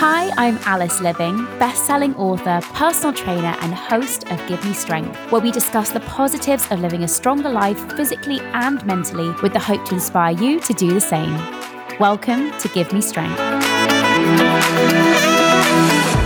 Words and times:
Hi, 0.00 0.32
I'm 0.36 0.58
Alice 0.64 0.98
Liveing, 0.98 1.46
best-selling 1.60 2.16
author, 2.16 2.60
personal 2.74 3.12
trainer, 3.12 3.54
and 3.60 3.72
host 3.72 4.28
of 4.32 4.44
Give 4.48 4.64
Me 4.64 4.72
Strength, 4.72 5.16
where 5.30 5.40
we 5.40 5.52
discuss 5.52 5.92
the 5.92 6.00
positives 6.00 6.68
of 6.72 6.80
living 6.80 7.04
a 7.04 7.08
stronger 7.08 7.50
life 7.50 7.78
physically 7.92 8.40
and 8.40 8.84
mentally 8.84 9.32
with 9.40 9.52
the 9.52 9.60
hope 9.60 9.84
to 9.86 9.94
inspire 9.94 10.34
you 10.36 10.58
to 10.58 10.72
do 10.72 10.92
the 10.92 11.00
same. 11.00 11.32
Welcome 12.00 12.50
to 12.58 12.68
Give 12.70 12.92
Me 12.92 13.00
Strength. 13.00 13.38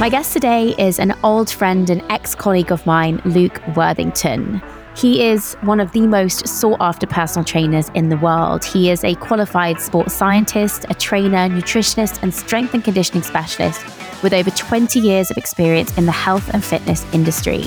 My 0.01 0.09
guest 0.11 0.33
today 0.33 0.75
is 0.79 0.99
an 0.99 1.15
old 1.23 1.51
friend 1.51 1.91
and 1.91 2.03
ex-colleague 2.11 2.73
of 2.73 2.87
mine, 2.87 3.21
Luke 3.27 3.61
Worthington. 3.77 4.63
He 4.95 5.25
is 5.25 5.55
one 5.63 5.81
of 5.81 5.93
the 5.93 6.07
most 6.07 6.47
sought 6.47 6.77
after 6.81 7.07
personal 7.07 7.45
trainers 7.45 7.89
in 7.95 8.11
the 8.11 8.17
world. 8.19 8.64
He 8.64 8.91
is 8.91 9.03
a 9.05 9.14
qualified 9.14 9.81
sports 9.81 10.14
scientist, 10.14 10.85
a 10.91 10.95
trainer, 10.95 11.49
nutritionist, 11.49 12.23
and 12.23 12.33
strength 12.33 12.75
and 12.75 12.85
conditioning 12.85 13.23
specialist 13.23 13.85
with 14.23 14.35
over 14.35 14.50
20 14.50 15.00
years 15.00 15.31
of 15.31 15.39
experience 15.39 15.97
in 15.97 16.07
the 16.07 16.13
health 16.13 16.49
and 16.53 16.63
fitness 16.63 17.05
industry. 17.14 17.63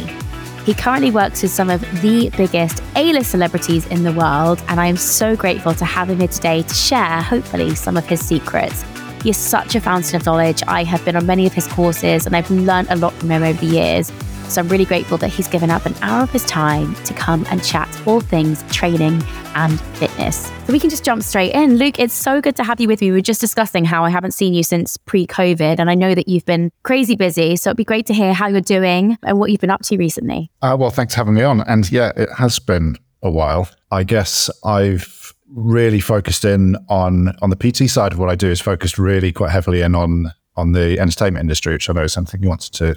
He 0.66 0.74
currently 0.74 1.12
works 1.12 1.42
with 1.42 1.52
some 1.52 1.70
of 1.70 1.82
the 2.02 2.32
biggest 2.38 2.82
A 2.96 3.12
list 3.12 3.32
celebrities 3.32 3.86
in 3.88 4.04
the 4.04 4.14
world, 4.14 4.64
and 4.68 4.80
I 4.80 4.88
am 4.88 4.98
so 4.98 5.36
grateful 5.36 5.74
to 5.76 5.86
have 5.86 6.10
him 6.10 6.20
here 6.20 6.28
today 6.28 6.62
to 6.62 6.74
share, 6.74 7.22
hopefully, 7.22 7.76
some 7.76 7.98
of 7.98 8.05
his 8.05 8.26
secrets. 8.26 8.84
He 9.22 9.32
is 9.32 9.38
such 9.38 9.76
a 9.76 9.82
fountain 9.82 10.16
of 10.16 10.26
knowledge. 10.26 10.62
I 10.68 10.84
have 10.84 11.04
been 11.04 11.16
on 11.16 11.26
many 11.26 11.48
of 11.48 11.54
his 11.54 11.68
courses 11.68 12.28
and 12.28 12.36
I've 12.36 12.50
learned 12.52 12.90
a 12.92 12.96
lot 12.96 13.14
from 13.14 13.32
him 13.32 13.42
over 13.42 13.60
the 13.60 13.66
years. 13.66 14.12
So 14.49 14.62
I'm 14.62 14.70
really 14.70 14.85
grateful 14.85 15.17
that 15.17 15.30
he's 15.30 15.48
given 15.48 15.70
up 15.70 15.85
an 15.85 15.95
hour 16.02 16.23
of 16.23 16.31
his 16.31 16.45
time 16.45 16.95
to 17.04 17.13
come 17.13 17.45
and 17.49 17.63
chat 17.63 17.90
all 18.05 18.22
things 18.22 18.63
training 18.71 19.23
and 19.55 19.80
fitness. 19.98 20.52
So 20.66 20.73
we 20.73 20.80
can 20.80 20.90
just 20.90 21.04
jump 21.04 21.23
straight 21.23 21.54
in. 21.54 21.77
Luke, 21.77 21.99
it's 21.99 22.13
so 22.13 22.41
good 22.41 22.55
to 22.57 22.63
have 22.63 22.79
you 22.79 22.87
with 22.87 23.02
me. 23.02 23.12
We 23.12 23.18
were 23.18 23.21
just 23.21 23.41
discussing 23.41 23.85
how 23.85 24.04
I 24.04 24.10
haven't 24.10 24.32
seen 24.32 24.54
you 24.54 24.63
since 24.63 24.98
pre 24.98 25.26
COVID, 25.26 25.79
and 25.79 25.90
I 25.90 25.96
know 25.96 26.13
that 26.15 26.27
you've 26.27 26.46
been 26.46 26.71
crazy 26.84 27.15
busy. 27.15 27.55
So 27.55 27.70
it'd 27.70 27.77
be 27.77 27.84
great 27.84 28.05
to 28.07 28.13
hear 28.13 28.34
how 28.34 28.48
you're 28.48 28.62
doing 28.62 29.18
and 29.24 29.40
what 29.40 29.52
you've 29.52 29.62
been 29.62 29.70
up 29.70 29.82
to 29.84 29.98
recently. 29.98 30.52
Uh, 30.62 30.76
well, 30.80 30.90
thanks 30.90 31.13
for 31.13 31.20
having 31.20 31.34
me 31.34 31.43
on. 31.43 31.62
And 31.62 31.90
yeah, 31.91 32.12
it 32.15 32.30
has 32.37 32.59
been 32.59 32.98
a 33.21 33.30
while. 33.30 33.70
I 33.91 34.04
guess 34.04 34.49
I've 34.63 35.34
really 35.48 35.99
focused 35.99 36.43
in 36.43 36.76
on 36.90 37.35
on 37.41 37.49
the 37.49 37.55
PT 37.55 37.90
side 37.90 38.13
of 38.13 38.20
what 38.20 38.30
I 38.30 38.35
do 38.35 38.49
is 38.49 38.59
focused 38.59 38.98
really 38.98 39.32
quite 39.32 39.52
heavily 39.52 39.82
in 39.82 39.96
on 39.96 40.32
on 40.57 40.71
the 40.71 40.99
entertainment 40.99 41.41
industry, 41.41 41.74
which 41.74 41.90
I 41.90 41.93
know 41.93 42.04
is 42.04 42.13
something 42.13 42.41
you 42.41 42.49
wanted 42.49 42.74
to 42.74 42.96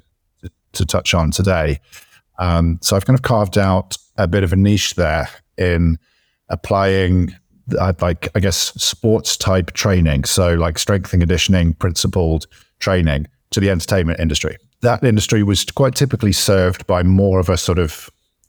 to 0.73 0.85
touch 0.85 1.15
on 1.15 1.31
today. 1.31 1.81
Um, 2.39 2.79
so 2.83 2.97
I've 2.97 3.07
kind 3.07 3.19
of 3.19 3.23
carved 3.23 3.59
out 3.59 3.97
a 4.17 4.29
bit 4.29 4.45
of 4.45 4.53
a 4.53 4.57
niche 4.57 4.95
there 4.95 5.29
in 5.57 5.99
applying, 6.49 7.35
uh, 7.79 7.93
like, 8.01 8.29
I 8.35 8.41
guess, 8.41 8.57
sports 8.57 9.37
type 9.37 9.73
training. 9.73 10.25
So, 10.25 10.55
like 10.55 10.79
strength 10.79 11.13
and 11.13 11.21
conditioning, 11.21 11.75
principled 11.75 12.47
training 12.79 13.27
to 13.51 13.61
the 13.61 13.71
entertainment 13.71 14.21
industry. 14.21 14.57
That 14.83 15.03
industry 15.03 15.43
was 15.43 15.65
quite 15.65 15.95
typically 15.95 16.33
served 16.33 16.87
by 16.87 17.03
more 17.03 17.41
of 17.41 17.49
a 17.49 17.57
sort 17.57 17.79
of 17.79 18.09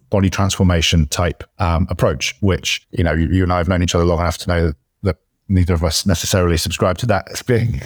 body 0.09 0.29
transformation 0.29 1.07
type 1.07 1.43
um, 1.59 1.87
approach, 1.89 2.35
which, 2.41 2.85
you 2.91 3.03
know, 3.03 3.13
you, 3.13 3.27
you, 3.29 3.43
and 3.43 3.53
I 3.53 3.57
have 3.57 3.67
known 3.67 3.83
each 3.83 3.95
other 3.95 4.05
long 4.05 4.19
enough 4.19 4.37
to 4.39 4.49
know 4.49 4.73
that, 5.03 5.17
neither 5.47 5.73
of 5.73 5.83
us 5.83 6.05
necessarily 6.05 6.57
subscribe 6.57 6.97
to 6.99 7.05
that 7.07 7.41
being 7.47 7.81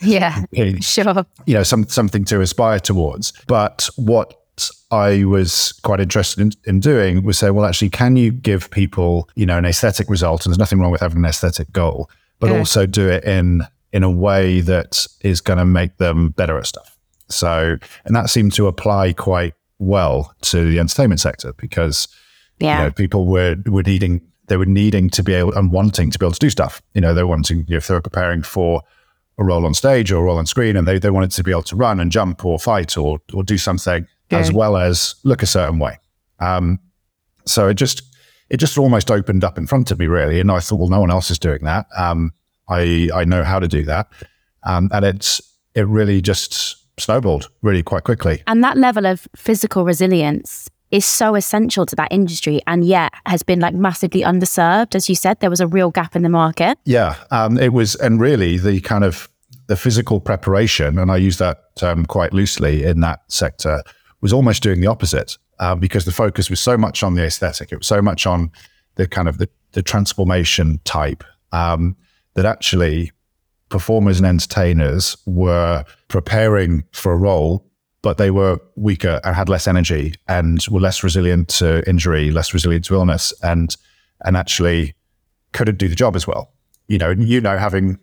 yeah, 0.00 0.44
sure. 0.80 1.26
You 1.46 1.54
know, 1.54 1.62
some 1.62 1.88
something 1.88 2.24
to 2.26 2.40
aspire 2.40 2.80
towards. 2.80 3.32
But 3.46 3.88
what 3.96 4.34
I 4.90 5.24
was 5.24 5.72
quite 5.82 6.00
interested 6.00 6.40
in, 6.40 6.52
in 6.64 6.80
doing 6.80 7.22
was 7.22 7.38
say, 7.38 7.50
well, 7.50 7.64
actually, 7.64 7.90
can 7.90 8.16
you 8.16 8.32
give 8.32 8.70
people, 8.70 9.28
you 9.34 9.46
know, 9.46 9.58
an 9.58 9.64
aesthetic 9.64 10.08
result? 10.10 10.44
And 10.44 10.52
there's 10.52 10.58
nothing 10.58 10.80
wrong 10.80 10.90
with 10.90 11.00
having 11.00 11.18
an 11.18 11.24
aesthetic 11.24 11.72
goal, 11.72 12.10
but 12.38 12.48
Good. 12.48 12.58
also 12.58 12.86
do 12.86 13.08
it 13.08 13.24
in 13.24 13.62
in 13.92 14.02
a 14.02 14.10
way 14.10 14.60
that 14.60 15.06
is 15.22 15.40
going 15.40 15.58
to 15.58 15.64
make 15.64 15.96
them 15.96 16.30
better 16.30 16.56
at 16.58 16.66
stuff. 16.66 16.96
So, 17.28 17.76
and 18.04 18.14
that 18.14 18.30
seemed 18.30 18.52
to 18.54 18.66
apply 18.66 19.12
quite 19.14 19.54
well 19.78 20.34
to 20.42 20.70
the 20.70 20.78
entertainment 20.78 21.20
sector 21.20 21.52
because, 21.54 22.08
yeah, 22.58 22.78
you 22.78 22.84
know, 22.84 22.90
people 22.90 23.26
were 23.26 23.56
were 23.66 23.82
needing 23.82 24.20
they 24.48 24.56
were 24.56 24.66
needing 24.66 25.08
to 25.08 25.22
be 25.22 25.32
able 25.32 25.54
and 25.54 25.70
wanting 25.70 26.10
to 26.10 26.18
be 26.18 26.26
able 26.26 26.32
to 26.32 26.38
do 26.38 26.50
stuff. 26.50 26.82
You 26.94 27.00
know, 27.00 27.14
they're 27.14 27.26
wanting 27.26 27.58
you 27.68 27.74
know, 27.74 27.76
if 27.76 27.86
they 27.86 27.94
were 27.94 28.00
preparing 28.00 28.42
for 28.42 28.82
a 29.40 29.44
role 29.44 29.66
on 29.66 29.74
stage 29.74 30.12
or 30.12 30.20
a 30.20 30.22
role 30.22 30.38
on 30.38 30.46
screen, 30.46 30.76
and 30.76 30.86
they, 30.86 30.98
they 30.98 31.10
wanted 31.10 31.32
to 31.32 31.42
be 31.42 31.50
able 31.50 31.62
to 31.62 31.74
run 31.74 31.98
and 31.98 32.12
jump 32.12 32.44
or 32.44 32.58
fight 32.58 32.96
or 32.96 33.18
or 33.32 33.42
do 33.42 33.58
something 33.58 34.06
as 34.30 34.52
well 34.52 34.76
as 34.76 35.16
look 35.24 35.42
a 35.42 35.46
certain 35.46 35.80
way. 35.80 35.98
Um, 36.38 36.78
so 37.46 37.66
it 37.68 37.74
just 37.74 38.02
it 38.48 38.58
just 38.58 38.78
almost 38.78 39.10
opened 39.10 39.42
up 39.42 39.58
in 39.58 39.66
front 39.66 39.90
of 39.90 39.98
me 39.98 40.06
really, 40.06 40.38
and 40.40 40.52
I 40.52 40.60
thought, 40.60 40.78
well, 40.78 40.88
no 40.88 41.00
one 41.00 41.10
else 41.10 41.30
is 41.30 41.38
doing 41.38 41.64
that. 41.64 41.86
Um, 41.96 42.32
I 42.68 43.08
I 43.14 43.24
know 43.24 43.42
how 43.42 43.58
to 43.58 43.66
do 43.66 43.84
that, 43.84 44.08
um, 44.62 44.88
and 44.92 45.04
it's 45.04 45.40
it 45.74 45.86
really 45.86 46.20
just 46.20 46.76
snowballed 47.00 47.48
really 47.62 47.82
quite 47.82 48.04
quickly. 48.04 48.42
And 48.46 48.62
that 48.62 48.76
level 48.76 49.06
of 49.06 49.26
physical 49.34 49.84
resilience 49.84 50.68
is 50.90 51.06
so 51.06 51.34
essential 51.34 51.86
to 51.86 51.96
that 51.96 52.08
industry 52.10 52.60
and 52.66 52.84
yet 52.84 53.12
has 53.26 53.42
been 53.42 53.60
like 53.60 53.74
massively 53.74 54.22
underserved. 54.22 54.94
As 54.94 55.08
you 55.08 55.14
said, 55.14 55.40
there 55.40 55.50
was 55.50 55.60
a 55.60 55.66
real 55.66 55.90
gap 55.90 56.16
in 56.16 56.22
the 56.22 56.28
market. 56.28 56.78
Yeah, 56.84 57.16
um, 57.30 57.58
it 57.58 57.72
was, 57.72 57.94
and 57.96 58.20
really 58.20 58.58
the 58.58 58.80
kind 58.80 59.04
of 59.04 59.29
the 59.70 59.76
physical 59.76 60.18
preparation, 60.18 60.98
and 60.98 61.12
I 61.12 61.16
use 61.16 61.38
that 61.38 61.76
term 61.76 62.04
quite 62.04 62.32
loosely 62.32 62.82
in 62.82 62.98
that 63.02 63.20
sector, 63.28 63.84
was 64.20 64.32
almost 64.32 64.64
doing 64.64 64.80
the 64.80 64.88
opposite 64.88 65.38
uh, 65.60 65.76
because 65.76 66.04
the 66.04 66.10
focus 66.10 66.50
was 66.50 66.58
so 66.58 66.76
much 66.76 67.04
on 67.04 67.14
the 67.14 67.24
aesthetic. 67.24 67.70
It 67.70 67.76
was 67.76 67.86
so 67.86 68.02
much 68.02 68.26
on 68.26 68.50
the 68.96 69.06
kind 69.06 69.28
of 69.28 69.38
the, 69.38 69.48
the 69.70 69.80
transformation 69.80 70.80
type 70.82 71.22
um, 71.52 71.96
that 72.34 72.46
actually 72.46 73.12
performers 73.68 74.18
and 74.18 74.26
entertainers 74.26 75.16
were 75.24 75.84
preparing 76.08 76.82
for 76.90 77.12
a 77.12 77.16
role 77.16 77.64
but 78.02 78.16
they 78.16 78.30
were 78.30 78.58
weaker 78.76 79.20
and 79.24 79.36
had 79.36 79.50
less 79.50 79.68
energy 79.68 80.14
and 80.26 80.66
were 80.70 80.80
less 80.80 81.04
resilient 81.04 81.48
to 81.48 81.86
injury, 81.86 82.30
less 82.30 82.54
resilient 82.54 82.82
to 82.82 82.94
illness, 82.94 83.30
and 83.42 83.76
and 84.24 84.38
actually 84.38 84.94
couldn't 85.52 85.76
do 85.76 85.86
the 85.86 85.94
job 85.94 86.16
as 86.16 86.26
well. 86.26 86.50
You 86.88 86.96
know, 86.96 87.10
you 87.10 87.42
know, 87.42 87.58
having 87.58 87.98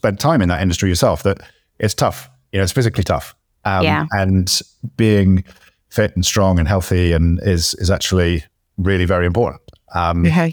spent 0.00 0.18
time 0.18 0.40
in 0.40 0.48
that 0.48 0.62
industry 0.62 0.88
yourself, 0.88 1.22
that 1.24 1.42
it's 1.78 1.92
tough. 1.92 2.30
You 2.52 2.58
know, 2.58 2.62
it's 2.62 2.72
physically 2.72 3.04
tough. 3.04 3.34
Um, 3.66 3.84
yeah. 3.84 4.06
And 4.12 4.60
being 4.96 5.44
fit 5.90 6.14
and 6.14 6.24
strong 6.24 6.58
and 6.58 6.66
healthy 6.66 7.12
and 7.12 7.38
is 7.42 7.74
is 7.74 7.90
actually 7.90 8.44
really 8.78 9.04
very 9.04 9.26
important. 9.26 9.60
Um, 9.94 10.24
yeah. 10.24 10.50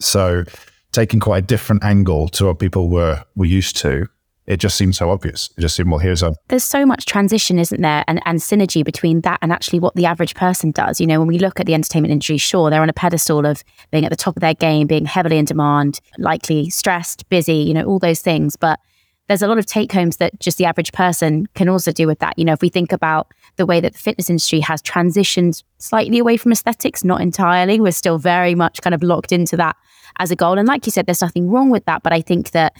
So 0.00 0.44
taking 0.92 1.18
quite 1.18 1.44
a 1.44 1.46
different 1.46 1.82
angle 1.82 2.28
to 2.28 2.46
what 2.46 2.58
people 2.58 2.90
were 2.90 3.24
were 3.36 3.46
used 3.46 3.76
to 3.78 4.06
it 4.46 4.58
just 4.58 4.76
seemed 4.76 4.94
so 4.94 5.10
obvious. 5.10 5.50
It 5.56 5.62
just 5.62 5.76
seemed, 5.76 5.90
well, 5.90 5.98
here's 5.98 6.22
a. 6.22 6.34
There's 6.48 6.64
so 6.64 6.84
much 6.84 7.06
transition, 7.06 7.58
isn't 7.58 7.80
there? 7.80 8.04
And, 8.06 8.20
and 8.26 8.40
synergy 8.40 8.84
between 8.84 9.22
that 9.22 9.38
and 9.40 9.52
actually 9.52 9.80
what 9.80 9.94
the 9.94 10.06
average 10.06 10.34
person 10.34 10.70
does. 10.70 11.00
You 11.00 11.06
know, 11.06 11.18
when 11.18 11.28
we 11.28 11.38
look 11.38 11.60
at 11.60 11.66
the 11.66 11.74
entertainment 11.74 12.12
industry, 12.12 12.36
sure, 12.36 12.68
they're 12.68 12.82
on 12.82 12.90
a 12.90 12.94
pedestal 12.94 13.46
of 13.46 13.64
being 13.90 14.04
at 14.04 14.10
the 14.10 14.16
top 14.16 14.36
of 14.36 14.40
their 14.40 14.54
game, 14.54 14.86
being 14.86 15.06
heavily 15.06 15.38
in 15.38 15.46
demand, 15.46 16.00
likely 16.18 16.68
stressed, 16.68 17.28
busy, 17.30 17.56
you 17.56 17.72
know, 17.72 17.84
all 17.84 17.98
those 17.98 18.20
things. 18.20 18.56
But 18.56 18.80
there's 19.28 19.42
a 19.42 19.48
lot 19.48 19.56
of 19.56 19.64
take 19.64 19.90
homes 19.92 20.18
that 20.18 20.38
just 20.38 20.58
the 20.58 20.66
average 20.66 20.92
person 20.92 21.46
can 21.54 21.68
also 21.68 21.90
do 21.90 22.06
with 22.06 22.18
that. 22.18 22.38
You 22.38 22.44
know, 22.44 22.52
if 22.52 22.60
we 22.60 22.68
think 22.68 22.92
about 22.92 23.32
the 23.56 23.64
way 23.64 23.80
that 23.80 23.94
the 23.94 23.98
fitness 23.98 24.28
industry 24.28 24.60
has 24.60 24.82
transitioned 24.82 25.62
slightly 25.78 26.18
away 26.18 26.36
from 26.36 26.52
aesthetics, 26.52 27.02
not 27.02 27.22
entirely, 27.22 27.80
we're 27.80 27.92
still 27.92 28.18
very 28.18 28.54
much 28.54 28.82
kind 28.82 28.94
of 28.94 29.02
locked 29.02 29.32
into 29.32 29.56
that 29.56 29.76
as 30.18 30.30
a 30.30 30.36
goal. 30.36 30.58
And 30.58 30.68
like 30.68 30.84
you 30.86 30.92
said, 30.92 31.06
there's 31.06 31.22
nothing 31.22 31.50
wrong 31.50 31.70
with 31.70 31.86
that. 31.86 32.02
But 32.02 32.12
I 32.12 32.20
think 32.20 32.50
that 32.50 32.76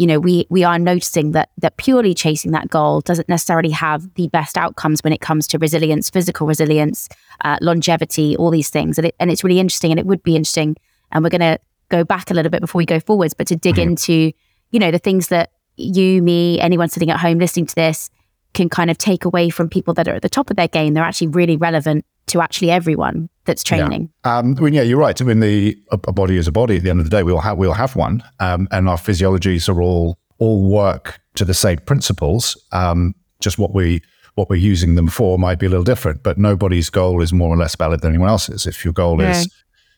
you 0.00 0.06
know, 0.06 0.18
we 0.18 0.46
we 0.48 0.64
are 0.64 0.78
noticing 0.78 1.32
that 1.32 1.50
that 1.58 1.76
purely 1.76 2.14
chasing 2.14 2.52
that 2.52 2.70
goal 2.70 3.02
doesn't 3.02 3.28
necessarily 3.28 3.68
have 3.68 4.14
the 4.14 4.28
best 4.28 4.56
outcomes 4.56 5.04
when 5.04 5.12
it 5.12 5.20
comes 5.20 5.46
to 5.48 5.58
resilience, 5.58 6.08
physical 6.08 6.46
resilience, 6.46 7.06
uh, 7.44 7.58
longevity, 7.60 8.34
all 8.38 8.50
these 8.50 8.70
things. 8.70 8.96
And, 8.96 9.08
it, 9.08 9.14
and 9.20 9.30
it's 9.30 9.44
really 9.44 9.60
interesting, 9.60 9.90
and 9.90 10.00
it 10.00 10.06
would 10.06 10.22
be 10.22 10.36
interesting. 10.36 10.74
And 11.12 11.22
we're 11.22 11.28
going 11.28 11.42
to 11.42 11.58
go 11.90 12.02
back 12.02 12.30
a 12.30 12.34
little 12.34 12.48
bit 12.48 12.62
before 12.62 12.78
we 12.78 12.86
go 12.86 12.98
forwards, 12.98 13.34
but 13.34 13.46
to 13.48 13.56
dig 13.56 13.74
mm-hmm. 13.74 13.90
into, 13.90 14.32
you 14.70 14.78
know, 14.78 14.90
the 14.90 14.98
things 14.98 15.28
that 15.28 15.50
you, 15.76 16.22
me, 16.22 16.58
anyone 16.60 16.88
sitting 16.88 17.10
at 17.10 17.20
home 17.20 17.38
listening 17.38 17.66
to 17.66 17.74
this 17.74 18.08
can 18.54 18.70
kind 18.70 18.90
of 18.90 18.96
take 18.96 19.26
away 19.26 19.50
from 19.50 19.68
people 19.68 19.92
that 19.92 20.08
are 20.08 20.14
at 20.14 20.22
the 20.22 20.30
top 20.30 20.48
of 20.48 20.56
their 20.56 20.68
game. 20.68 20.94
They're 20.94 21.04
actually 21.04 21.28
really 21.28 21.58
relevant 21.58 22.06
to 22.28 22.40
actually 22.40 22.70
everyone 22.70 23.28
that's 23.50 23.64
training. 23.64 24.08
Yeah. 24.24 24.38
Um, 24.38 24.56
I 24.58 24.62
mean, 24.62 24.74
yeah, 24.74 24.82
you're 24.82 24.98
right. 24.98 25.20
I 25.20 25.24
mean, 25.24 25.40
the 25.40 25.76
a, 25.90 26.12
body 26.12 26.36
is 26.36 26.46
a 26.46 26.52
body. 26.52 26.76
At 26.76 26.84
the 26.84 26.90
end 26.90 27.00
of 27.00 27.10
the 27.10 27.10
day, 27.10 27.22
we 27.22 27.32
all 27.32 27.40
have 27.40 27.58
we 27.58 27.66
all 27.66 27.74
have 27.74 27.96
one, 27.96 28.22
um, 28.38 28.68
and 28.70 28.88
our 28.88 28.96
physiologies 28.96 29.68
are 29.68 29.82
all 29.82 30.18
all 30.38 30.68
work 30.70 31.20
to 31.34 31.44
the 31.44 31.54
same 31.54 31.78
principles. 31.78 32.56
Um, 32.72 33.14
just 33.40 33.58
what 33.58 33.74
we 33.74 34.02
what 34.36 34.48
we're 34.48 34.56
using 34.56 34.94
them 34.94 35.08
for 35.08 35.38
might 35.38 35.58
be 35.58 35.66
a 35.66 35.68
little 35.68 35.84
different, 35.84 36.22
but 36.22 36.38
nobody's 36.38 36.90
goal 36.90 37.20
is 37.20 37.32
more 37.32 37.52
or 37.52 37.56
less 37.56 37.74
valid 37.74 38.00
than 38.00 38.10
anyone 38.10 38.28
else's. 38.28 38.66
If 38.66 38.84
your 38.84 38.92
goal 38.92 39.20
yeah. 39.20 39.32
is 39.32 39.52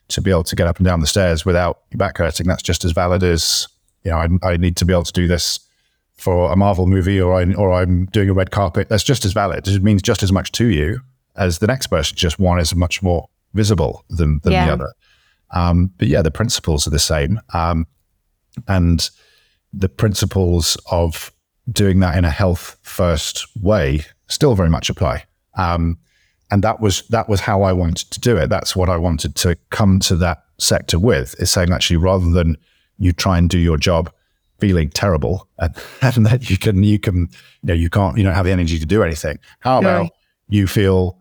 to 0.09 0.21
be 0.21 0.31
able 0.31 0.43
to 0.45 0.55
get 0.55 0.67
up 0.67 0.77
and 0.77 0.85
down 0.85 0.99
the 0.99 1.07
stairs 1.07 1.45
without 1.45 1.81
your 1.91 1.99
back 1.99 2.17
hurting, 2.17 2.47
that's 2.47 2.63
just 2.63 2.83
as 2.83 2.91
valid 2.91 3.23
as 3.23 3.67
you 4.03 4.11
know. 4.11 4.17
I, 4.17 4.27
I 4.53 4.57
need 4.57 4.75
to 4.77 4.85
be 4.85 4.93
able 4.93 5.03
to 5.03 5.13
do 5.13 5.27
this 5.27 5.59
for 6.15 6.51
a 6.51 6.55
Marvel 6.55 6.87
movie, 6.87 7.21
or 7.21 7.33
I 7.33 7.53
or 7.53 7.71
I'm 7.71 8.05
doing 8.07 8.29
a 8.29 8.33
red 8.33 8.49
carpet. 8.49 8.89
That's 8.89 9.03
just 9.03 9.25
as 9.25 9.33
valid. 9.33 9.67
It 9.67 9.83
means 9.83 10.01
just 10.01 10.23
as 10.23 10.31
much 10.31 10.51
to 10.53 10.65
you 10.67 11.01
as 11.35 11.59
the 11.59 11.67
next 11.67 11.87
person. 11.87 12.15
Just 12.15 12.39
one 12.39 12.59
is 12.59 12.75
much 12.75 13.01
more 13.01 13.27
visible 13.53 14.05
than, 14.09 14.39
than 14.43 14.53
yeah. 14.53 14.65
the 14.65 14.73
other. 14.73 14.93
Um, 15.51 15.91
but 15.97 16.07
yeah, 16.07 16.21
the 16.21 16.31
principles 16.31 16.87
are 16.87 16.91
the 16.91 16.99
same. 16.99 17.39
Um, 17.53 17.87
and 18.67 19.09
the 19.71 19.89
principles 19.89 20.77
of 20.91 21.31
doing 21.71 21.99
that 22.01 22.17
in 22.17 22.25
a 22.25 22.29
health 22.29 22.77
first 22.81 23.47
way 23.61 24.05
still 24.27 24.55
very 24.55 24.69
much 24.69 24.89
apply. 24.89 25.23
Um, 25.55 25.97
and 26.51 26.63
that 26.63 26.79
was 26.79 27.07
that 27.07 27.29
was 27.29 27.39
how 27.39 27.63
I 27.63 27.73
wanted 27.73 28.11
to 28.11 28.19
do 28.19 28.37
it. 28.37 28.49
That's 28.49 28.75
what 28.75 28.89
I 28.89 28.97
wanted 28.97 29.35
to 29.37 29.57
come 29.69 29.99
to 30.01 30.15
that 30.17 30.43
sector 30.59 30.99
with 30.99 31.35
is 31.39 31.49
saying 31.49 31.71
actually 31.71 31.97
rather 31.97 32.29
than 32.29 32.57
you 32.99 33.11
try 33.11 33.37
and 33.37 33.49
do 33.49 33.57
your 33.57 33.77
job 33.77 34.11
feeling 34.59 34.89
terrible 34.89 35.49
and, 35.57 35.75
and 36.01 36.25
that 36.25 36.49
you 36.49 36.57
can 36.57 36.83
you 36.83 36.99
can 36.99 37.21
you 37.21 37.27
know 37.63 37.73
you 37.73 37.89
can't 37.89 38.17
you 38.17 38.23
don't 38.23 38.35
have 38.35 38.45
the 38.45 38.51
energy 38.51 38.77
to 38.77 38.85
do 38.85 39.03
anything. 39.03 39.39
How 39.61 39.79
about 39.79 40.11
you 40.47 40.67
feel 40.67 41.19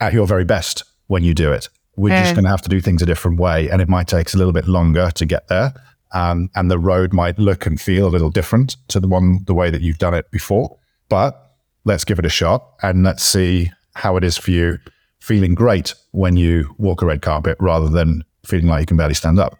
at 0.00 0.12
your 0.12 0.26
very 0.26 0.44
best 0.44 0.84
when 1.06 1.22
you 1.22 1.34
do 1.34 1.52
it? 1.52 1.68
We're 1.96 2.18
just 2.22 2.34
going 2.34 2.44
to 2.44 2.50
have 2.50 2.62
to 2.62 2.68
do 2.68 2.80
things 2.80 3.02
a 3.02 3.06
different 3.06 3.38
way, 3.38 3.70
and 3.70 3.80
it 3.80 3.88
might 3.88 4.08
take 4.08 4.26
us 4.26 4.34
a 4.34 4.38
little 4.38 4.52
bit 4.52 4.66
longer 4.66 5.10
to 5.12 5.24
get 5.24 5.48
there. 5.48 5.72
Um, 6.12 6.50
and 6.54 6.70
the 6.70 6.78
road 6.78 7.12
might 7.12 7.38
look 7.38 7.66
and 7.66 7.80
feel 7.80 8.06
a 8.06 8.08
little 8.08 8.30
different 8.30 8.76
to 8.88 9.00
the 9.00 9.08
one 9.08 9.44
the 9.46 9.54
way 9.54 9.70
that 9.70 9.80
you've 9.80 9.98
done 9.98 10.14
it 10.14 10.30
before. 10.30 10.76
But 11.08 11.56
let's 11.84 12.04
give 12.04 12.18
it 12.18 12.24
a 12.24 12.30
shot 12.30 12.64
and 12.82 13.02
let's 13.02 13.22
see 13.22 13.70
how 13.94 14.16
it 14.16 14.24
is 14.24 14.36
for 14.36 14.50
you 14.50 14.78
feeling 15.20 15.54
great 15.54 15.94
when 16.12 16.36
you 16.36 16.74
walk 16.78 17.02
a 17.02 17.06
red 17.06 17.22
carpet 17.22 17.56
rather 17.58 17.88
than 17.88 18.24
feeling 18.44 18.66
like 18.66 18.80
you 18.80 18.86
can 18.86 18.96
barely 18.96 19.14
stand 19.14 19.38
up. 19.38 19.58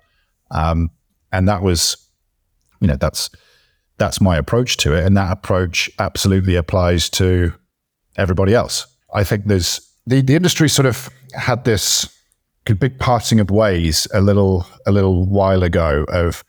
Um, 0.51 0.91
and 1.33 1.49
that 1.49 1.63
was, 1.63 1.97
you 2.81 2.87
know, 2.87 2.97
that's 2.97 3.31
that's 3.97 4.21
my 4.21 4.37
approach 4.37 4.77
to 4.79 4.95
it, 4.95 5.05
and 5.05 5.17
that 5.17 5.33
approach 5.33 5.89
absolutely 5.99 6.57
applies 6.57 7.09
to 7.11 7.53
everybody 8.17 8.55
else. 8.55 8.87
I 9.13 9.25
think 9.25 9.47
there's 9.47 9.81
the 10.07 10.21
the 10.21 10.35
industry 10.35 10.69
sort 10.69 10.87
of 10.87 11.09
had 11.35 11.65
this 11.65 12.09
big 12.65 12.99
parting 12.99 13.41
of 13.41 13.51
ways 13.51 14.07
a 14.15 14.21
little 14.21 14.67
a 14.87 14.93
little 14.93 15.27
while 15.27 15.63
ago 15.63 16.05
of 16.09 16.45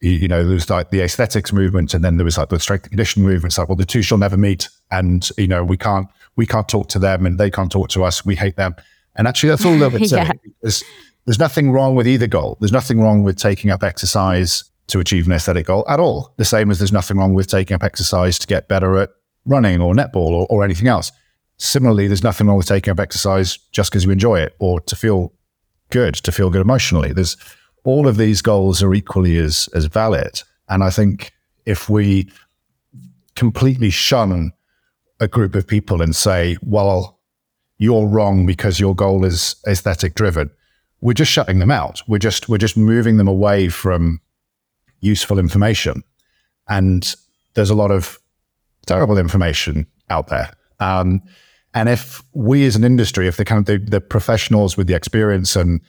you 0.00 0.28
know, 0.28 0.44
there 0.44 0.54
was 0.54 0.70
like 0.70 0.90
the 0.90 1.00
aesthetics 1.00 1.52
movement, 1.52 1.92
and 1.92 2.04
then 2.04 2.18
there 2.18 2.24
was 2.24 2.38
like 2.38 2.50
the 2.50 2.60
strength 2.60 2.84
and 2.84 2.92
conditioning 2.92 3.26
movement. 3.26 3.52
It's 3.52 3.58
like, 3.58 3.68
well, 3.68 3.76
the 3.76 3.84
two 3.84 4.02
shall 4.02 4.18
never 4.18 4.36
meet, 4.36 4.68
and 4.90 5.28
you 5.36 5.48
know, 5.48 5.64
we 5.64 5.76
can't 5.76 6.06
we 6.36 6.46
can't 6.46 6.68
talk 6.68 6.88
to 6.90 6.98
them, 6.98 7.26
and 7.26 7.38
they 7.38 7.50
can't 7.50 7.70
talk 7.70 7.88
to 7.90 8.04
us. 8.04 8.24
We 8.24 8.36
hate 8.36 8.56
them, 8.56 8.76
and 9.16 9.26
actually, 9.26 9.50
that's 9.50 9.64
all 9.64 9.72
a 9.72 9.74
little 9.74 9.98
bit 9.98 10.10
yeah. 10.10 10.30
There's, 10.62 10.84
there's 11.24 11.38
nothing 11.38 11.72
wrong 11.72 11.94
with 11.94 12.06
either 12.06 12.26
goal. 12.26 12.56
There's 12.60 12.72
nothing 12.72 13.00
wrong 13.00 13.22
with 13.22 13.36
taking 13.36 13.70
up 13.70 13.82
exercise 13.82 14.64
to 14.86 15.00
achieve 15.00 15.26
an 15.26 15.32
aesthetic 15.32 15.66
goal 15.66 15.84
at 15.88 16.00
all. 16.00 16.32
The 16.36 16.44
same 16.44 16.70
as 16.70 16.78
there's 16.78 16.92
nothing 16.92 17.18
wrong 17.18 17.34
with 17.34 17.48
taking 17.48 17.74
up 17.74 17.82
exercise 17.82 18.38
to 18.38 18.46
get 18.46 18.68
better 18.68 18.96
at 18.98 19.10
running 19.44 19.80
or 19.80 19.94
netball 19.94 20.30
or, 20.30 20.46
or 20.48 20.64
anything 20.64 20.86
else. 20.88 21.12
Similarly, 21.58 22.06
there's 22.06 22.22
nothing 22.22 22.46
wrong 22.46 22.56
with 22.56 22.66
taking 22.66 22.92
up 22.92 23.00
exercise 23.00 23.58
just 23.72 23.90
because 23.90 24.04
you 24.04 24.10
enjoy 24.10 24.40
it 24.40 24.54
or 24.58 24.80
to 24.80 24.96
feel 24.96 25.32
good, 25.90 26.14
to 26.14 26.32
feel 26.32 26.50
good 26.50 26.60
emotionally. 26.60 27.12
There's 27.12 27.36
all 27.84 28.06
of 28.06 28.16
these 28.16 28.42
goals 28.42 28.82
are 28.82 28.94
equally 28.94 29.38
as 29.38 29.68
as 29.74 29.86
valid. 29.86 30.42
And 30.68 30.84
I 30.84 30.90
think 30.90 31.32
if 31.66 31.88
we 31.88 32.30
completely 33.34 33.90
shun 33.90 34.52
a 35.20 35.28
group 35.28 35.54
of 35.54 35.66
people 35.66 36.00
and 36.00 36.14
say, 36.14 36.56
well, 36.62 37.18
you're 37.78 38.06
wrong 38.06 38.46
because 38.46 38.78
your 38.78 38.94
goal 38.94 39.24
is 39.24 39.56
aesthetic 39.66 40.14
driven, 40.14 40.50
we're 41.00 41.12
just 41.12 41.32
shutting 41.32 41.58
them 41.58 41.70
out. 41.70 42.02
We're 42.08 42.18
just 42.18 42.48
we're 42.48 42.58
just 42.58 42.76
moving 42.76 43.16
them 43.16 43.28
away 43.28 43.68
from 43.68 44.20
useful 45.00 45.38
information. 45.38 46.02
And 46.68 47.14
there's 47.54 47.70
a 47.70 47.74
lot 47.74 47.90
of 47.90 48.18
terrible 48.86 49.18
information 49.18 49.86
out 50.10 50.28
there. 50.28 50.52
Um, 50.80 51.22
and 51.74 51.88
if 51.88 52.22
we 52.32 52.66
as 52.66 52.76
an 52.76 52.84
industry, 52.84 53.26
if 53.28 53.36
the 53.36 53.44
kind 53.44 53.58
of 53.60 53.66
the, 53.66 53.90
the 53.90 54.00
professionals 54.00 54.76
with 54.76 54.86
the 54.86 54.94
experience 54.94 55.56
and 55.56 55.80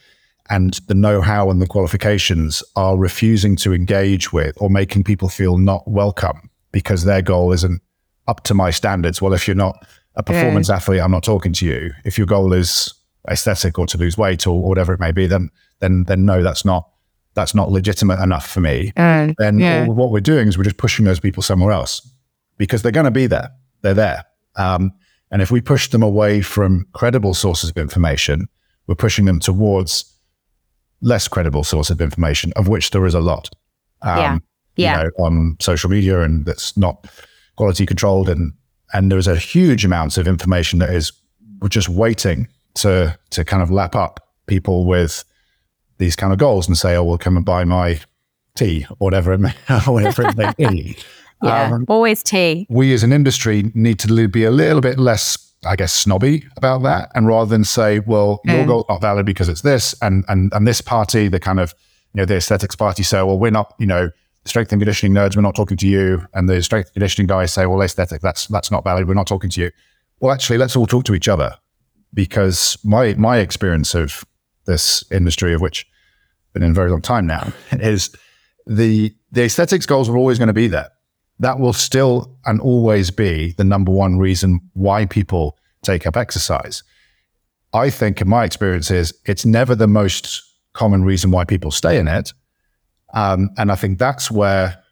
and 0.50 0.80
the 0.88 0.96
know-how 0.96 1.52
and 1.52 1.62
the 1.62 1.68
qualifications 1.68 2.64
are 2.76 2.98
refusing 2.98 3.56
to 3.56 3.72
engage 3.72 4.34
with 4.34 4.60
or 4.60 4.70
making 4.70 5.04
people 5.04 5.30
feel 5.30 5.60
not 5.60 5.88
welcome 5.88 6.50
because 6.72 7.04
their 7.04 7.22
goal 7.22 7.52
isn't 7.52 7.82
up 8.28 8.44
to 8.44 8.56
my 8.56 8.72
standards. 8.72 9.22
Well, 9.22 9.34
if 9.34 9.48
you're 9.48 9.56
not 9.56 9.86
a 10.16 10.24
performance 10.24 10.70
yeah. 10.70 10.76
athlete, 10.76 11.02
I'm 11.02 11.12
not 11.12 11.24
talking 11.24 11.54
to 11.54 11.66
you. 11.66 11.92
If 12.04 12.18
your 12.18 12.26
goal 12.26 12.52
is 12.54 12.92
aesthetic 13.30 13.78
or 13.78 13.86
to 13.88 13.98
lose 13.98 14.18
weight 14.18 14.48
or, 14.48 14.62
whatever 14.62 14.94
it 14.94 15.00
may 15.00 15.12
be, 15.12 15.28
then 15.28 15.50
then 15.80 16.04
then 16.06 16.26
no, 16.26 16.44
that's 16.44 16.66
not 16.66 16.90
that's 17.36 17.54
not 17.54 17.72
legitimate 17.72 18.20
enough 18.20 18.50
for 18.50 18.60
me. 18.60 18.92
Uh, 18.98 19.34
then 19.38 19.60
yeah. 19.60 19.86
what 19.88 20.12
we're 20.12 20.20
doing 20.20 20.48
is 20.48 20.58
we're 20.58 20.64
just 20.64 20.78
pushing 20.78 21.06
those 21.06 21.20
people 21.20 21.44
somewhere 21.44 21.72
else 21.72 22.12
because 22.58 22.82
they're 22.82 22.92
going 22.92 23.06
to 23.06 23.12
be 23.12 23.28
there. 23.28 23.52
They're 23.82 23.94
there. 23.94 24.26
Um, 24.56 24.94
and 25.32 25.42
if 25.42 25.52
we 25.52 25.62
push 25.62 25.90
them 25.90 26.04
away 26.04 26.42
from 26.42 26.88
credible 26.94 27.34
sources 27.34 27.70
of 27.70 27.78
information, 27.78 28.48
we're 28.88 28.96
pushing 28.96 29.26
them 29.26 29.40
towards 29.40 30.12
less 31.02 31.28
credible 31.28 31.64
source 31.64 31.90
of 31.90 32.02
information, 32.02 32.52
of 32.56 32.68
which 32.68 32.92
there 32.92 33.06
is 33.06 33.14
a 33.14 33.20
lot. 33.20 33.50
Um, 34.02 34.18
yeah. 34.18 34.38
Yeah. 34.76 34.98
You 34.98 35.04
know, 35.04 35.26
on 35.26 35.58
social 35.60 35.90
media 35.90 36.22
and 36.22 36.46
that's 36.46 36.76
not 36.78 37.06
quality 37.58 37.86
controlled 37.86 38.30
and 38.30 38.54
and 38.94 39.12
there's 39.12 39.28
a 39.28 39.36
huge 39.36 39.86
amount 39.86 40.18
of 40.18 40.28
information 40.28 40.80
that 40.80 40.90
is 40.90 41.12
just 41.68 41.90
waiting 41.90 42.48
to 42.76 43.18
to 43.32 43.46
kind 43.46 43.62
of 43.62 43.70
lap 43.70 43.96
up 43.96 44.30
people 44.48 44.86
with 44.86 45.24
these 45.98 46.16
kind 46.16 46.32
of 46.32 46.40
goals 46.40 46.68
and 46.68 46.78
say, 46.78 46.96
oh, 46.96 47.04
well, 47.04 47.18
come 47.18 47.36
and 47.36 47.46
buy 47.46 47.66
my 47.66 48.00
tea 48.56 48.86
or 48.90 48.96
whatever 48.98 49.34
it 49.34 49.40
may, 49.40 49.54
whatever 49.86 50.28
it 50.28 50.38
may 50.38 50.54
be. 50.58 50.98
Yeah, 51.42 51.72
um, 51.74 51.86
always 51.88 52.22
tea. 52.22 52.68
We 52.70 52.94
as 52.94 53.04
an 53.04 53.14
industry 53.14 53.72
need 53.74 54.00
to 54.00 54.28
be 54.28 54.44
a 54.44 54.52
little 54.52 54.82
bit 54.82 55.00
less 55.00 55.50
I 55.66 55.76
guess, 55.76 55.92
snobby 55.92 56.46
about 56.56 56.84
that. 56.84 57.12
And 57.16 57.28
rather 57.28 57.50
than 57.50 57.64
say, 57.64 58.00
well, 58.00 58.42
mm. 58.48 58.56
your 58.56 58.66
goal's 58.66 58.86
not 58.88 59.02
valid 59.02 59.26
because 59.26 59.50
it's 59.50 59.62
this, 59.62 59.94
and, 60.02 60.24
and, 60.28 60.52
and 60.54 60.66
this 60.68 60.82
party, 60.82 61.28
the 61.28 61.40
kind 61.40 61.60
of, 61.60 61.74
you 62.14 62.20
know, 62.20 62.26
the 62.26 62.38
aesthetics 62.38 62.76
party 62.76 63.04
say, 63.04 63.22
well, 63.24 63.38
we're 63.38 63.52
not, 63.52 63.74
you 63.78 63.86
know, 63.86 64.10
strength 64.46 64.72
and 64.72 64.80
conditioning 64.80 65.14
nerds, 65.14 65.36
we're 65.36 65.42
not 65.42 65.56
talking 65.56 65.78
to 65.78 65.88
you. 65.88 66.26
And 66.34 66.48
the 66.48 66.62
strength 66.62 66.88
and 66.88 66.94
conditioning 66.94 67.28
guys 67.28 67.52
say, 67.52 67.66
well, 67.66 67.82
aesthetic, 67.82 68.22
that's, 68.22 68.48
that's 68.48 68.72
not 68.72 68.84
valid. 68.84 69.08
We're 69.08 69.16
not 69.16 69.28
talking 69.28 69.50
to 69.50 69.62
you. 69.62 69.72
Well, 70.22 70.32
actually, 70.32 70.58
let's 70.58 70.76
all 70.76 70.88
talk 70.88 71.04
to 71.06 71.14
each 71.14 71.28
other 71.28 71.56
because 72.14 72.78
my, 72.84 73.14
my 73.16 73.38
experience 73.40 73.94
of 73.94 74.24
this 74.66 75.04
industry, 75.12 75.54
of 75.54 75.62
which 75.62 75.86
I've 76.50 76.54
been 76.54 76.64
in 76.64 76.72
a 76.72 76.74
very 76.74 76.90
long 76.90 77.02
time 77.02 77.28
now, 77.28 77.52
is 77.74 78.16
the, 78.66 79.14
the 79.32 79.44
aesthetics 79.44 79.86
goals 79.86 80.08
are 80.08 80.18
always 80.18 80.38
going 80.38 80.48
to 80.48 80.54
be 80.54 80.68
there 80.68 80.90
that 81.40 81.60
will 81.60 81.74
still 81.74 82.38
and 82.46 82.60
always 82.62 83.12
be 83.12 83.54
the 83.58 83.64
number 83.64 83.92
one 83.92 84.18
reason 84.18 84.60
why 84.74 85.06
people 85.06 85.58
take 85.84 86.06
up 86.06 86.18
exercise. 86.18 86.84
I 87.74 87.90
think, 87.90 88.20
in 88.22 88.28
my 88.28 88.44
experience, 88.46 88.92
is 88.92 89.14
it's 89.26 89.46
never 89.46 89.76
the 89.76 89.88
most 89.88 90.44
common 90.74 91.04
reason 91.04 91.32
why 91.32 91.46
people 91.46 91.72
stay 91.72 91.98
in 91.98 92.08
it, 92.08 92.34
um, 93.14 93.50
and 93.58 93.72
I 93.72 93.76
think 93.76 94.00
that's 94.00 94.30
where 94.32 94.84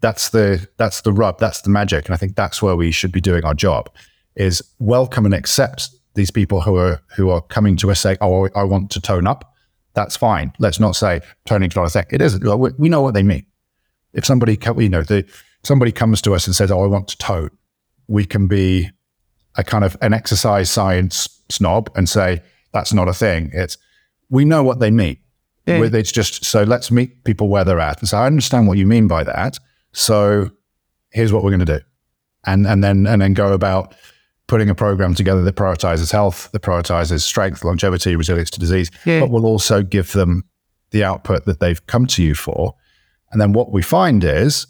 that's 0.00 0.30
the 0.30 0.66
that's 0.76 1.02
the 1.02 1.12
rub, 1.12 1.38
that's 1.38 1.62
the 1.62 1.70
magic, 1.70 2.06
and 2.06 2.14
I 2.14 2.16
think 2.16 2.36
that's 2.36 2.62
where 2.62 2.76
we 2.76 2.90
should 2.90 3.12
be 3.12 3.20
doing 3.20 3.44
our 3.44 3.54
job 3.54 3.90
is 4.36 4.62
welcome 4.78 5.24
and 5.24 5.34
accept 5.34 5.90
these 6.14 6.30
people 6.30 6.60
who 6.60 6.76
are 6.76 7.00
who 7.16 7.30
are 7.30 7.40
coming 7.42 7.76
to 7.76 7.90
us 7.90 8.00
saying, 8.00 8.18
"Oh, 8.20 8.48
I 8.54 8.64
want 8.64 8.90
to 8.92 9.00
tone 9.00 9.26
up." 9.26 9.54
That's 9.94 10.16
fine. 10.16 10.52
Let's 10.58 10.80
not 10.80 10.96
say 10.96 11.20
toning 11.46 11.70
is 11.70 11.76
not 11.76 11.86
a 11.86 11.90
thing. 11.90 12.06
It 12.10 12.22
isn't. 12.22 12.78
We 12.78 12.88
know 12.88 13.02
what 13.02 13.14
they 13.14 13.22
mean. 13.22 13.46
If 14.12 14.24
somebody, 14.24 14.58
you 14.78 14.88
know, 14.88 15.02
the 15.02 15.24
somebody 15.62 15.92
comes 15.92 16.22
to 16.22 16.34
us 16.34 16.46
and 16.46 16.54
says, 16.54 16.70
"Oh, 16.70 16.82
I 16.82 16.86
want 16.86 17.08
to 17.08 17.18
tote, 17.18 17.52
we 18.08 18.24
can 18.24 18.46
be 18.46 18.90
a 19.56 19.64
kind 19.64 19.84
of 19.84 19.96
an 20.00 20.12
exercise 20.12 20.70
science 20.70 21.40
snob 21.48 21.90
and 21.96 22.08
say 22.08 22.42
that's 22.72 22.92
not 22.92 23.08
a 23.08 23.14
thing. 23.14 23.50
It's 23.52 23.76
we 24.28 24.44
know 24.44 24.62
what 24.62 24.80
they 24.80 24.90
mean. 24.90 25.16
Yeah. 25.66 25.82
It's 25.82 26.12
just 26.12 26.44
so 26.44 26.62
let's 26.64 26.90
meet 26.90 27.24
people 27.24 27.48
where 27.48 27.64
they're 27.64 27.80
at 27.80 28.00
and 28.00 28.08
say, 28.08 28.16
"I 28.16 28.26
understand 28.26 28.66
what 28.66 28.78
you 28.78 28.86
mean 28.86 29.06
by 29.06 29.24
that." 29.24 29.58
So 29.92 30.50
here's 31.10 31.32
what 31.32 31.42
we're 31.42 31.50
going 31.50 31.66
to 31.66 31.78
do, 31.78 31.80
and 32.44 32.66
and 32.66 32.82
then 32.82 33.06
and 33.06 33.22
then 33.22 33.34
go 33.34 33.52
about 33.52 33.94
putting 34.50 34.68
a 34.68 34.74
program 34.74 35.14
together 35.14 35.42
that 35.42 35.54
prioritizes 35.54 36.10
health, 36.10 36.50
that 36.50 36.62
prioritizes 36.62 37.20
strength, 37.20 37.62
longevity, 37.64 38.16
resilience 38.16 38.50
to 38.50 38.58
disease, 38.58 38.90
yeah. 39.04 39.20
but 39.20 39.30
will 39.30 39.46
also 39.46 39.80
give 39.80 40.10
them 40.10 40.42
the 40.90 41.04
output 41.04 41.44
that 41.44 41.60
they've 41.60 41.86
come 41.86 42.04
to 42.04 42.20
you 42.20 42.34
for. 42.34 42.74
And 43.30 43.40
then 43.40 43.52
what 43.52 43.70
we 43.70 43.80
find 43.80 44.24
is 44.24 44.66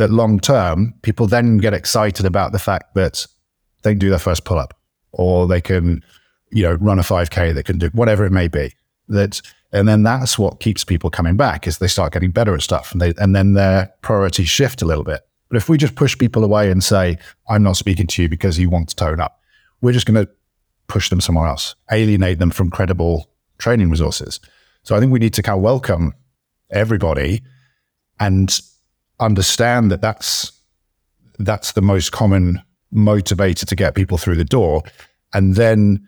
that 0.00 0.10
long 0.10 0.40
term, 0.40 0.94
people 1.02 1.26
then 1.26 1.58
get 1.58 1.74
excited 1.74 2.24
about 2.24 2.52
the 2.52 2.58
fact 2.58 2.94
that 2.94 3.26
they 3.82 3.92
can 3.92 3.98
do 3.98 4.08
their 4.08 4.18
first 4.18 4.44
pull 4.44 4.58
up 4.58 4.74
or 5.12 5.46
they 5.46 5.60
can, 5.60 6.02
you 6.50 6.62
know, 6.62 6.72
run 6.74 6.98
a 6.98 7.02
5K, 7.02 7.54
they 7.54 7.62
can 7.62 7.78
do 7.78 7.88
whatever 7.92 8.24
it 8.24 8.32
may 8.32 8.48
be. 8.48 8.74
That 9.08 9.42
and 9.72 9.86
then 9.86 10.02
that's 10.02 10.38
what 10.38 10.58
keeps 10.58 10.84
people 10.84 11.10
coming 11.10 11.36
back 11.36 11.66
is 11.66 11.78
they 11.78 11.86
start 11.86 12.12
getting 12.12 12.30
better 12.30 12.54
at 12.54 12.62
stuff 12.62 12.92
and 12.92 13.00
they 13.00 13.12
and 13.18 13.36
then 13.36 13.52
their 13.52 13.92
priorities 14.00 14.48
shift 14.48 14.82
a 14.82 14.86
little 14.86 15.04
bit. 15.04 15.20
But 15.48 15.58
if 15.58 15.68
we 15.68 15.76
just 15.76 15.96
push 15.96 16.16
people 16.16 16.44
away 16.44 16.70
and 16.70 16.82
say, 16.82 17.18
I'm 17.48 17.62
not 17.62 17.76
speaking 17.76 18.06
to 18.06 18.22
you 18.22 18.28
because 18.28 18.58
you 18.58 18.70
want 18.70 18.88
to 18.88 18.96
tone 18.96 19.20
up, 19.20 19.40
we're 19.82 19.92
just 19.92 20.06
going 20.06 20.24
to 20.24 20.30
push 20.86 21.10
them 21.10 21.20
somewhere 21.20 21.46
else, 21.46 21.74
alienate 21.90 22.38
them 22.38 22.50
from 22.50 22.70
credible 22.70 23.30
training 23.58 23.90
resources. 23.90 24.40
So 24.82 24.96
I 24.96 25.00
think 25.00 25.12
we 25.12 25.18
need 25.18 25.34
to 25.34 25.42
kind 25.42 25.58
of 25.58 25.62
welcome 25.62 26.14
everybody 26.70 27.42
and 28.18 28.60
understand 29.20 29.90
that 29.90 30.00
that's 30.00 30.52
that's 31.38 31.72
the 31.72 31.82
most 31.82 32.12
common 32.12 32.60
motivator 32.92 33.64
to 33.64 33.76
get 33.76 33.94
people 33.94 34.18
through 34.18 34.36
the 34.36 34.44
door, 34.44 34.82
and 35.32 35.54
then 35.54 36.06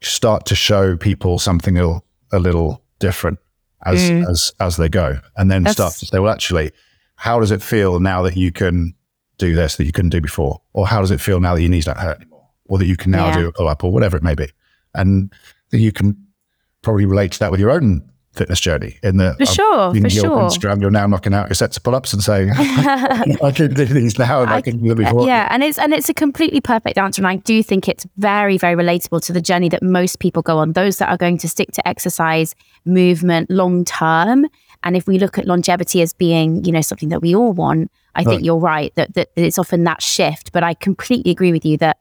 start 0.00 0.46
to 0.46 0.54
show 0.54 0.96
people 0.96 1.38
something 1.38 1.78
a, 1.78 2.00
a 2.32 2.38
little 2.38 2.82
different 2.98 3.38
as 3.84 4.10
mm. 4.10 4.28
as 4.28 4.52
as 4.60 4.76
they 4.76 4.88
go, 4.88 5.18
and 5.36 5.50
then 5.50 5.64
That's... 5.64 5.74
start 5.74 5.94
to 5.94 6.06
say, 6.06 6.18
well, 6.18 6.32
actually, 6.32 6.72
how 7.16 7.40
does 7.40 7.50
it 7.50 7.62
feel 7.62 8.00
now 8.00 8.22
that 8.22 8.36
you 8.36 8.52
can 8.52 8.94
do 9.38 9.54
this 9.54 9.76
that 9.76 9.84
you 9.84 9.92
couldn't 9.92 10.10
do 10.10 10.20
before, 10.20 10.60
or 10.72 10.86
how 10.86 11.00
does 11.00 11.10
it 11.10 11.20
feel 11.20 11.40
now 11.40 11.54
that 11.54 11.62
your 11.62 11.70
knees 11.70 11.86
don't 11.86 11.98
hurt 11.98 12.18
anymore, 12.18 12.46
or 12.66 12.78
that 12.78 12.86
you 12.86 12.96
can 12.96 13.10
now 13.10 13.28
yeah. 13.28 13.36
do 13.38 13.48
a 13.48 13.52
pull 13.52 13.68
up, 13.68 13.82
or 13.82 13.92
whatever 13.92 14.16
it 14.16 14.22
may 14.22 14.34
be, 14.34 14.48
and 14.94 15.32
that 15.70 15.78
you 15.78 15.92
can 15.92 16.16
probably 16.82 17.06
relate 17.06 17.32
to 17.32 17.38
that 17.38 17.50
with 17.50 17.60
your 17.60 17.70
own 17.70 18.09
fitness 18.32 18.60
journey 18.60 18.98
in 19.02 19.16
the 19.16 19.34
for 19.38 19.46
sure, 19.46 19.90
for 19.90 19.96
your 19.96 20.10
sure. 20.10 20.38
Instagram, 20.42 20.80
you're 20.80 20.90
now 20.90 21.06
knocking 21.06 21.34
out 21.34 21.48
your 21.48 21.54
sets 21.54 21.76
of 21.76 21.82
pull-ups 21.82 22.12
and 22.12 22.22
saying, 22.22 22.50
"I 22.56 23.52
can 23.54 23.74
do 23.74 23.84
these 23.84 24.18
now, 24.18 24.42
and 24.42 24.50
I, 24.50 24.56
I 24.56 24.60
can 24.62 24.82
do 24.82 24.94
before." 24.94 25.26
Yeah, 25.26 25.48
and 25.50 25.62
it's 25.62 25.78
and 25.78 25.92
it's 25.92 26.08
a 26.08 26.14
completely 26.14 26.60
perfect 26.60 26.98
answer, 26.98 27.20
and 27.20 27.26
I 27.26 27.36
do 27.36 27.62
think 27.62 27.88
it's 27.88 28.06
very, 28.16 28.58
very 28.58 28.82
relatable 28.82 29.24
to 29.26 29.32
the 29.32 29.40
journey 29.40 29.68
that 29.70 29.82
most 29.82 30.20
people 30.20 30.42
go 30.42 30.58
on. 30.58 30.72
Those 30.72 30.98
that 30.98 31.08
are 31.08 31.16
going 31.16 31.38
to 31.38 31.48
stick 31.48 31.72
to 31.72 31.88
exercise, 31.88 32.54
movement, 32.84 33.50
long 33.50 33.84
term, 33.84 34.46
and 34.82 34.96
if 34.96 35.06
we 35.06 35.18
look 35.18 35.38
at 35.38 35.46
longevity 35.46 36.02
as 36.02 36.12
being, 36.12 36.64
you 36.64 36.72
know, 36.72 36.80
something 36.80 37.10
that 37.10 37.20
we 37.20 37.34
all 37.34 37.52
want, 37.52 37.90
I 38.14 38.20
right. 38.20 38.28
think 38.28 38.44
you're 38.44 38.58
right 38.58 38.94
that 38.94 39.14
that 39.14 39.30
it's 39.36 39.58
often 39.58 39.84
that 39.84 40.02
shift. 40.02 40.52
But 40.52 40.62
I 40.62 40.74
completely 40.74 41.30
agree 41.30 41.52
with 41.52 41.64
you 41.64 41.76
that, 41.78 41.98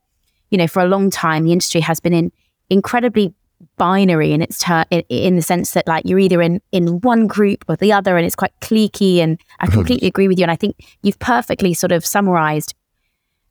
you 0.50 0.58
know, 0.58 0.68
for 0.68 0.82
a 0.82 0.88
long 0.88 1.10
time 1.10 1.46
the 1.46 1.52
industry 1.52 1.82
has 1.82 2.00
been 2.00 2.14
in 2.14 2.32
incredibly 2.70 3.34
binary 3.80 4.34
in 4.34 4.44
its 4.44 4.60
ter- 4.60 4.86
in, 4.92 5.00
in, 5.10 5.36
the 5.38 5.42
sense 5.42 5.72
that 5.72 5.88
like 5.88 6.04
you're 6.06 6.20
either 6.20 6.42
in 6.42 6.62
in 6.72 7.00
one 7.00 7.26
group 7.26 7.66
or 7.68 7.76
the 7.78 7.92
other 7.92 8.18
and 8.18 8.26
it's 8.26 8.36
quite 8.36 8.52
cliquey 8.60 9.18
and 9.18 9.42
I 9.60 9.68
completely 9.68 10.08
agree 10.08 10.28
with 10.28 10.38
you 10.38 10.44
and 10.44 10.52
I 10.52 10.56
think 10.56 10.76
you've 11.02 11.18
perfectly 11.18 11.74
sort 11.74 11.92
of 11.92 12.06
summarized 12.06 12.76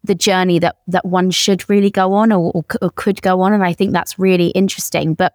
the 0.04 0.14
journey 0.14 0.60
that 0.60 0.76
that 0.86 1.04
one 1.04 1.30
should 1.30 1.68
really 1.68 1.90
go 1.90 2.12
on 2.12 2.30
or, 2.30 2.52
or, 2.54 2.64
or 2.80 2.90
could 2.94 3.20
go 3.22 3.40
on 3.40 3.52
and 3.52 3.64
I 3.64 3.72
think 3.72 3.92
that's 3.92 4.18
really 4.18 4.48
interesting 4.48 5.14
but 5.14 5.34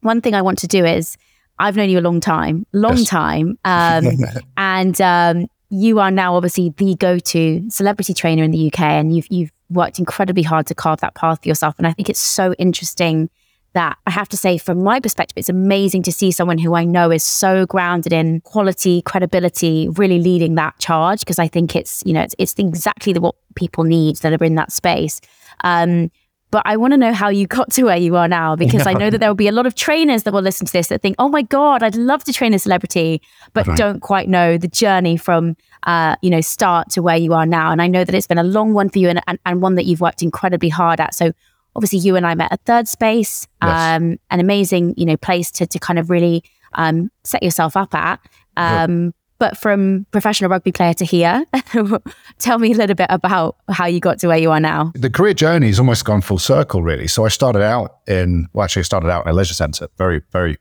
one 0.00 0.20
thing 0.20 0.34
I 0.34 0.42
want 0.42 0.58
to 0.60 0.66
do 0.66 0.84
is 0.84 1.16
I've 1.58 1.76
known 1.76 1.90
you 1.90 2.00
a 2.00 2.00
long 2.00 2.20
time 2.20 2.66
long 2.72 2.96
yes. 2.96 3.08
time 3.08 3.58
um, 3.64 4.06
and 4.56 5.00
um, 5.00 5.46
you 5.68 6.00
are 6.00 6.10
now 6.10 6.34
obviously 6.34 6.70
the 6.78 6.96
go-to 6.96 7.70
celebrity 7.70 8.14
trainer 8.14 8.42
in 8.42 8.50
the 8.50 8.66
UK 8.68 8.80
and 8.80 9.14
you've 9.14 9.26
you've 9.30 9.52
worked 9.68 9.98
incredibly 9.98 10.42
hard 10.42 10.66
to 10.66 10.74
carve 10.74 11.00
that 11.00 11.14
path 11.14 11.42
for 11.42 11.48
yourself 11.48 11.74
and 11.76 11.86
I 11.86 11.92
think 11.92 12.08
it's 12.08 12.18
so 12.18 12.54
interesting 12.54 13.28
that 13.74 13.98
I 14.06 14.10
have 14.10 14.28
to 14.30 14.36
say, 14.36 14.58
from 14.58 14.82
my 14.82 15.00
perspective, 15.00 15.36
it's 15.36 15.48
amazing 15.48 16.02
to 16.04 16.12
see 16.12 16.30
someone 16.30 16.58
who 16.58 16.74
I 16.74 16.84
know 16.84 17.10
is 17.10 17.22
so 17.22 17.66
grounded 17.66 18.12
in 18.12 18.40
quality, 18.42 19.02
credibility, 19.02 19.88
really 19.90 20.18
leading 20.18 20.54
that 20.56 20.78
charge 20.78 21.20
because 21.20 21.38
I 21.38 21.48
think 21.48 21.74
it's, 21.74 22.02
you 22.04 22.12
know, 22.12 22.22
it's, 22.22 22.34
it's 22.38 22.54
exactly 22.58 23.12
the, 23.12 23.20
what 23.20 23.34
people 23.54 23.84
need 23.84 24.16
that 24.16 24.40
are 24.40 24.44
in 24.44 24.56
that 24.56 24.72
space. 24.72 25.20
Um, 25.64 26.10
but 26.50 26.62
I 26.66 26.76
want 26.76 26.92
to 26.92 26.98
know 26.98 27.14
how 27.14 27.30
you 27.30 27.46
got 27.46 27.72
to 27.72 27.84
where 27.84 27.96
you 27.96 28.14
are 28.14 28.28
now 28.28 28.54
because 28.64 28.86
I 28.86 28.92
know 28.92 29.08
that 29.08 29.18
there 29.18 29.30
will 29.30 29.34
be 29.34 29.48
a 29.48 29.52
lot 29.52 29.66
of 29.66 29.74
trainers 29.74 30.24
that 30.24 30.34
will 30.34 30.42
listen 30.42 30.66
to 30.66 30.72
this 30.72 30.88
that 30.88 31.00
think, 31.00 31.16
oh 31.18 31.28
my 31.28 31.42
God, 31.42 31.82
I'd 31.82 31.96
love 31.96 32.22
to 32.24 32.32
train 32.32 32.52
a 32.52 32.58
celebrity, 32.58 33.22
but 33.54 33.66
right. 33.66 33.76
don't 33.76 34.00
quite 34.00 34.28
know 34.28 34.58
the 34.58 34.68
journey 34.68 35.16
from, 35.16 35.56
uh, 35.84 36.16
you 36.20 36.28
know, 36.28 36.42
start 36.42 36.90
to 36.90 37.02
where 37.02 37.16
you 37.16 37.32
are 37.32 37.46
now. 37.46 37.72
And 37.72 37.80
I 37.80 37.86
know 37.86 38.04
that 38.04 38.14
it's 38.14 38.26
been 38.26 38.38
a 38.38 38.44
long 38.44 38.74
one 38.74 38.90
for 38.90 38.98
you 38.98 39.08
and, 39.08 39.22
and, 39.26 39.38
and 39.46 39.62
one 39.62 39.76
that 39.76 39.86
you've 39.86 40.02
worked 40.02 40.22
incredibly 40.22 40.68
hard 40.68 41.00
at. 41.00 41.14
So 41.14 41.32
obviously 41.76 41.98
you 41.98 42.16
and 42.16 42.26
I 42.26 42.34
met 42.34 42.52
at 42.52 42.60
Third 42.64 42.88
Space, 42.88 43.46
um, 43.60 44.18
an 44.30 44.40
amazing, 44.40 44.94
you 44.96 45.06
know, 45.06 45.16
place 45.16 45.50
to, 45.52 45.66
to 45.66 45.78
kind 45.78 45.98
of 45.98 46.10
really 46.10 46.42
um, 46.74 47.10
set 47.24 47.42
yourself 47.42 47.76
up 47.76 47.94
at. 47.94 48.20
Um, 48.56 49.14
But 49.38 49.58
from 49.58 50.06
professional 50.12 50.50
rugby 50.50 50.70
player 50.70 50.94
to 50.94 51.04
here, 51.04 51.44
tell 52.38 52.60
me 52.60 52.72
a 52.72 52.76
little 52.76 52.94
bit 52.94 53.08
about 53.10 53.56
how 53.68 53.86
you 53.86 53.98
got 53.98 54.20
to 54.20 54.28
where 54.28 54.38
you 54.38 54.52
are 54.52 54.60
now. 54.60 54.92
The 54.94 55.10
career 55.10 55.34
journey 55.34 55.66
has 55.66 55.80
almost 55.80 56.04
gone 56.04 56.20
full 56.20 56.38
circle, 56.38 56.80
really. 56.80 57.08
So 57.08 57.24
I 57.24 57.28
started 57.28 57.60
out 57.60 57.96
in, 58.06 58.46
well, 58.52 58.62
actually, 58.62 58.80
I 58.80 58.84
started 58.84 59.10
out 59.10 59.26
in 59.26 59.30
a 59.30 59.34
leisure 59.34 59.54
centre 59.54 59.88
very, 59.98 60.22
very, 60.30 60.58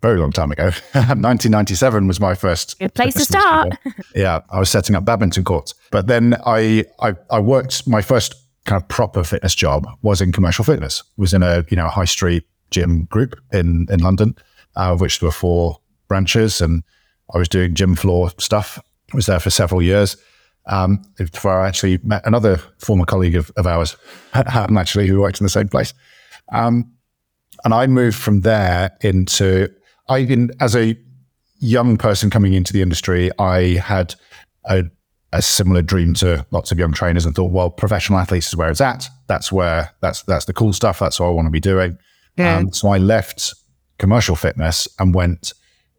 very 0.00 0.18
long 0.18 0.32
time 0.32 0.50
ago. 0.50 0.70
1997 0.94 2.06
was 2.06 2.18
my 2.18 2.34
first 2.34 2.78
Good 2.78 2.94
place 2.94 3.12
to 3.14 3.24
start. 3.24 3.76
yeah, 4.14 4.40
I 4.48 4.58
was 4.58 4.70
setting 4.70 4.96
up 4.96 5.04
badminton 5.04 5.44
courts. 5.44 5.74
But 5.90 6.06
then 6.06 6.34
I, 6.46 6.86
I, 7.00 7.14
I 7.30 7.40
worked 7.40 7.86
my 7.86 8.00
first 8.00 8.34
kind 8.68 8.80
of 8.80 8.88
proper 8.88 9.24
fitness 9.24 9.54
job 9.54 9.86
was 10.02 10.20
in 10.20 10.30
commercial 10.30 10.64
fitness. 10.64 11.02
Was 11.16 11.34
in 11.34 11.42
a 11.42 11.64
you 11.70 11.76
know 11.76 11.88
high 11.88 12.04
street 12.04 12.44
gym 12.70 13.04
group 13.06 13.40
in 13.52 13.86
in 13.90 14.00
London, 14.00 14.36
uh, 14.76 14.92
of 14.92 15.00
which 15.00 15.18
there 15.18 15.28
were 15.28 15.32
four 15.32 15.78
branches, 16.06 16.60
and 16.60 16.84
I 17.34 17.38
was 17.38 17.48
doing 17.48 17.74
gym 17.74 17.96
floor 17.96 18.30
stuff. 18.38 18.78
I 19.12 19.16
was 19.16 19.26
there 19.26 19.40
for 19.40 19.50
several 19.50 19.82
years. 19.82 20.16
Um, 20.66 21.02
before 21.16 21.62
I 21.62 21.66
actually 21.66 21.98
met 22.02 22.26
another 22.26 22.58
former 22.78 23.06
colleague 23.06 23.36
of, 23.36 23.50
of 23.56 23.66
ours, 23.66 23.96
actually, 24.34 25.06
who 25.06 25.18
worked 25.18 25.40
in 25.40 25.46
the 25.46 25.50
same 25.50 25.68
place. 25.68 25.94
Um, 26.52 26.92
and 27.64 27.72
I 27.72 27.86
moved 27.86 28.18
from 28.18 28.42
there 28.42 28.90
into 29.00 29.68
I 30.08 30.18
in 30.18 30.50
as 30.60 30.76
a 30.76 30.96
young 31.60 31.96
person 31.96 32.28
coming 32.28 32.52
into 32.52 32.74
the 32.74 32.82
industry, 32.82 33.30
I 33.38 33.78
had 33.82 34.14
a 34.66 34.84
a 35.32 35.42
similar 35.42 35.82
dream 35.82 36.14
to 36.14 36.46
lots 36.50 36.72
of 36.72 36.78
young 36.78 36.92
trainers 36.92 37.26
and 37.26 37.34
thought, 37.34 37.52
well, 37.52 37.70
professional 37.70 38.18
athletes 38.18 38.48
is 38.48 38.56
where 38.56 38.70
it's 38.70 38.80
at. 38.80 39.08
That's 39.26 39.52
where 39.52 39.90
that's 40.00 40.22
that's 40.22 40.46
the 40.46 40.52
cool 40.52 40.72
stuff. 40.72 40.98
That's 40.98 41.20
what 41.20 41.26
I 41.26 41.30
want 41.30 41.46
to 41.46 41.50
be 41.50 41.60
doing. 41.60 41.98
Yeah. 42.36 42.56
Um, 42.56 42.72
so 42.72 42.88
I 42.88 42.98
left 42.98 43.54
commercial 43.98 44.36
fitness 44.36 44.88
and 44.98 45.14
went 45.14 45.52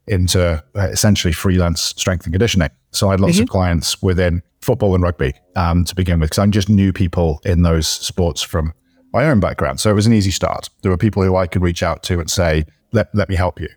into 0.07 0.63
uh, 0.75 0.79
essentially 0.79 1.33
freelance 1.33 1.81
strength 1.81 2.25
and 2.25 2.33
conditioning. 2.33 2.69
So 2.91 3.09
I 3.09 3.12
had 3.12 3.19
lots 3.19 3.36
mm-hmm. 3.36 3.43
of 3.43 3.50
clients 3.50 4.01
within 4.01 4.41
football 4.62 4.95
and 4.95 5.03
rugby 5.03 5.33
um, 5.55 5.86
to 5.86 5.95
begin 5.95 6.19
with 6.19 6.31
because 6.31 6.39
I 6.39 6.48
just 6.48 6.69
knew 6.69 6.91
people 6.91 7.39
in 7.45 7.62
those 7.62 7.88
sports 7.88 8.41
from 8.41 8.74
my 9.13 9.25
own 9.25 9.39
background. 9.39 9.79
So 9.79 9.91
it 9.91 9.93
was 9.93 10.07
an 10.07 10.13
easy 10.13 10.31
start. 10.31 10.69
There 10.81 10.91
were 10.91 10.98
people 10.98 11.24
who 11.24 11.36
I 11.36 11.45
could 11.45 11.62
reach 11.62 11.83
out 11.83 12.03
to 12.03 12.19
and 12.19 12.29
say, 12.29 12.65
"Let 12.91 13.13
let 13.13 13.29
me 13.29 13.36
help 13.36 13.59
you." 13.59 13.69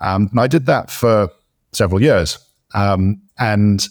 Um, 0.00 0.28
and 0.32 0.40
I 0.40 0.48
did 0.48 0.66
that 0.66 0.90
for 0.90 1.30
several 1.72 2.02
years. 2.02 2.38
Um, 2.74 3.22
and 3.38 3.86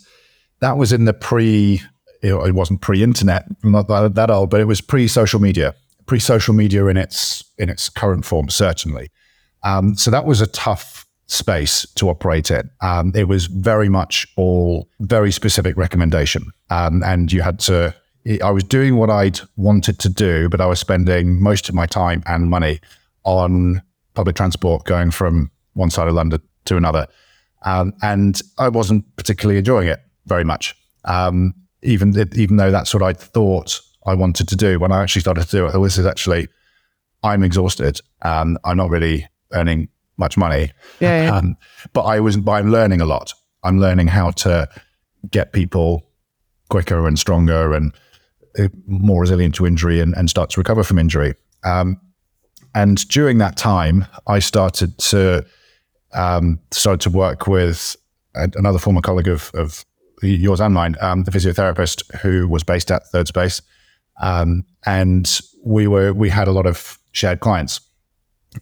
that 0.59 0.77
was 0.77 0.93
in 0.93 1.05
the 1.05 1.13
pre, 1.13 1.81
it 2.21 2.55
wasn't 2.55 2.81
pre-internet, 2.81 3.45
not 3.63 3.87
that, 3.87 4.15
that 4.15 4.29
old, 4.29 4.49
but 4.49 4.61
it 4.61 4.65
was 4.65 4.81
pre-social 4.81 5.39
media, 5.39 5.75
pre-social 6.05 6.53
media 6.53 6.85
in 6.87 6.97
its 6.97 7.43
in 7.57 7.69
its 7.69 7.89
current 7.89 8.25
form, 8.25 8.49
certainly. 8.49 9.09
Um, 9.63 9.95
so 9.95 10.11
that 10.11 10.25
was 10.25 10.41
a 10.41 10.47
tough 10.47 11.05
space 11.27 11.85
to 11.95 12.09
operate 12.09 12.51
in. 12.51 12.69
Um, 12.81 13.11
it 13.15 13.27
was 13.27 13.47
very 13.47 13.89
much 13.89 14.27
all 14.37 14.87
very 14.99 15.31
specific 15.31 15.75
recommendation, 15.77 16.51
um, 16.69 17.03
and 17.03 17.31
you 17.31 17.41
had 17.41 17.59
to. 17.61 17.93
I 18.43 18.49
was 18.49 18.63
doing 18.63 18.95
what 18.97 19.11
I'd 19.11 19.39
wanted 19.55 19.99
to 19.99 20.09
do, 20.09 20.49
but 20.49 20.59
I 20.59 20.65
was 20.65 20.79
spending 20.79 21.39
most 21.41 21.69
of 21.69 21.75
my 21.75 21.85
time 21.85 22.23
and 22.25 22.49
money 22.49 22.79
on 23.23 23.83
public 24.15 24.35
transport 24.35 24.85
going 24.85 25.11
from 25.11 25.51
one 25.73 25.91
side 25.91 26.07
of 26.07 26.15
London 26.15 26.41
to 26.65 26.77
another. 26.77 27.05
Um, 27.65 27.93
and 28.01 28.41
I 28.57 28.69
wasn't 28.69 29.03
particularly 29.15 29.59
enjoying 29.59 29.89
it 29.89 30.04
very 30.25 30.43
much. 30.43 30.75
Um, 31.03 31.53
even 31.81 32.15
even 32.35 32.57
though 32.57 32.71
that's 32.71 32.93
what 32.93 33.03
I 33.03 33.13
thought 33.13 33.79
I 34.05 34.13
wanted 34.13 34.47
to 34.49 34.55
do, 34.55 34.79
when 34.79 34.91
I 34.91 35.03
actually 35.03 35.21
started 35.21 35.45
to 35.45 35.51
do 35.51 35.65
it, 35.67 35.75
oh, 35.75 35.83
this 35.83 35.97
is 35.97 36.05
actually 36.05 36.47
I'm 37.23 37.43
exhausted. 37.43 37.99
and 38.21 38.57
I'm 38.63 38.77
not 38.77 38.89
really 38.89 39.27
earning 39.53 39.89
much 40.17 40.37
money. 40.37 40.71
Yeah. 40.99 41.23
yeah. 41.23 41.35
Um, 41.35 41.57
but 41.93 42.03
I 42.03 42.19
was, 42.19 42.37
but 42.37 42.51
I'm 42.53 42.71
learning 42.71 43.01
a 43.01 43.05
lot. 43.05 43.33
I'm 43.63 43.79
learning 43.79 44.07
how 44.07 44.31
to 44.31 44.69
get 45.31 45.51
people 45.51 46.07
quicker 46.69 47.07
and 47.07 47.17
stronger 47.17 47.73
and 47.73 47.93
uh, 48.59 48.67
more 48.87 49.21
resilient 49.21 49.55
to 49.55 49.65
injury 49.65 49.99
and, 49.99 50.15
and 50.15 50.29
start 50.29 50.49
to 50.51 50.59
recover 50.59 50.83
from 50.83 50.99
injury. 50.99 51.33
Um, 51.63 51.99
and 52.73 53.07
during 53.09 53.39
that 53.39 53.57
time, 53.57 54.05
I 54.27 54.39
started 54.39 54.97
to 54.97 55.45
um, 56.13 56.59
started 56.71 57.01
to 57.01 57.09
work 57.09 57.47
with 57.47 57.95
another 58.35 58.79
former 58.79 59.01
colleague 59.01 59.27
of, 59.27 59.51
of 59.53 59.85
yours 60.21 60.59
and 60.59 60.73
mine, 60.73 60.95
um, 61.01 61.23
the 61.23 61.31
physiotherapist 61.31 62.15
who 62.21 62.47
was 62.47 62.63
based 62.63 62.91
at 62.91 63.05
Third 63.07 63.27
Space, 63.27 63.61
um, 64.21 64.63
and 64.85 65.39
we 65.63 65.87
were 65.87 66.13
we 66.13 66.29
had 66.29 66.47
a 66.47 66.51
lot 66.51 66.65
of 66.65 66.97
shared 67.11 67.39
clients, 67.39 67.81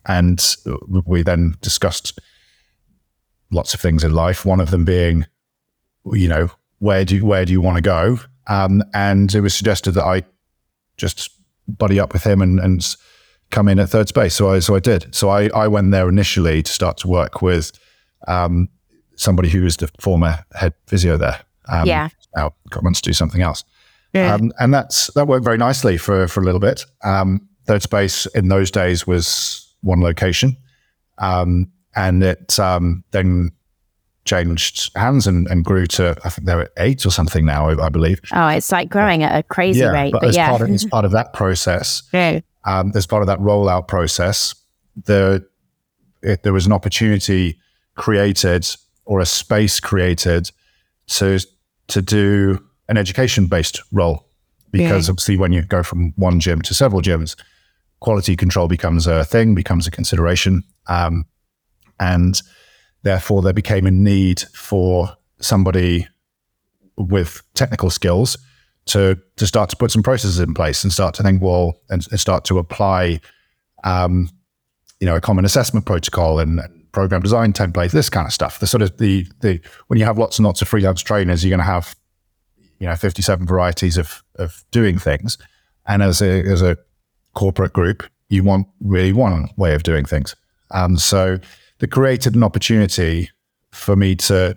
and 0.06 0.56
we 1.06 1.22
then 1.22 1.56
discussed 1.62 2.20
lots 3.52 3.74
of 3.74 3.80
things 3.80 4.04
in 4.04 4.14
life. 4.14 4.46
One 4.46 4.60
of 4.60 4.72
them 4.72 4.86
being, 4.86 5.26
you 6.12 6.28
know, 6.28 6.50
where 6.80 7.06
do 7.06 7.26
where 7.26 7.46
do 7.46 7.52
you 7.52 7.62
want 7.62 7.78
to 7.78 7.82
go? 7.82 8.20
Um, 8.48 8.84
and 8.94 9.34
it 9.34 9.42
was 9.42 9.54
suggested 9.54 9.92
that 9.92 10.04
I 10.04 10.24
just 10.98 11.30
buddy 11.68 12.00
up 12.00 12.12
with 12.12 12.24
him 12.24 12.42
and, 12.42 12.60
and 12.60 12.96
come 13.52 13.68
in 13.68 13.80
at 13.80 13.90
Third 13.90 14.10
Space. 14.10 14.36
So 14.36 14.52
I 14.52 14.60
so 14.60 14.76
I 14.76 14.80
did. 14.80 15.14
So 15.16 15.30
I 15.30 15.48
I 15.50 15.68
went 15.68 15.92
there 15.92 16.10
initially 16.10 16.64
to 16.64 16.72
start 16.72 16.98
to 17.00 17.08
work 17.08 17.42
with. 17.42 17.72
Um, 18.28 18.70
somebody 19.16 19.50
who 19.50 19.64
was 19.64 19.78
the 19.78 19.90
former 20.00 20.40
head 20.54 20.74
physio 20.88 21.18
there. 21.18 21.42
Um, 21.70 21.88
yeah. 21.88 22.10
Now 22.36 22.54
wants 22.82 23.02
to 23.02 23.10
do 23.10 23.14
something 23.14 23.42
else. 23.42 23.64
Yeah. 24.14 24.34
Um, 24.34 24.52
and 24.60 24.74
that's 24.74 25.12
that 25.14 25.28
worked 25.28 25.44
very 25.44 25.58
nicely 25.58 25.98
for 25.98 26.28
for 26.28 26.42
a 26.42 26.44
little 26.44 26.60
bit. 26.60 26.86
Um, 27.04 27.48
Third 27.66 27.82
Space 27.82 28.26
in 28.28 28.50
those 28.50 28.70
days 28.70 29.08
was 29.08 29.74
one 29.82 30.02
location, 30.02 30.58
um, 31.18 31.72
and 31.96 32.24
it 32.24 32.60
um, 32.60 33.04
then 33.12 33.52
changed 34.26 34.96
hands 34.96 35.28
and, 35.28 35.48
and, 35.48 35.66
grew 35.66 35.86
to 35.86 36.16
I 36.24 36.30
think 36.30 36.48
they're 36.48 36.62
at 36.62 36.72
eight 36.78 37.06
or 37.06 37.10
something 37.10 37.46
now, 37.46 37.70
I, 37.70 37.88
I 37.88 37.90
believe. 37.90 38.22
Oh, 38.32 38.48
it's 38.48 38.72
like 38.72 38.90
growing 38.90 39.22
at 39.24 39.38
a 39.38 39.44
crazy 39.44 39.82
yeah, 39.82 39.92
rate. 39.92 40.12
But, 40.14 40.22
but 40.22 40.30
as, 40.30 40.36
yeah. 40.36 40.50
part 40.50 40.62
of, 40.62 40.70
as 40.70 40.86
part 40.92 41.06
of 41.06 41.12
that 41.12 41.34
process, 41.34 42.04
yeah. 42.14 42.40
um, 42.66 42.92
as 42.96 43.06
part 43.06 43.22
of 43.22 43.28
that 43.28 43.40
rollout 43.40 43.88
process, 43.88 44.56
the 45.04 45.46
it, 46.22 46.44
there 46.44 46.54
was 46.54 46.66
an 46.66 46.72
opportunity 46.72 47.60
created 47.96 48.68
or 49.06 49.20
a 49.20 49.26
space 49.26 49.80
created 49.80 50.50
to 51.08 51.40
to 51.88 52.02
do 52.02 52.64
an 52.88 52.98
education 52.98 53.48
based 53.48 53.82
role 53.92 54.28
because 54.72 55.08
yeah. 55.08 55.12
obviously 55.12 55.38
when 55.38 55.52
you 55.52 55.62
go 55.62 55.84
from 55.84 56.14
one 56.16 56.40
gym 56.40 56.62
to 56.62 56.74
several 56.74 57.02
gyms 57.02 57.36
quality 58.00 58.36
control 58.36 58.68
becomes 58.68 59.08
a 59.08 59.24
thing 59.24 59.56
becomes 59.56 59.88
a 59.88 59.92
consideration 59.92 60.64
um, 60.88 61.26
and 62.00 62.42
therefore 63.04 63.42
there 63.42 63.54
became 63.54 63.86
a 63.86 63.92
need 63.92 64.42
for 64.54 65.10
somebody 65.40 66.08
with 66.98 67.42
technical 67.54 67.90
skills 67.90 68.38
to 68.86 69.18
to 69.38 69.48
start 69.48 69.70
to 69.70 69.78
put 69.78 69.92
some 69.92 70.04
processes 70.04 70.40
in 70.40 70.54
place 70.54 70.84
and 70.84 70.92
start 70.92 71.14
to 71.16 71.24
think 71.24 71.42
well 71.42 71.74
and, 71.90 72.06
and 72.12 72.20
start 72.20 72.44
to 72.46 72.58
apply 72.58 73.20
um, 73.84 74.30
you 75.00 75.06
know 75.06 75.16
a 75.16 75.22
common 75.22 75.46
assessment 75.46 75.86
protocol 75.86 76.40
and, 76.40 76.60
and 76.60 76.83
program 76.94 77.22
design 77.22 77.52
templates, 77.52 77.92
this 77.92 78.10
kind 78.10 78.26
of 78.26 78.32
stuff. 78.32 78.60
The 78.60 78.68
sort 78.68 78.82
of 78.82 78.98
the 78.98 79.28
the 79.42 79.60
when 79.88 80.00
you 80.00 80.06
have 80.06 80.18
lots 80.18 80.40
and 80.40 80.46
lots 80.46 80.62
of 80.62 80.70
freelance 80.70 81.02
trainers, 81.02 81.44
you're 81.44 81.50
going 81.50 81.60
to 81.60 81.66
have 81.66 81.96
you 82.80 82.88
know 82.88 82.96
57 82.96 83.46
varieties 83.46 83.98
of 83.98 84.24
of 84.36 84.64
doing 84.72 84.98
things, 84.98 85.38
and 85.86 86.02
as 86.02 86.22
a 86.22 86.42
as 86.44 86.62
a 86.62 86.78
corporate 87.34 87.74
group, 87.74 88.04
you 88.30 88.44
want 88.44 88.68
really 88.80 89.12
one 89.12 89.50
way 89.58 89.74
of 89.74 89.84
doing 89.84 90.06
things. 90.06 90.36
And 90.72 91.00
so, 91.02 91.40
the 91.80 91.88
created 91.88 92.36
an 92.36 92.44
opportunity 92.44 93.30
for 93.72 93.96
me 93.96 94.16
to 94.16 94.56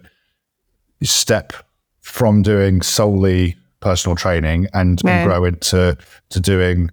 step 1.02 1.52
from 2.00 2.42
doing 2.42 2.82
solely 2.82 3.56
personal 3.80 4.16
training 4.16 4.66
and, 4.72 5.00
yeah. 5.04 5.18
and 5.18 5.28
grow 5.28 5.44
into 5.44 5.96
to 6.30 6.40
doing 6.40 6.90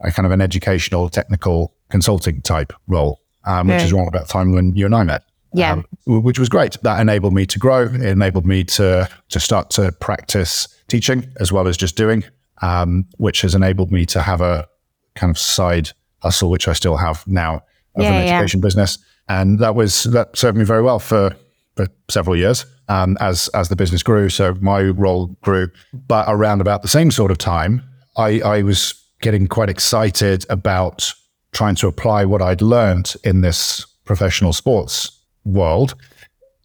a 0.00 0.10
kind 0.10 0.26
of 0.26 0.32
an 0.32 0.40
educational 0.40 1.08
technical 1.08 1.74
consulting 1.90 2.40
type 2.42 2.72
role 2.88 3.20
um, 3.46 3.68
which 3.68 3.82
is 3.82 3.92
around 3.92 4.08
about 4.08 4.26
the 4.26 4.32
time 4.32 4.52
when 4.52 4.74
you 4.76 4.86
and 4.86 4.94
I 4.94 5.04
met. 5.04 5.22
Yeah. 5.52 5.72
Um, 5.72 5.84
which 6.06 6.38
was 6.38 6.48
great. 6.48 6.76
That 6.82 7.00
enabled 7.00 7.32
me 7.32 7.46
to 7.46 7.58
grow. 7.58 7.84
It 7.84 8.02
enabled 8.02 8.44
me 8.44 8.64
to 8.64 9.08
to 9.28 9.40
start 9.40 9.70
to 9.70 9.92
practice 9.92 10.68
teaching 10.88 11.28
as 11.38 11.52
well 11.52 11.68
as 11.68 11.76
just 11.76 11.96
doing, 11.96 12.24
um, 12.62 13.06
which 13.18 13.42
has 13.42 13.54
enabled 13.54 13.92
me 13.92 14.04
to 14.06 14.20
have 14.20 14.40
a 14.40 14.66
kind 15.14 15.30
of 15.30 15.38
side 15.38 15.90
hustle, 16.22 16.50
which 16.50 16.66
I 16.66 16.72
still 16.72 16.96
have 16.96 17.26
now 17.26 17.56
of 17.94 18.02
yeah, 18.02 18.12
an 18.12 18.28
education 18.28 18.60
yeah. 18.60 18.64
business. 18.64 18.98
And 19.28 19.60
that 19.60 19.74
was 19.74 20.04
that 20.04 20.36
served 20.36 20.58
me 20.58 20.64
very 20.64 20.82
well 20.82 20.98
for 20.98 21.36
for 21.76 21.86
several 22.10 22.36
years 22.36 22.66
um, 22.88 23.16
as 23.20 23.48
as 23.48 23.68
the 23.68 23.76
business 23.76 24.02
grew. 24.02 24.28
So 24.28 24.54
my 24.60 24.82
role 24.82 25.28
grew, 25.42 25.68
but 25.92 26.26
around 26.28 26.60
about 26.60 26.82
the 26.82 26.88
same 26.88 27.10
sort 27.10 27.30
of 27.30 27.38
time, 27.38 27.82
I, 28.16 28.40
I 28.40 28.62
was 28.62 28.94
getting 29.20 29.46
quite 29.46 29.68
excited 29.68 30.44
about 30.50 31.12
trying 31.54 31.76
to 31.76 31.86
apply 31.86 32.26
what 32.26 32.42
I'd 32.42 32.60
learned 32.60 33.14
in 33.24 33.40
this 33.40 33.86
professional 34.04 34.52
sports 34.52 35.18
world 35.44 35.94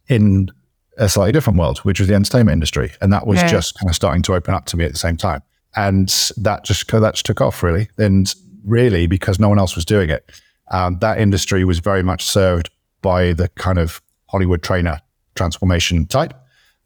in 0.10 0.50
a 0.98 1.08
slightly 1.08 1.32
different 1.32 1.58
world, 1.58 1.78
which 1.80 2.00
was 2.00 2.10
the 2.10 2.16
entertainment 2.16 2.54
industry. 2.54 2.92
And 3.00 3.14
that 3.14 3.26
was 3.26 3.40
yeah. 3.40 3.48
just 3.48 3.80
kind 3.80 3.90
of 3.90 3.96
starting 3.96 4.22
to 4.24 4.36
open 4.36 4.54
up 4.54 4.66
to 4.66 4.78
me 4.78 4.84
at 4.84 4.92
the 4.92 4.98
same 4.98 5.16
time. 5.16 5.42
And 5.76 6.10
that 6.38 6.66
just, 6.66 6.92
that 6.92 7.14
just 7.14 7.26
took 7.26 7.40
off 7.40 7.64
really. 7.64 7.88
And 7.98 8.34
really, 8.66 9.08
because 9.08 9.40
no 9.40 9.48
one 9.48 9.60
else 9.60 9.76
was 9.76 9.86
doing 9.86 10.10
it, 10.10 10.30
um, 10.72 10.98
that 11.00 11.20
industry 11.20 11.64
was 11.64 11.80
very 11.80 12.04
much 12.04 12.26
served 12.26 12.70
by 13.02 13.34
the 13.34 13.48
kind 13.50 13.78
of 13.78 14.02
Hollywood 14.28 14.62
trainer 14.62 15.00
transformation 15.36 16.06
type. 16.06 16.34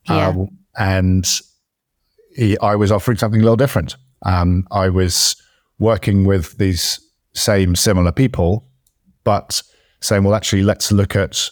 Yeah. 0.08 0.28
Um, 0.28 0.50
and 0.78 1.42
he, 2.36 2.58
I 2.60 2.76
was 2.76 2.92
offering 2.92 3.18
something 3.18 3.40
a 3.40 3.44
little 3.44 3.58
different. 3.58 3.96
Um, 4.26 4.68
I 4.72 4.90
was 4.90 5.36
working 5.80 6.26
with 6.26 6.58
these 6.58 7.00
same 7.34 7.76
similar 7.76 8.12
people, 8.12 8.66
but 9.24 9.62
saying, 10.02 10.24
well, 10.24 10.36
actually, 10.36 10.64
let's 10.64 10.92
look 10.92 11.16
at 11.16 11.50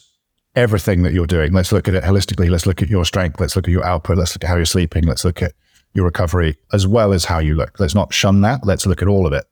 everything 0.54 1.02
that 1.02 1.12
you're 1.12 1.26
doing. 1.26 1.52
Let's 1.52 1.72
look 1.72 1.88
at 1.88 1.94
it 1.94 2.04
holistically. 2.04 2.50
Let's 2.50 2.66
look 2.66 2.82
at 2.82 2.88
your 2.88 3.04
strength. 3.04 3.40
Let's 3.40 3.56
look 3.56 3.66
at 3.66 3.72
your 3.72 3.84
output. 3.84 4.18
Let's 4.18 4.34
look 4.34 4.44
at 4.44 4.48
how 4.48 4.56
you're 4.56 4.64
sleeping. 4.64 5.04
Let's 5.04 5.24
look 5.24 5.42
at 5.42 5.52
your 5.94 6.04
recovery 6.04 6.56
as 6.72 6.86
well 6.86 7.12
as 7.12 7.24
how 7.24 7.38
you 7.38 7.54
look. 7.54 7.78
Let's 7.80 7.94
not 7.94 8.12
shun 8.12 8.40
that. 8.42 8.64
Let's 8.64 8.86
look 8.86 9.02
at 9.02 9.08
all 9.08 9.26
of 9.26 9.32
it. 9.32 9.44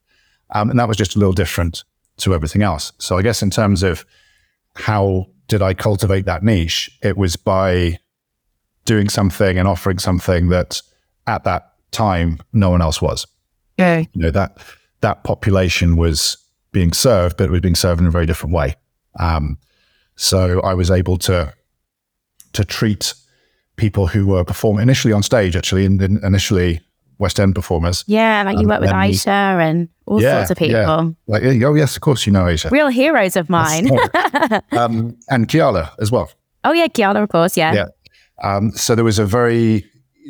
Um, 0.51 0.69
and 0.69 0.79
that 0.79 0.87
was 0.87 0.97
just 0.97 1.15
a 1.15 1.19
little 1.19 1.33
different 1.33 1.83
to 2.17 2.33
everything 2.33 2.61
else. 2.61 2.91
So 2.97 3.17
I 3.17 3.21
guess 3.21 3.41
in 3.41 3.49
terms 3.49 3.83
of 3.83 4.05
how 4.75 5.27
did 5.47 5.61
I 5.61 5.73
cultivate 5.73 6.25
that 6.25 6.43
niche, 6.43 6.97
it 7.01 7.17
was 7.17 7.35
by 7.35 7.99
doing 8.85 9.09
something 9.09 9.57
and 9.57 9.67
offering 9.67 9.99
something 9.99 10.49
that 10.49 10.81
at 11.27 11.43
that 11.43 11.73
time 11.91 12.39
no 12.53 12.69
one 12.69 12.81
else 12.81 13.01
was. 13.01 13.27
Yeah. 13.77 13.99
You 13.99 14.21
know, 14.21 14.31
that 14.31 14.57
that 15.01 15.23
population 15.23 15.95
was 15.95 16.37
being 16.71 16.93
served, 16.93 17.37
but 17.37 17.45
it 17.45 17.51
was 17.51 17.61
being 17.61 17.75
served 17.75 18.01
in 18.01 18.07
a 18.07 18.11
very 18.11 18.25
different 18.25 18.55
way. 18.55 18.75
Um, 19.19 19.57
so 20.15 20.61
I 20.61 20.73
was 20.73 20.89
able 20.89 21.17
to 21.19 21.53
to 22.53 22.65
treat 22.65 23.13
people 23.77 24.07
who 24.07 24.27
were 24.27 24.43
performing 24.43 24.83
initially 24.83 25.13
on 25.13 25.23
stage, 25.23 25.55
actually, 25.55 25.85
and 25.85 26.01
initially 26.01 26.81
West 27.17 27.39
End 27.39 27.55
performers. 27.55 28.03
Yeah, 28.07 28.43
like 28.43 28.55
you 28.57 28.63
um, 28.63 28.67
work 28.67 28.81
with 28.81 28.89
Aisha 28.89 29.27
and 29.27 29.89
all 30.05 30.21
yeah, 30.21 30.37
sorts 30.37 30.51
of 30.51 30.57
people. 30.57 30.75
Yeah. 30.75 31.09
Like, 31.27 31.43
oh 31.43 31.75
yes, 31.75 31.95
of 31.95 32.01
course 32.01 32.25
you 32.25 32.33
know 32.33 32.43
Aisha. 32.43 32.71
Real 32.71 32.89
heroes 32.89 33.35
of 33.35 33.49
mine. 33.49 33.89
um, 34.71 35.17
and 35.29 35.47
Kiala 35.47 35.91
as 35.99 36.11
well. 36.11 36.31
Oh 36.63 36.73
yeah, 36.73 36.87
Kiala, 36.87 37.23
of 37.23 37.29
course. 37.29 37.55
Yeah. 37.55 37.73
Yeah. 37.73 37.85
Um, 38.43 38.71
so 38.71 38.95
there 38.95 39.05
was 39.05 39.19
a 39.19 39.25
very 39.25 39.85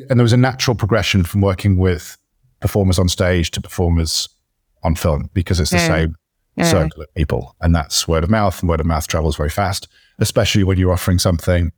and 0.10 0.19
there 0.19 0.23
was 0.23 0.34
a 0.34 0.38
natural 0.38 0.75
progression 0.75 1.23
from 1.23 1.41
working 1.41 1.77
with 1.77 2.17
performers 2.60 2.99
on 2.99 3.10
stage 3.10 3.51
to 3.51 3.62
performers 3.62 4.29
on 4.84 4.96
film 4.96 5.30
because 5.34 5.60
it's 5.60 5.72
the 5.72 5.80
same 5.80 6.15
circle 6.63 7.02
of 7.02 7.13
people. 7.15 7.56
And 7.62 7.76
that's 7.76 8.08
word 8.08 8.24
of 8.24 8.30
mouth, 8.30 8.60
and 8.60 8.70
word 8.70 8.80
of 8.80 8.86
mouth 8.86 9.08
travels 9.08 9.36
very 9.36 9.50
fast, 9.50 9.88
especially 10.20 10.63
when 10.63 10.78
you're 10.78 10.94
offering 10.94 11.20
something 11.20 11.72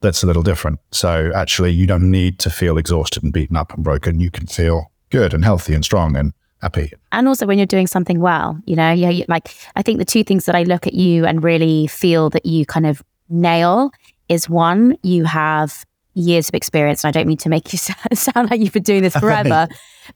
that's 0.00 0.22
a 0.22 0.26
little 0.26 0.42
different. 0.42 0.80
So 0.90 1.32
actually, 1.34 1.72
you 1.72 1.86
don't 1.86 2.10
need 2.10 2.38
to 2.40 2.50
feel 2.50 2.78
exhausted 2.78 3.22
and 3.22 3.32
beaten 3.32 3.56
up 3.56 3.72
and 3.72 3.82
broken. 3.82 4.20
You 4.20 4.30
can 4.30 4.46
feel 4.46 4.92
good 5.10 5.32
and 5.32 5.44
healthy 5.44 5.74
and 5.74 5.84
strong 5.84 6.16
and 6.16 6.32
happy. 6.60 6.92
And 7.12 7.28
also 7.28 7.46
when 7.46 7.58
you're 7.58 7.66
doing 7.66 7.86
something 7.86 8.20
well, 8.20 8.58
you 8.66 8.76
know, 8.76 8.90
yeah, 8.90 9.24
like 9.28 9.54
I 9.76 9.82
think 9.82 9.98
the 9.98 10.04
two 10.04 10.24
things 10.24 10.46
that 10.46 10.54
I 10.54 10.62
look 10.64 10.86
at 10.86 10.94
you 10.94 11.24
and 11.26 11.42
really 11.42 11.86
feel 11.86 12.30
that 12.30 12.46
you 12.46 12.66
kind 12.66 12.86
of 12.86 13.02
nail 13.28 13.90
is 14.28 14.48
one, 14.48 14.96
you 15.02 15.24
have 15.24 15.84
years 16.14 16.48
of 16.48 16.54
experience. 16.54 17.04
And 17.04 17.08
I 17.08 17.12
don't 17.12 17.26
mean 17.26 17.36
to 17.38 17.48
make 17.48 17.72
you 17.72 17.78
sound 18.12 18.50
like 18.50 18.60
you've 18.60 18.72
been 18.72 18.82
doing 18.82 19.02
this 19.02 19.16
forever, 19.18 19.68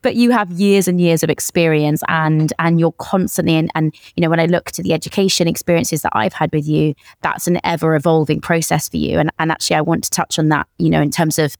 but 0.02 0.14
you 0.14 0.30
have 0.30 0.50
years 0.50 0.88
and 0.88 1.00
years 1.00 1.22
of 1.22 1.30
experience 1.30 2.02
and 2.08 2.52
and 2.58 2.78
you're 2.80 2.92
constantly 2.92 3.56
and, 3.56 3.70
and 3.74 3.94
you 4.16 4.22
know 4.22 4.30
when 4.30 4.40
I 4.40 4.46
look 4.46 4.70
to 4.72 4.82
the 4.82 4.92
education 4.92 5.48
experiences 5.48 6.02
that 6.02 6.12
I've 6.14 6.34
had 6.34 6.52
with 6.52 6.66
you, 6.66 6.94
that's 7.22 7.46
an 7.46 7.60
ever 7.64 7.94
evolving 7.94 8.40
process 8.40 8.88
for 8.88 8.96
you. 8.96 9.18
And 9.18 9.30
and 9.38 9.50
actually 9.50 9.76
I 9.76 9.80
want 9.82 10.04
to 10.04 10.10
touch 10.10 10.38
on 10.38 10.48
that, 10.48 10.66
you 10.78 10.90
know, 10.90 11.02
in 11.02 11.10
terms 11.10 11.38
of 11.38 11.56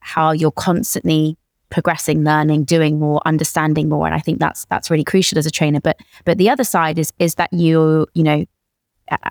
how 0.00 0.30
you're 0.30 0.52
constantly 0.52 1.36
progressing, 1.70 2.22
learning, 2.22 2.64
doing 2.64 2.98
more, 2.98 3.20
understanding 3.26 3.88
more. 3.88 4.06
And 4.06 4.14
I 4.14 4.20
think 4.20 4.38
that's 4.38 4.64
that's 4.66 4.90
really 4.90 5.04
crucial 5.04 5.38
as 5.38 5.46
a 5.46 5.50
trainer. 5.50 5.80
But 5.80 5.98
but 6.24 6.38
the 6.38 6.50
other 6.50 6.64
side 6.64 6.98
is 6.98 7.12
is 7.18 7.36
that 7.36 7.52
you, 7.52 8.06
you 8.14 8.22
know, 8.22 8.44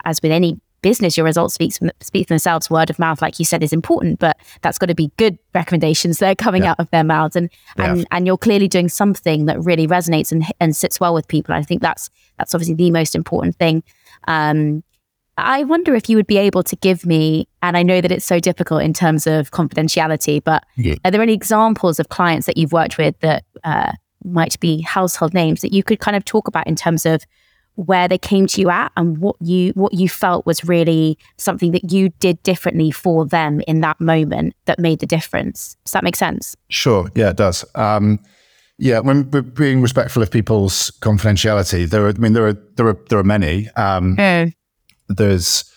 as 0.04 0.22
with 0.22 0.32
any 0.32 0.60
business, 0.86 1.18
your 1.18 1.26
results 1.26 1.56
speak 1.56 1.74
for, 1.74 1.90
speak 2.00 2.28
for 2.28 2.36
themselves. 2.36 2.70
Word 2.70 2.92
of 2.92 3.00
mouth, 3.00 3.20
like 3.20 3.40
you 3.40 3.46
said, 3.46 3.64
is 3.64 3.74
important, 3.74 4.20
but 4.20 4.38
that's 4.62 4.78
got 4.78 4.86
to 4.86 4.94
be 4.94 5.10
good 5.18 5.40
recommendations 5.56 6.20
that 6.20 6.30
are 6.30 6.36
coming 6.36 6.62
yeah. 6.62 6.72
out 6.72 6.80
of 6.80 6.88
their 6.92 7.04
mouths. 7.04 7.36
And 7.36 7.50
and 7.76 8.00
yeah. 8.00 8.06
and 8.12 8.28
you're 8.28 8.38
clearly 8.38 8.68
doing 8.68 8.88
something 8.88 9.48
that 9.48 9.60
really 9.60 9.88
resonates 9.88 10.32
and 10.32 10.46
and 10.60 10.76
sits 10.76 11.00
well 11.00 11.16
with 11.16 11.28
people. 11.28 11.56
I 11.56 11.64
think 11.64 11.82
that's 11.82 12.12
that's 12.38 12.54
obviously 12.54 12.76
the 12.76 12.92
most 12.92 13.16
important 13.16 13.56
thing. 13.56 13.82
Um, 14.28 14.84
I 15.38 15.64
wonder 15.64 15.96
if 15.96 16.08
you 16.08 16.18
would 16.18 16.28
be 16.28 16.38
able 16.38 16.62
to 16.62 16.76
give 16.76 17.04
me, 17.04 17.48
and 17.64 17.76
I 17.76 17.82
know 17.82 18.00
that 18.00 18.12
it's 18.12 18.26
so 18.26 18.40
difficult 18.40 18.84
in 18.84 18.94
terms 18.94 19.26
of 19.26 19.50
confidentiality, 19.50 20.44
but 20.44 20.64
yeah. 20.78 20.96
are 21.04 21.10
there 21.10 21.22
any 21.24 21.34
examples 21.34 22.00
of 22.00 22.10
clients 22.10 22.46
that 22.46 22.58
you've 22.58 22.72
worked 22.74 23.00
with 23.00 23.20
that 23.22 23.44
uh, 23.64 23.92
might 24.24 24.60
be 24.60 24.82
household 24.82 25.34
names 25.34 25.62
that 25.62 25.74
you 25.74 25.82
could 25.82 26.00
kind 26.00 26.16
of 26.16 26.24
talk 26.26 26.48
about 26.48 26.68
in 26.68 26.76
terms 26.76 27.08
of 27.08 27.26
where 27.76 28.08
they 28.08 28.18
came 28.18 28.48
to 28.48 28.62
you 28.62 28.70
at 28.70 28.92
and 28.96 29.18
what 29.18 29.36
you 29.42 29.72
what 29.72 29.94
you 29.94 30.08
felt 30.08 30.46
was 30.46 30.64
really 30.64 31.18
something 31.38 31.72
that 31.72 31.92
you 31.92 32.10
did 32.20 32.42
differently 32.44 32.92
for 32.92 33.26
them 33.26 33.62
in 33.68 33.82
that 33.82 34.00
moment 34.00 34.56
that 34.66 34.80
made 34.80 35.00
the 35.00 35.06
difference. 35.06 35.76
Does 35.86 35.94
that 35.94 36.04
make 36.04 36.16
sense? 36.16 36.56
Sure. 36.70 37.10
Yeah, 37.16 37.30
it 37.30 37.38
does. 37.38 37.66
Um, 37.76 38.20
yeah, 38.78 39.00
when 39.00 39.24
being 39.24 39.82
respectful 39.82 40.22
of 40.22 40.32
people's 40.32 40.92
confidentiality, 41.02 41.90
there 41.90 42.06
are. 42.06 42.10
I 42.10 42.14
mean, 42.14 42.34
there 42.34 42.48
are 42.48 42.54
there 42.76 42.88
are 42.88 43.00
there 43.10 43.20
are 43.20 43.24
many. 43.24 43.70
Um, 43.72 44.18
mm. 44.18 44.54
There's, 45.08 45.72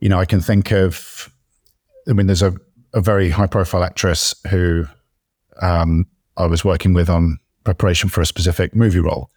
you 0.00 0.08
know, 0.08 0.18
I 0.18 0.24
can 0.24 0.40
think 0.40 0.72
of. 0.72 1.30
I 2.08 2.12
mean, 2.12 2.26
there's 2.26 2.42
a 2.42 2.54
a 2.94 3.00
very 3.00 3.30
high 3.30 3.46
profile 3.46 3.84
actress 3.84 4.34
who 4.48 4.84
um, 5.60 6.06
I 6.36 6.46
was 6.46 6.64
working 6.64 6.94
with 6.94 7.10
on 7.10 7.38
preparation 7.64 8.08
for 8.08 8.20
a 8.20 8.26
specific 8.26 8.74
movie 8.74 9.00
role. 9.00 9.30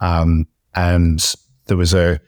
Um, 0.00 0.46
and 0.74 1.34
there 1.66 1.76
was 1.76 1.94
a 1.94 2.20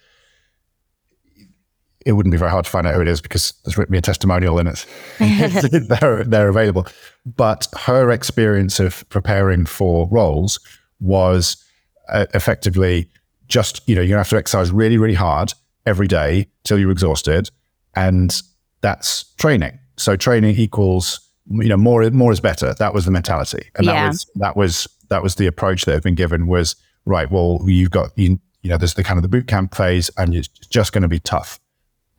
it 2.05 2.13
wouldn't 2.13 2.31
be 2.31 2.39
very 2.39 2.51
hard 2.53 2.65
to 2.65 2.71
find 2.71 2.87
out 2.87 2.95
who 2.95 3.01
it 3.01 3.09
is 3.09 3.21
because 3.21 3.53
there's 3.65 3.77
written 3.77 3.91
me 3.91 3.99
a 3.99 4.01
testimonial 4.01 4.61
in 4.61 4.69
it. 4.69 4.87
they're, 5.19 6.23
they're 6.23 6.49
available. 6.49 6.87
But 7.27 7.67
her 7.77 8.13
experience 8.13 8.79
of 8.79 9.07
preparing 9.09 9.67
for 9.67 10.07
roles 10.09 10.61
was 11.01 11.57
uh, 12.09 12.27
effectively 12.33 13.11
just, 13.49 13.87
you 13.89 13.97
know, 13.97 14.03
you're 14.03 14.11
going 14.11 14.19
to 14.19 14.21
have 14.21 14.29
to 14.29 14.37
exercise 14.37 14.71
really, 14.71 14.99
really 14.99 15.15
hard 15.15 15.53
every 15.85 16.07
day 16.07 16.47
till 16.63 16.79
you're 16.79 16.93
exhausted. 16.93 17.51
And 17.97 18.41
that's 18.83 19.25
training. 19.35 19.77
So 19.97 20.15
training 20.15 20.55
equals, 20.57 21.19
you 21.49 21.69
know, 21.69 21.77
more 21.77 22.09
more 22.11 22.31
is 22.31 22.39
better. 22.41 22.73
That 22.75 22.95
was 22.95 23.05
the 23.05 23.11
mentality. 23.11 23.69
And 23.75 23.87
Yeah. 23.87 23.95
that 23.95 24.09
was 24.09 24.27
that 24.37 24.57
was 24.57 24.89
that 25.09 25.23
was 25.25 25.35
the 25.37 25.47
approach 25.47 25.87
that 25.87 25.95
had 25.95 26.03
been 26.05 26.15
given 26.15 26.47
was 26.47 26.77
right, 27.05 27.31
well, 27.31 27.61
you've 27.67 27.91
got 27.91 28.11
you, 28.17 28.39
you 28.67 28.71
know, 28.71 28.79
there's 28.79 28.95
the 28.95 29.05
kind 29.05 29.17
of 29.17 29.23
the 29.23 29.29
boot 29.29 29.47
camp 29.47 29.77
phase 29.77 30.11
and 30.19 30.35
it's 30.35 30.49
just 30.49 30.93
going 30.93 31.03
to 31.03 31.09
be 31.09 31.21
tough. 31.21 31.61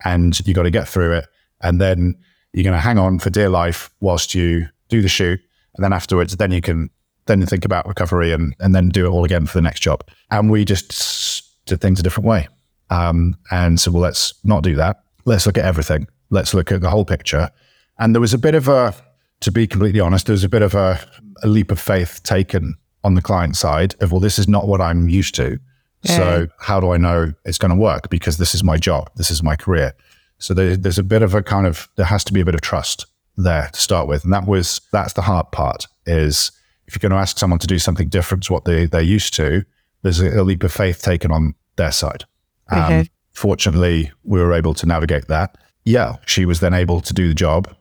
And 0.02 0.40
you 0.48 0.54
got 0.54 0.62
to 0.62 0.70
get 0.70 0.88
through 0.88 1.12
it. 1.12 1.26
And 1.60 1.78
then 1.78 2.16
you're 2.54 2.64
going 2.64 2.72
to 2.72 2.80
hang 2.80 2.96
on 2.96 3.18
for 3.18 3.28
dear 3.28 3.50
life 3.50 3.90
whilst 4.00 4.34
you 4.34 4.66
do 4.88 5.02
the 5.02 5.10
shoot. 5.10 5.38
And 5.76 5.84
then 5.84 5.92
afterwards, 5.92 6.38
then 6.38 6.50
you 6.50 6.62
can 6.62 6.88
then 7.26 7.44
think 7.44 7.66
about 7.66 7.86
recovery 7.86 8.32
and, 8.32 8.56
and 8.60 8.74
then 8.74 8.88
do 8.88 9.04
it 9.04 9.10
all 9.10 9.26
again 9.26 9.44
for 9.44 9.58
the 9.58 9.62
next 9.62 9.80
job. 9.80 10.02
And 10.30 10.50
we 10.50 10.64
just 10.64 11.66
did 11.66 11.82
things 11.82 12.00
a 12.00 12.02
different 12.02 12.26
way. 12.26 12.48
Um, 12.88 13.36
and 13.50 13.78
so, 13.78 13.90
well, 13.90 14.00
let's 14.00 14.32
not 14.42 14.62
do 14.62 14.74
that. 14.76 15.02
Let's 15.26 15.44
look 15.44 15.58
at 15.58 15.66
everything. 15.66 16.08
Let's 16.30 16.54
look 16.54 16.72
at 16.72 16.80
the 16.80 16.88
whole 16.88 17.04
picture. 17.04 17.50
And 17.98 18.14
there 18.14 18.22
was 18.22 18.32
a 18.32 18.38
bit 18.38 18.54
of 18.54 18.68
a, 18.68 18.94
to 19.40 19.52
be 19.52 19.66
completely 19.66 20.00
honest, 20.00 20.24
there 20.24 20.32
was 20.32 20.44
a 20.44 20.48
bit 20.48 20.62
of 20.62 20.74
a, 20.74 20.98
a 21.42 21.46
leap 21.46 21.70
of 21.70 21.78
faith 21.78 22.22
taken 22.22 22.74
on 23.04 23.16
the 23.16 23.22
client 23.22 23.54
side 23.54 23.96
of, 24.00 24.12
well, 24.12 24.20
this 24.20 24.38
is 24.38 24.48
not 24.48 24.66
what 24.66 24.80
I'm 24.80 25.10
used 25.10 25.34
to. 25.34 25.58
So 26.04 26.48
how 26.58 26.80
do 26.80 26.92
I 26.92 26.96
know 26.96 27.32
it's 27.44 27.58
going 27.58 27.70
to 27.70 27.76
work? 27.76 28.08
Because 28.08 28.38
this 28.38 28.54
is 28.54 28.62
my 28.62 28.76
job. 28.76 29.10
This 29.16 29.30
is 29.30 29.42
my 29.42 29.56
career. 29.56 29.94
So 30.38 30.54
there, 30.54 30.76
there's 30.76 30.98
a 30.98 31.02
bit 31.02 31.22
of 31.22 31.34
a 31.34 31.42
kind 31.42 31.66
of, 31.66 31.88
there 31.96 32.06
has 32.06 32.22
to 32.24 32.32
be 32.32 32.40
a 32.40 32.44
bit 32.44 32.54
of 32.54 32.60
trust 32.60 33.06
there 33.36 33.68
to 33.72 33.80
start 33.80 34.06
with. 34.08 34.24
And 34.24 34.32
that 34.32 34.46
was, 34.46 34.80
that's 34.92 35.14
the 35.14 35.22
hard 35.22 35.50
part 35.50 35.86
is 36.06 36.52
if 36.86 36.94
you're 36.94 37.08
going 37.08 37.16
to 37.16 37.20
ask 37.20 37.38
someone 37.38 37.58
to 37.58 37.66
do 37.66 37.78
something 37.78 38.08
different 38.08 38.44
to 38.44 38.52
what 38.52 38.64
they, 38.64 38.86
they're 38.86 39.00
used 39.00 39.34
to, 39.34 39.64
there's 40.02 40.20
a, 40.20 40.40
a 40.40 40.42
leap 40.42 40.62
of 40.62 40.72
faith 40.72 41.02
taken 41.02 41.32
on 41.32 41.54
their 41.76 41.92
side. 41.92 42.24
Um, 42.68 42.82
Okay. 42.82 43.10
Fortunately, 43.32 44.10
we 44.24 44.40
were 44.40 44.52
able 44.52 44.74
to 44.74 44.84
navigate 44.86 45.28
that. 45.28 45.56
Yeah, 45.84 46.16
she 46.26 46.44
was 46.44 46.58
then 46.58 46.74
able 46.74 47.00
to 47.00 47.14
do 47.14 47.28
the 47.28 47.34
job 47.34 47.72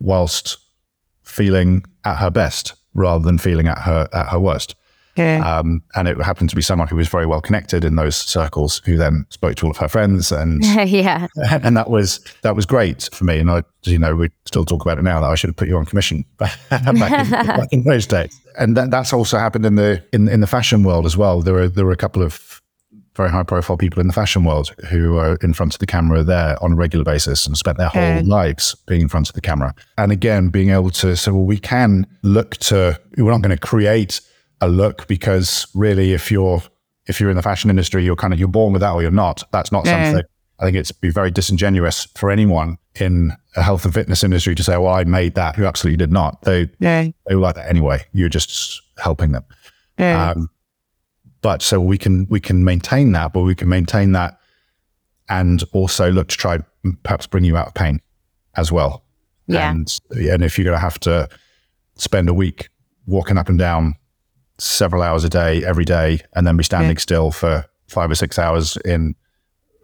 whilst 0.00 0.58
feeling 1.22 1.84
at 2.04 2.16
her 2.16 2.30
best 2.30 2.74
rather 2.92 3.24
than 3.24 3.38
feeling 3.38 3.68
at 3.68 3.78
her 3.78 4.08
at 4.12 4.28
her 4.28 4.38
worst. 4.38 4.74
Okay. 5.18 5.38
Um, 5.38 5.82
and 5.96 6.06
it 6.06 6.16
happened 6.22 6.48
to 6.50 6.56
be 6.56 6.62
someone 6.62 6.86
who 6.86 6.94
was 6.94 7.08
very 7.08 7.26
well 7.26 7.40
connected 7.40 7.84
in 7.84 7.96
those 7.96 8.14
circles, 8.14 8.80
who 8.84 8.96
then 8.96 9.26
spoke 9.30 9.56
to 9.56 9.66
all 9.66 9.70
of 9.72 9.76
her 9.78 9.88
friends, 9.88 10.30
and 10.30 10.64
yeah. 10.88 11.26
and 11.50 11.76
that 11.76 11.90
was 11.90 12.20
that 12.42 12.54
was 12.54 12.64
great 12.64 13.08
for 13.12 13.24
me. 13.24 13.40
And 13.40 13.50
I, 13.50 13.64
you 13.82 13.98
know, 13.98 14.14
we 14.14 14.30
still 14.44 14.64
talk 14.64 14.82
about 14.82 14.98
it 14.98 15.02
now 15.02 15.20
that 15.20 15.26
I 15.26 15.34
should 15.34 15.48
have 15.48 15.56
put 15.56 15.66
you 15.66 15.76
on 15.76 15.86
commission 15.86 16.24
back, 16.38 16.56
in, 16.70 16.94
back 16.98 17.68
in 17.72 17.82
those 17.82 18.06
days. 18.06 18.38
And 18.58 18.76
that, 18.76 18.92
that's 18.92 19.12
also 19.12 19.38
happened 19.38 19.66
in 19.66 19.74
the 19.74 20.02
in, 20.12 20.28
in 20.28 20.40
the 20.40 20.46
fashion 20.46 20.84
world 20.84 21.04
as 21.04 21.16
well. 21.16 21.42
There 21.42 21.54
were 21.54 21.68
there 21.68 21.84
were 21.84 21.92
a 21.92 21.96
couple 21.96 22.22
of 22.22 22.62
very 23.16 23.30
high 23.30 23.42
profile 23.42 23.76
people 23.76 24.00
in 24.00 24.06
the 24.06 24.12
fashion 24.12 24.44
world 24.44 24.68
who 24.88 25.16
are 25.16 25.36
in 25.42 25.52
front 25.52 25.74
of 25.74 25.80
the 25.80 25.86
camera 25.86 26.22
there 26.22 26.56
on 26.62 26.74
a 26.74 26.76
regular 26.76 27.04
basis 27.04 27.48
and 27.48 27.58
spent 27.58 27.76
their 27.76 27.88
whole 27.88 28.22
lives 28.22 28.76
being 28.86 29.00
in 29.00 29.08
front 29.08 29.28
of 29.28 29.34
the 29.34 29.40
camera. 29.40 29.74
And 29.96 30.12
again, 30.12 30.50
being 30.50 30.70
able 30.70 30.90
to 30.90 31.16
say, 31.16 31.32
well, 31.32 31.42
we 31.42 31.58
can 31.58 32.06
look 32.22 32.56
to 32.58 32.96
we're 33.16 33.32
not 33.32 33.42
going 33.42 33.56
to 33.56 33.58
create 33.58 34.20
a 34.60 34.68
look 34.68 35.06
because 35.06 35.66
really 35.74 36.12
if 36.12 36.30
you're 36.30 36.62
if 37.06 37.20
you're 37.20 37.30
in 37.30 37.36
the 37.36 37.42
fashion 37.42 37.70
industry, 37.70 38.04
you're 38.04 38.16
kind 38.16 38.32
of 38.32 38.38
you're 38.38 38.48
born 38.48 38.72
with 38.72 38.80
that 38.80 38.92
or 38.92 39.02
you're 39.02 39.10
not. 39.10 39.42
That's 39.52 39.72
not 39.72 39.86
Yeah. 39.86 40.04
something 40.12 40.24
I 40.60 40.64
think 40.64 40.76
it's 40.76 40.90
be 40.90 41.10
very 41.10 41.30
disingenuous 41.30 42.06
for 42.16 42.30
anyone 42.30 42.78
in 42.96 43.32
a 43.54 43.62
health 43.62 43.84
and 43.84 43.94
fitness 43.94 44.24
industry 44.24 44.54
to 44.56 44.62
say, 44.62 44.76
"Well, 44.76 44.92
I 44.92 45.04
made 45.04 45.34
that." 45.36 45.54
Who 45.54 45.64
absolutely 45.66 45.98
did 45.98 46.12
not. 46.12 46.42
They 46.42 46.68
yeah. 46.80 47.06
they 47.26 47.34
were 47.36 47.40
like 47.40 47.54
that 47.54 47.68
anyway. 47.68 48.04
You're 48.12 48.28
just 48.28 48.82
helping 48.98 49.32
them. 49.32 49.44
Yeah. 49.98 50.30
Um, 50.30 50.50
but 51.42 51.62
so 51.62 51.80
we 51.80 51.96
can 51.96 52.26
we 52.28 52.40
can 52.40 52.64
maintain 52.64 53.12
that, 53.12 53.32
but 53.32 53.42
we 53.42 53.54
can 53.54 53.68
maintain 53.68 54.12
that 54.12 54.38
and 55.28 55.62
also 55.72 56.10
look 56.10 56.28
to 56.28 56.36
try 56.36 56.58
perhaps 57.04 57.26
bring 57.26 57.44
you 57.44 57.56
out 57.56 57.68
of 57.68 57.74
pain 57.74 58.00
as 58.56 58.72
well. 58.72 59.04
Yeah. 59.46 59.70
And 59.70 60.00
and 60.10 60.42
if 60.42 60.58
you're 60.58 60.64
going 60.64 60.76
to 60.76 60.80
have 60.80 60.98
to 61.00 61.28
spend 61.96 62.28
a 62.28 62.34
week 62.34 62.68
walking 63.06 63.38
up 63.38 63.48
and 63.48 63.58
down 63.58 63.94
several 64.58 65.02
hours 65.02 65.24
a 65.24 65.28
day 65.28 65.64
every 65.64 65.84
day, 65.84 66.20
and 66.34 66.46
then 66.46 66.56
be 66.56 66.64
standing 66.64 66.90
Yeah. 66.96 66.98
still 67.00 67.30
for 67.30 67.64
five 67.86 68.10
or 68.10 68.14
six 68.14 68.38
hours 68.38 68.76
in 68.84 69.14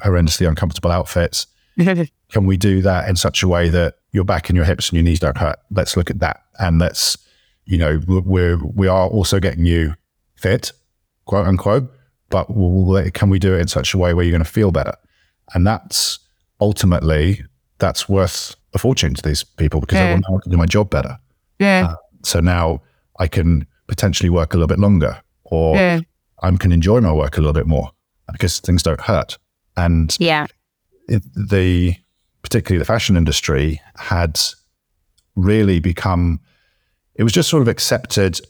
horrendously 0.04 0.46
uncomfortable 0.48 0.90
outfits, 0.90 1.46
can 1.76 2.44
we 2.46 2.56
do 2.56 2.82
that 2.82 3.08
in 3.08 3.16
such 3.16 3.42
a 3.42 3.48
way 3.48 3.68
that 3.68 3.94
your 4.12 4.24
back 4.24 4.48
and 4.48 4.56
your 4.56 4.64
hips 4.64 4.88
and 4.90 4.96
your 4.96 5.04
knees 5.04 5.20
don't 5.20 5.38
hurt? 5.38 5.56
Let's 5.70 5.96
look 5.96 6.10
at 6.10 6.18
that, 6.20 6.42
and 6.58 6.78
let's, 6.78 7.16
you 7.64 7.78
know, 7.78 8.00
we're 8.06 8.58
we 8.64 8.88
are 8.88 9.06
also 9.08 9.40
getting 9.40 9.64
you 9.64 9.94
fit, 10.37 10.72
quote 11.24 11.46
unquote, 11.46 11.90
but 12.30 12.46
we'll, 12.54 13.10
can 13.12 13.30
we 13.30 13.38
do 13.38 13.54
it 13.54 13.60
in 13.60 13.68
such 13.68 13.94
a 13.94 13.98
way 13.98 14.12
where 14.14 14.24
you're 14.24 14.32
going 14.32 14.44
to 14.44 14.50
feel 14.50 14.70
better? 14.70 14.94
And 15.54 15.66
that's 15.66 16.18
ultimately 16.60 17.44
that's 17.78 18.08
worth 18.08 18.54
a 18.72 18.78
fortune 18.78 19.14
to 19.14 19.22
these 19.22 19.44
people 19.44 19.80
because 19.80 19.96
Yeah. 19.96 20.06
they 20.08 20.14
will 20.14 20.20
now 20.30 20.40
I 20.44 20.50
do 20.50 20.56
my 20.56 20.66
job 20.66 20.90
better. 20.90 21.18
yeah. 21.58 21.88
Uh, 21.90 21.96
so 22.24 22.40
now 22.40 22.80
I 23.20 23.26
can 23.28 23.66
potentially 23.87 24.31
work 24.31 24.55
a 24.55 24.57
little 24.57 24.68
bit 24.68 24.79
longer, 24.79 25.20
or 25.44 25.77
Yeah. 25.77 26.01
I 26.42 26.51
can 26.57 26.73
enjoy 26.73 27.01
my 27.01 27.12
work 27.12 27.37
a 27.37 27.40
little 27.40 27.53
bit 27.53 27.66
more 27.66 27.90
because 28.33 28.61
things 28.61 28.83
don't 28.83 29.01
hurt. 29.01 29.38
And 29.77 30.14
Yeah. 30.20 30.47
it, 31.09 31.23
the 31.35 31.97
particularly 32.42 32.79
the 32.79 32.85
fashion 32.85 33.16
industry 33.16 33.81
had 33.97 34.38
really 35.37 35.81
become 35.81 36.40
it 37.16 37.23
was 37.23 37.33
just 37.33 37.49
sort 37.49 37.62
of 37.62 37.68
accepted 37.68 38.40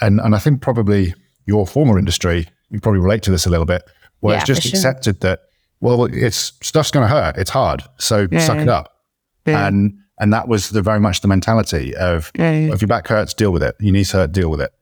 and 0.00 0.20
and 0.20 0.34
I 0.34 0.38
think 0.38 0.60
probably 0.60 1.14
your 1.46 1.66
former 1.66 1.98
industry 1.98 2.46
you 2.70 2.80
probably 2.80 3.00
relate 3.00 3.22
to 3.24 3.30
this 3.30 3.46
a 3.46 3.50
little 3.50 3.66
bit 3.66 3.82
where 4.20 4.34
Yeah, 4.34 4.40
it's 4.40 4.46
just 4.46 4.62
sure. 4.62 4.70
accepted 4.70 5.20
that 5.20 5.40
well 5.80 6.04
it's 6.04 6.52
stuff's 6.62 6.90
going 6.90 7.04
to 7.08 7.08
hurt 7.14 7.36
it's 7.38 7.50
hard 7.50 7.82
so 7.98 8.28
Yeah, 8.30 8.40
suck 8.40 8.58
it 8.58 8.68
up 8.68 8.96
Yeah. 9.46 9.66
and 9.66 9.94
and 10.20 10.32
that 10.32 10.46
was 10.48 10.70
the 10.70 10.82
very 10.82 11.00
much 11.00 11.20
the 11.22 11.28
mentality 11.28 11.94
of 11.96 12.30
if 12.34 12.80
your 12.82 12.88
back 12.88 13.08
hurts 13.08 13.34
deal 13.34 13.50
with 13.52 13.62
it 13.62 13.74
your 13.80 13.92
knees 13.92 14.12
hurt 14.12 14.32
deal 14.32 14.50
with 14.50 14.60
it 14.60 14.72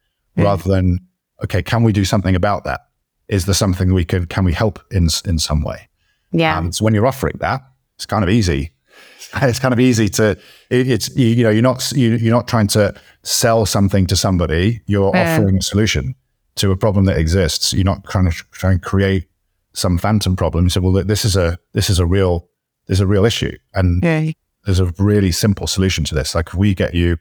rather 0.45 0.69
than 0.69 0.99
okay 1.43 1.63
can 1.63 1.83
we 1.83 1.93
do 1.93 2.05
something 2.05 2.35
about 2.35 2.65
that 2.65 2.81
is 3.29 3.45
there 3.47 3.55
something 3.55 3.93
we 3.95 4.05
can 4.05 4.27
can 4.27 4.45
we 4.45 4.53
help 4.53 4.79
in 4.91 5.09
in 5.25 5.39
some 5.39 5.63
way 5.63 5.89
Yeah. 6.33 6.59
um, 6.59 6.73
so 6.73 6.85
when 6.85 6.95
you're 6.95 7.07
offering 7.07 7.37
that, 7.41 7.63
it's 7.97 8.07
kind 8.07 8.23
of 8.25 8.31
easy. 8.31 8.73
It's 9.43 9.59
kind 9.59 9.75
of 9.75 9.81
easy 9.81 10.09
to. 10.11 10.31
It, 10.71 10.89
it's 10.89 11.15
you, 11.17 11.27
you 11.27 11.43
know 11.45 11.51
you're 11.51 11.63
not 11.63 11.93
you, 11.93 12.15
you're 12.15 12.35
not 12.35 12.47
trying 12.49 12.69
to 12.69 12.95
sell 13.23 13.67
something 13.67 14.07
to 14.07 14.17
somebody. 14.17 14.81
You're 14.87 15.15
offering 15.15 15.59
a 15.59 15.63
solution 15.63 16.15
to 16.55 16.71
a 16.71 16.77
problem 16.77 17.05
that 17.07 17.19
exists. 17.19 17.73
You're 17.73 17.85
not 17.85 18.05
trying 18.05 18.31
to 18.31 18.37
try 18.53 18.71
and 18.73 18.81
create 18.81 19.29
some 19.75 19.99
phantom 19.99 20.37
problem. 20.37 20.65
You 20.65 20.71
say, 20.71 20.81
well, 20.81 21.05
this 21.05 21.25
is 21.25 21.37
a 21.37 21.59
this 21.73 21.91
is 21.91 21.99
a 21.99 22.07
real 22.07 22.49
there's 22.87 23.01
a 23.01 23.07
real 23.07 23.25
issue, 23.27 23.57
and 23.75 24.03
yeah. 24.03 24.31
there's 24.65 24.81
a 24.81 24.87
really 24.99 25.33
simple 25.33 25.67
solution 25.67 26.05
to 26.05 26.15
this. 26.15 26.35
Like 26.35 26.49
if 26.49 26.55
we 26.55 26.75
get 26.75 26.95
you 26.95 27.19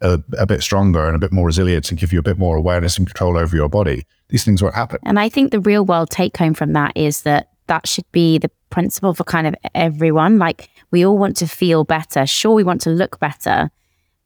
a, 0.00 0.20
a 0.38 0.46
bit 0.46 0.62
stronger 0.62 1.06
and 1.06 1.16
a 1.16 1.18
bit 1.18 1.32
more 1.32 1.46
resilient 1.46 1.90
and 1.90 1.98
give 1.98 2.12
you 2.12 2.18
a 2.18 2.22
bit 2.22 2.38
more 2.38 2.56
awareness 2.56 2.98
and 2.98 3.06
control 3.06 3.36
over 3.36 3.56
your 3.56 3.68
body, 3.68 4.06
these 4.28 4.44
things 4.44 4.62
won't 4.62 4.74
happen. 4.74 4.98
And 5.04 5.18
I 5.18 5.28
think 5.28 5.50
the 5.50 5.60
real 5.60 5.84
world 5.84 6.10
take 6.10 6.36
home 6.36 6.54
from 6.54 6.72
that 6.74 6.92
is 6.94 7.22
that 7.22 7.50
that 7.66 7.88
should 7.88 8.10
be 8.12 8.38
the 8.38 8.50
principle 8.70 9.14
for 9.14 9.24
kind 9.24 9.46
of 9.46 9.54
everyone. 9.74 10.38
Like 10.38 10.70
we 10.90 11.04
all 11.04 11.18
want 11.18 11.36
to 11.38 11.46
feel 11.46 11.84
better. 11.84 12.26
Sure, 12.26 12.54
we 12.54 12.64
want 12.64 12.80
to 12.82 12.90
look 12.90 13.18
better. 13.18 13.70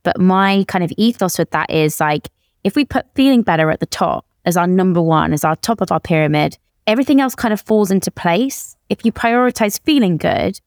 But 0.02 0.18
my 0.18 0.64
kind 0.68 0.82
of 0.82 0.92
ethos 0.96 1.38
with 1.38 1.50
that 1.50 1.70
is 1.70 2.00
like, 2.00 2.28
if 2.64 2.76
we 2.76 2.84
put 2.84 3.06
feeling 3.14 3.42
better 3.42 3.70
at 3.70 3.80
the 3.80 3.86
top 3.86 4.26
as 4.44 4.56
our 4.56 4.66
number 4.66 5.00
one, 5.00 5.32
as 5.32 5.44
our 5.44 5.56
top 5.56 5.80
of 5.80 5.92
our 5.92 6.00
pyramid, 6.00 6.58
everything 6.86 7.20
else 7.20 7.34
kind 7.34 7.52
of 7.52 7.60
falls 7.60 7.90
into 7.90 8.10
place. 8.10 8.76
If 8.88 9.04
you 9.04 9.12
prioritize 9.12 9.80
feeling 9.82 10.16
good, 10.16 10.60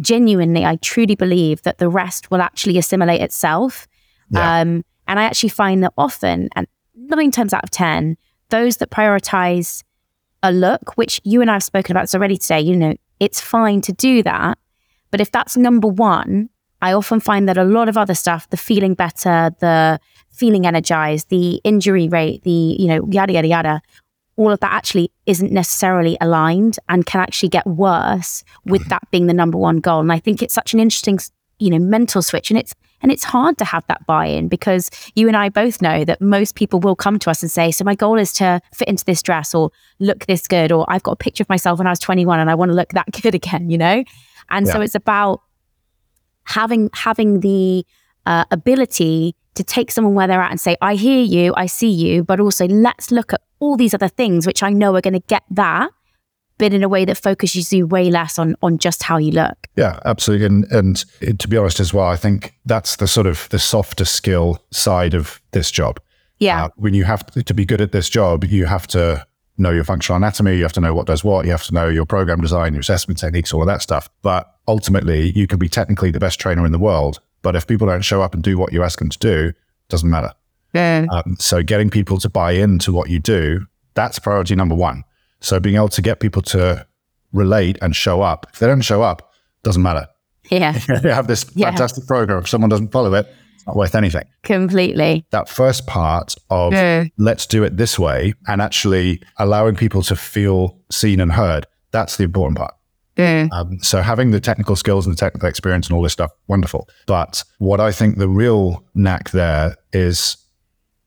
genuinely, 0.00 0.64
I 0.64 0.76
truly 0.76 1.14
believe 1.14 1.62
that 1.62 1.78
the 1.78 1.88
rest 1.88 2.30
will 2.30 2.40
actually 2.40 2.78
assimilate 2.78 3.20
itself. 3.20 3.86
Yeah. 4.30 4.60
Um, 4.60 4.84
and 5.06 5.18
I 5.18 5.24
actually 5.24 5.48
find 5.50 5.82
that 5.82 5.92
often, 5.98 6.48
and 6.54 6.66
nine 6.94 7.30
times 7.30 7.52
out 7.52 7.64
of 7.64 7.70
10, 7.70 8.16
those 8.50 8.78
that 8.78 8.90
prioritize 8.90 9.82
a 10.42 10.52
look, 10.52 10.96
which 10.96 11.20
you 11.24 11.40
and 11.40 11.50
I 11.50 11.54
have 11.54 11.62
spoken 11.62 11.92
about 11.92 12.02
this 12.02 12.14
already 12.14 12.36
today, 12.36 12.60
you 12.60 12.76
know, 12.76 12.94
it's 13.18 13.40
fine 13.40 13.80
to 13.82 13.92
do 13.92 14.22
that. 14.22 14.58
But 15.10 15.20
if 15.20 15.30
that's 15.30 15.56
number 15.56 15.88
one, 15.88 16.48
I 16.82 16.92
often 16.92 17.20
find 17.20 17.48
that 17.48 17.58
a 17.58 17.64
lot 17.64 17.88
of 17.88 17.98
other 17.98 18.14
stuff, 18.14 18.48
the 18.50 18.56
feeling 18.56 18.94
better, 18.94 19.50
the 19.60 20.00
feeling 20.30 20.66
energized, 20.66 21.28
the 21.28 21.60
injury 21.64 22.08
rate, 22.08 22.42
the, 22.44 22.76
you 22.78 22.86
know, 22.86 23.06
yada, 23.10 23.34
yada, 23.34 23.48
yada, 23.48 23.82
all 24.36 24.50
of 24.50 24.60
that 24.60 24.72
actually 24.72 25.12
isn't 25.26 25.52
necessarily 25.52 26.16
aligned 26.20 26.78
and 26.88 27.04
can 27.04 27.20
actually 27.20 27.50
get 27.50 27.66
worse 27.66 28.42
with 28.64 28.88
that 28.88 29.02
being 29.10 29.26
the 29.26 29.34
number 29.34 29.58
one 29.58 29.80
goal. 29.80 30.00
And 30.00 30.10
I 30.10 30.18
think 30.18 30.40
it's 30.40 30.54
such 30.54 30.72
an 30.72 30.80
interesting, 30.80 31.18
you 31.58 31.68
know, 31.68 31.78
mental 31.78 32.22
switch. 32.22 32.50
And 32.50 32.58
it's, 32.58 32.72
and 33.02 33.10
it's 33.10 33.24
hard 33.24 33.58
to 33.58 33.64
have 33.64 33.86
that 33.86 34.04
buy 34.06 34.26
in 34.26 34.48
because 34.48 34.90
you 35.14 35.28
and 35.28 35.36
I 35.36 35.48
both 35.48 35.80
know 35.80 36.04
that 36.04 36.20
most 36.20 36.54
people 36.54 36.80
will 36.80 36.96
come 36.96 37.18
to 37.20 37.30
us 37.30 37.42
and 37.42 37.50
say, 37.50 37.70
So, 37.70 37.84
my 37.84 37.94
goal 37.94 38.18
is 38.18 38.32
to 38.34 38.60
fit 38.74 38.88
into 38.88 39.04
this 39.04 39.22
dress 39.22 39.54
or 39.54 39.70
look 39.98 40.26
this 40.26 40.46
good, 40.46 40.72
or 40.72 40.84
I've 40.88 41.02
got 41.02 41.12
a 41.12 41.16
picture 41.16 41.42
of 41.42 41.48
myself 41.48 41.78
when 41.78 41.86
I 41.86 41.90
was 41.90 41.98
21 41.98 42.38
and 42.38 42.50
I 42.50 42.54
want 42.54 42.70
to 42.70 42.74
look 42.74 42.90
that 42.90 43.10
good 43.22 43.34
again, 43.34 43.70
you 43.70 43.78
know? 43.78 44.04
And 44.50 44.66
so 44.66 44.80
it's 44.80 44.96
about 44.96 45.42
having 46.44 46.90
having 46.92 47.40
the 47.40 47.86
uh, 48.26 48.44
ability 48.50 49.36
to 49.54 49.64
take 49.64 49.90
someone 49.90 50.14
where 50.14 50.26
they're 50.26 50.40
at 50.40 50.50
and 50.50 50.60
say, 50.60 50.76
I 50.80 50.94
hear 50.94 51.22
you, 51.22 51.54
I 51.56 51.66
see 51.66 51.90
you, 51.90 52.24
but 52.24 52.40
also 52.40 52.66
let's 52.66 53.10
look 53.10 53.32
at 53.32 53.40
all 53.58 53.76
these 53.76 53.94
other 53.94 54.08
things 54.08 54.46
which 54.46 54.62
I 54.62 54.70
know 54.70 54.94
are 54.96 55.00
going 55.00 55.14
to 55.14 55.26
get 55.26 55.42
that 55.50 55.90
but 56.60 56.74
in 56.74 56.84
a 56.84 56.88
way 56.88 57.06
that 57.06 57.16
focuses 57.16 57.72
you 57.72 57.86
way 57.86 58.10
less 58.10 58.38
on 58.38 58.54
on 58.62 58.78
just 58.78 59.02
how 59.02 59.16
you 59.16 59.32
look. 59.32 59.66
Yeah, 59.76 59.98
absolutely. 60.04 60.46
And 60.46 60.70
and 60.70 61.04
to 61.40 61.48
be 61.48 61.56
honest 61.56 61.80
as 61.80 61.92
well, 61.92 62.06
I 62.06 62.16
think 62.16 62.54
that's 62.66 62.96
the 62.96 63.08
sort 63.08 63.26
of 63.26 63.48
the 63.48 63.58
softer 63.58 64.04
skill 64.04 64.62
side 64.70 65.14
of 65.14 65.40
this 65.52 65.70
job. 65.70 65.98
Yeah. 66.38 66.66
Uh, 66.66 66.68
when 66.76 66.94
you 66.94 67.04
have 67.04 67.26
to, 67.26 67.42
to 67.42 67.54
be 67.54 67.64
good 67.64 67.80
at 67.80 67.92
this 67.92 68.08
job, 68.08 68.44
you 68.44 68.66
have 68.66 68.86
to 68.88 69.26
know 69.58 69.70
your 69.70 69.84
functional 69.84 70.16
anatomy, 70.16 70.56
you 70.56 70.62
have 70.62 70.72
to 70.72 70.80
know 70.80 70.94
what 70.94 71.06
does 71.06 71.22
what, 71.22 71.44
you 71.44 71.50
have 71.50 71.64
to 71.64 71.74
know 71.74 71.88
your 71.88 72.06
program 72.06 72.40
design, 72.40 72.72
your 72.72 72.80
assessment 72.80 73.18
techniques, 73.18 73.52
all 73.52 73.60
of 73.60 73.66
that 73.66 73.82
stuff. 73.82 74.08
But 74.22 74.50
ultimately, 74.68 75.32
you 75.32 75.46
can 75.46 75.58
be 75.58 75.68
technically 75.68 76.10
the 76.10 76.20
best 76.20 76.40
trainer 76.40 76.64
in 76.64 76.72
the 76.72 76.78
world, 76.78 77.20
but 77.42 77.56
if 77.56 77.66
people 77.66 77.86
don't 77.86 78.02
show 78.02 78.22
up 78.22 78.32
and 78.32 78.42
do 78.42 78.56
what 78.56 78.72
you 78.72 78.82
ask 78.82 78.98
them 78.98 79.10
to 79.10 79.18
do, 79.18 79.48
it 79.48 79.88
doesn't 79.88 80.08
matter. 80.08 80.32
Yeah. 80.72 81.06
Um, 81.10 81.36
so 81.38 81.62
getting 81.62 81.90
people 81.90 82.18
to 82.18 82.28
buy 82.30 82.52
into 82.52 82.92
what 82.92 83.10
you 83.10 83.18
do, 83.18 83.66
that's 83.94 84.18
priority 84.18 84.54
number 84.54 84.74
one. 84.74 85.04
So 85.40 85.58
being 85.60 85.76
able 85.76 85.88
to 85.90 86.02
get 86.02 86.20
people 86.20 86.42
to 86.42 86.86
relate 87.32 87.78
and 87.82 87.94
show 87.94 88.22
up. 88.22 88.46
If 88.52 88.58
they 88.58 88.66
don't 88.66 88.80
show 88.82 89.02
up, 89.02 89.30
doesn't 89.62 89.82
matter. 89.82 90.06
Yeah. 90.50 90.72
they 91.02 91.12
have 91.12 91.26
this 91.26 91.46
Yeah. 91.54 91.68
fantastic 91.70 92.06
program. 92.06 92.40
If 92.40 92.48
someone 92.48 92.70
doesn't 92.70 92.90
follow 92.92 93.14
it, 93.14 93.26
it's 93.54 93.66
not 93.66 93.76
worth 93.76 93.94
anything. 93.94 94.24
Completely. 94.42 95.24
That 95.30 95.48
first 95.48 95.86
part 95.86 96.34
of 96.50 96.72
Yeah. 96.72 97.04
let's 97.18 97.46
do 97.46 97.62
it 97.62 97.76
this 97.76 97.98
way 97.98 98.34
and 98.48 98.60
actually 98.60 99.22
allowing 99.38 99.76
people 99.76 100.02
to 100.04 100.16
feel 100.16 100.78
seen 100.90 101.20
and 101.20 101.32
heard, 101.32 101.66
that's 101.92 102.16
the 102.16 102.24
important 102.24 102.58
part. 102.58 102.74
Yeah. 103.16 103.48
Um, 103.52 103.78
so 103.82 104.00
having 104.00 104.30
the 104.30 104.40
technical 104.40 104.76
skills 104.76 105.06
and 105.06 105.14
the 105.14 105.18
technical 105.20 105.48
experience 105.48 105.86
and 105.88 105.94
all 105.96 106.02
this 106.02 106.12
stuff, 106.14 106.30
wonderful. 106.48 106.88
But 107.06 107.44
what 107.58 107.78
I 107.80 107.92
think 107.92 108.16
the 108.18 108.28
real 108.28 108.84
knack 108.94 109.30
there 109.30 109.76
is 109.92 110.36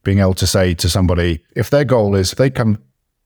being 0.04 0.20
able 0.20 0.36
to 0.36 0.46
say 0.48 0.74
to 0.76 0.90
somebody, 0.90 1.44
if 1.56 1.70
their 1.70 1.86
goal 1.86 2.16
is, 2.16 2.32
if 2.34 2.38
they 2.38 2.50
come 2.50 2.78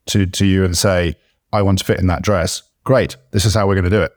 to, 0.08 0.26
to 0.26 0.46
you 0.46 0.64
and 0.64 0.76
say, 0.76 1.14
I 1.52 1.62
want 1.62 1.78
to 1.78 1.84
fit 1.84 1.98
in 2.00 2.06
that 2.08 2.22
dress, 2.22 2.62
great. 2.84 3.16
This 3.30 3.44
is 3.44 3.54
how 3.54 3.66
we're 3.66 3.74
going 3.74 3.84
to 3.84 3.90
do 3.90 4.02
it. 4.02 4.12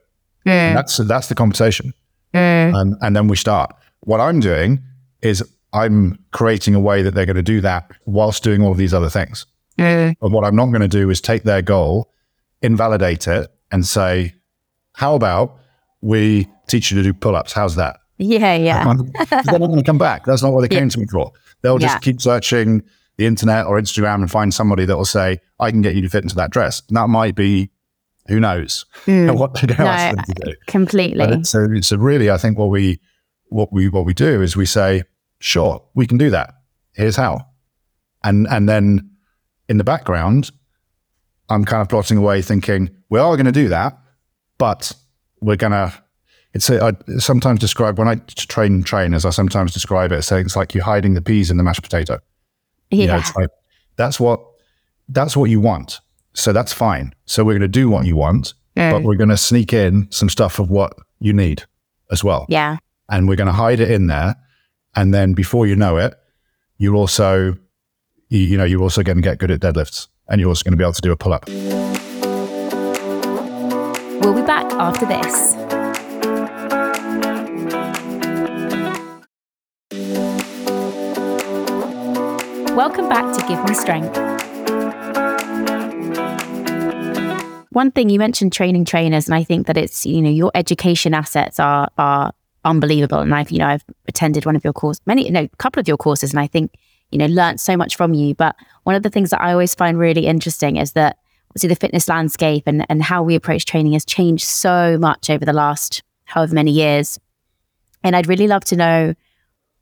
And 0.45 0.77
that's, 0.77 0.97
that's 0.97 1.27
the 1.27 1.35
conversation. 1.35 1.93
Um, 2.33 2.97
and 3.01 3.15
then 3.15 3.27
we 3.27 3.35
start. 3.35 3.73
What 4.01 4.19
I'm 4.19 4.39
doing 4.39 4.79
is 5.21 5.43
I'm 5.73 6.17
creating 6.31 6.75
a 6.75 6.79
way 6.79 7.01
that 7.03 7.13
they're 7.13 7.25
going 7.25 7.35
to 7.35 7.41
do 7.43 7.61
that 7.61 7.91
whilst 8.05 8.43
doing 8.43 8.61
all 8.63 8.71
of 8.71 8.77
these 8.77 8.93
other 8.93 9.09
things. 9.09 9.45
And 10.21 10.33
what 10.33 10.43
I'm 10.43 10.55
not 10.55 10.67
going 10.67 10.81
to 10.81 10.87
do 10.87 11.09
is 11.09 11.21
take 11.21 11.43
their 11.43 11.61
goal, 11.61 12.11
invalidate 12.61 13.27
it, 13.27 13.49
and 13.71 13.85
say, 13.85 14.33
how 14.93 15.15
about 15.15 15.57
we 16.01 16.47
teach 16.67 16.91
you 16.91 16.97
to 16.97 17.03
do 17.03 17.13
pull 17.13 17.35
ups? 17.35 17.53
How's 17.53 17.75
that? 17.75 17.97
Yeah. 18.17 18.55
Yeah. 18.55 18.83
They're 19.29 19.59
not 19.59 19.67
going 19.67 19.77
to 19.77 19.83
come 19.83 19.97
back. 19.97 20.25
That's 20.25 20.43
not 20.43 20.53
what 20.53 20.61
they 20.61 20.67
came 20.75 20.89
to 20.89 20.99
me 20.99 21.05
for. 21.07 21.31
They'll 21.61 21.77
just 21.77 21.95
Yeah. 21.95 21.99
keep 21.99 22.21
searching 22.21 22.83
the 23.21 23.27
internet 23.27 23.67
or 23.67 23.79
Instagram 23.79 24.15
and 24.15 24.31
find 24.31 24.51
somebody 24.51 24.83
that 24.85 24.97
will 24.97 25.05
say, 25.05 25.39
I 25.59 25.69
can 25.69 25.81
get 25.81 25.93
you 25.93 26.01
to 26.01 26.09
fit 26.09 26.23
into 26.23 26.35
that 26.37 26.49
dress. 26.49 26.81
And 26.87 26.97
that 26.97 27.07
might 27.07 27.35
be, 27.35 27.69
who 28.27 28.39
knows, 28.39 28.85
hmm. 29.05 29.27
what 29.33 29.53
they're 29.53 29.67
going 29.67 29.77
to 29.77 29.83
No, 29.83 29.89
ask 29.89 30.15
them 30.15 30.25
to 30.25 30.45
do. 30.45 30.55
Completely. 30.65 31.43
So, 31.43 31.67
so 31.81 31.97
really, 31.97 32.31
I 32.31 32.37
think 32.37 32.57
what 32.57 32.69
we 32.69 32.99
what 33.49 33.71
we 33.71 33.89
what 33.89 34.05
we 34.05 34.13
do 34.15 34.41
is 34.41 34.55
we 34.55 34.65
say, 34.65 35.03
sure, 35.39 35.85
we 35.93 36.07
can 36.07 36.17
do 36.17 36.31
that. 36.31 36.55
Here's 36.93 37.15
how, 37.15 37.45
and 38.23 38.47
and 38.49 38.67
then 38.67 39.11
in 39.69 39.77
the 39.77 39.83
background, 39.83 40.49
I'm 41.47 41.63
kind 41.63 41.81
of 41.81 41.89
plotting 41.89 42.17
away, 42.17 42.41
thinking 42.41 42.89
we 43.09 43.19
are 43.19 43.35
going 43.35 43.45
to 43.45 43.51
do 43.51 43.69
that, 43.69 43.99
but 44.57 44.93
we're 45.41 45.57
going 45.57 45.73
to. 45.73 45.93
It's 46.53 46.69
a, 46.71 46.83
I 46.83 46.93
sometimes 47.19 47.59
describe 47.59 47.99
when 47.99 48.07
I 48.07 48.15
train 48.15 48.81
trainers. 48.83 49.25
I 49.25 49.29
sometimes 49.29 49.73
describe 49.73 50.11
it 50.11 50.15
as 50.15 50.27
saying 50.27 50.47
it's 50.47 50.55
like 50.55 50.73
you're 50.73 50.83
hiding 50.83 51.13
the 51.13 51.21
peas 51.21 51.51
in 51.51 51.57
the 51.57 51.63
mashed 51.63 51.83
potato. 51.83 52.19
You 52.91 53.07
know, 53.07 53.15
yeah. 53.15 53.31
like 53.35 53.49
that's 53.95 54.19
what 54.19 54.41
that's 55.09 55.35
what 55.35 55.49
you 55.49 55.59
want. 55.59 55.99
So 56.33 56.53
that's 56.53 56.71
fine. 56.73 57.13
So 57.25 57.43
we're 57.43 57.53
going 57.53 57.61
to 57.61 57.67
do 57.67 57.89
what 57.89 58.05
you 58.05 58.15
want, 58.15 58.53
but 58.75 59.01
mm. 59.01 59.03
we're 59.03 59.15
going 59.15 59.29
to 59.29 59.37
sneak 59.37 59.73
in 59.73 60.09
some 60.11 60.29
stuff 60.29 60.59
of 60.59 60.69
what 60.69 60.93
you 61.19 61.33
need 61.33 61.63
as 62.11 62.23
well. 62.23 62.45
yeah. 62.49 62.77
And 63.09 63.27
we're 63.27 63.35
going 63.35 63.47
to 63.47 63.53
hide 63.53 63.81
it 63.81 63.91
in 63.91 64.07
there. 64.07 64.35
And 64.95 65.13
then 65.13 65.33
before 65.33 65.67
you 65.67 65.75
know 65.75 65.97
it, 65.97 66.13
you're 66.77 66.95
also, 66.95 67.57
you, 68.29 68.39
you 68.39 68.57
know, 68.57 68.63
you're 68.63 68.81
also 68.81 69.03
going 69.03 69.17
to 69.17 69.21
get 69.21 69.37
good 69.37 69.51
at 69.51 69.59
deadlifts 69.59 70.07
and 70.29 70.39
you're 70.39 70.47
also 70.47 70.63
going 70.63 70.71
to 70.71 70.77
be 70.77 70.83
able 70.83 70.93
to 70.93 71.01
do 71.01 71.11
a 71.11 71.17
pull 71.17 71.33
up. 71.33 71.47
We'll 74.21 74.33
be 74.33 74.43
back 74.43 74.71
after 74.73 75.05
this. 75.05 75.80
Welcome 82.75 83.09
back 83.09 83.35
to 83.37 83.47
Give 83.47 83.61
Me 83.65 83.73
Strength. 83.73 84.17
One 87.71 87.91
thing 87.91 88.09
you 88.09 88.17
mentioned 88.17 88.53
training 88.53 88.85
trainers, 88.85 89.27
and 89.27 89.35
I 89.35 89.43
think 89.43 89.67
that 89.67 89.75
it's 89.75 90.05
you 90.05 90.21
know 90.21 90.29
your 90.29 90.51
education 90.55 91.13
assets 91.13 91.59
are 91.59 91.89
are 91.97 92.31
unbelievable. 92.63 93.19
And 93.19 93.35
I've 93.35 93.51
you 93.51 93.59
know 93.59 93.67
I've 93.67 93.83
attended 94.07 94.45
one 94.45 94.55
of 94.55 94.63
your 94.63 94.71
courses, 94.71 95.01
many 95.05 95.29
no, 95.29 95.41
a 95.41 95.49
couple 95.57 95.81
of 95.81 95.87
your 95.87 95.97
courses, 95.97 96.31
and 96.31 96.39
I 96.39 96.47
think 96.47 96.71
you 97.11 97.17
know 97.17 97.25
learned 97.25 97.59
so 97.59 97.75
much 97.75 97.97
from 97.97 98.13
you. 98.13 98.35
But 98.35 98.55
one 98.83 98.95
of 98.95 99.03
the 99.03 99.09
things 99.09 99.31
that 99.31 99.41
I 99.41 99.51
always 99.51 99.75
find 99.75 99.99
really 99.99 100.25
interesting 100.25 100.77
is 100.77 100.93
that 100.93 101.17
obviously 101.49 101.67
the 101.67 101.75
fitness 101.75 102.07
landscape 102.07 102.63
and, 102.67 102.85
and 102.87 103.03
how 103.03 103.21
we 103.21 103.35
approach 103.35 103.65
training 103.65 103.93
has 103.93 104.05
changed 104.05 104.45
so 104.45 104.97
much 104.97 105.29
over 105.29 105.43
the 105.43 105.51
last 105.51 106.03
however 106.23 106.55
many 106.55 106.71
years. 106.71 107.19
And 108.01 108.15
I'd 108.15 108.27
really 108.27 108.47
love 108.47 108.63
to 108.65 108.77
know 108.77 109.13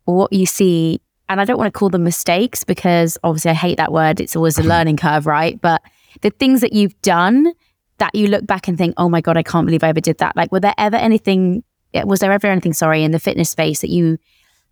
what 0.06 0.34
you 0.34 0.48
see. 0.48 1.02
And 1.30 1.40
I 1.40 1.46
don't 1.46 1.58
want 1.58 1.72
to 1.74 1.78
call 1.78 1.90
them 1.90 2.04
mistakes 2.04 2.64
because 2.64 3.18
obviously 3.24 3.52
I 3.52 3.56
hate 3.56 3.78
that 3.78 3.94
word. 3.94 4.20
It's 4.20 4.36
always 4.36 4.58
a 4.58 4.64
learning 4.74 4.98
curve, 4.98 5.26
right? 5.26 5.60
But 5.62 5.82
the 6.22 6.32
things 6.32 6.62
that 6.62 6.74
you've 6.74 7.00
done 7.02 7.54
that 8.00 8.16
you 8.16 8.28
look 8.28 8.46
back 8.46 8.68
and 8.68 8.78
think, 8.78 8.96
oh 8.98 9.10
my 9.10 9.22
God, 9.22 9.38
I 9.38 9.44
can't 9.44 9.66
believe 9.66 9.84
I 9.84 9.90
ever 9.90 10.02
did 10.02 10.18
that. 10.18 10.36
Like, 10.36 10.52
were 10.52 10.60
there 10.60 10.74
ever 10.78 10.96
anything, 10.96 11.64
was 11.94 12.20
there 12.20 12.32
ever 12.32 12.48
anything, 12.48 12.74
sorry, 12.74 13.04
in 13.04 13.12
the 13.12 13.20
fitness 13.20 13.50
space 13.50 13.82
that 13.82 13.90
you 13.90 14.18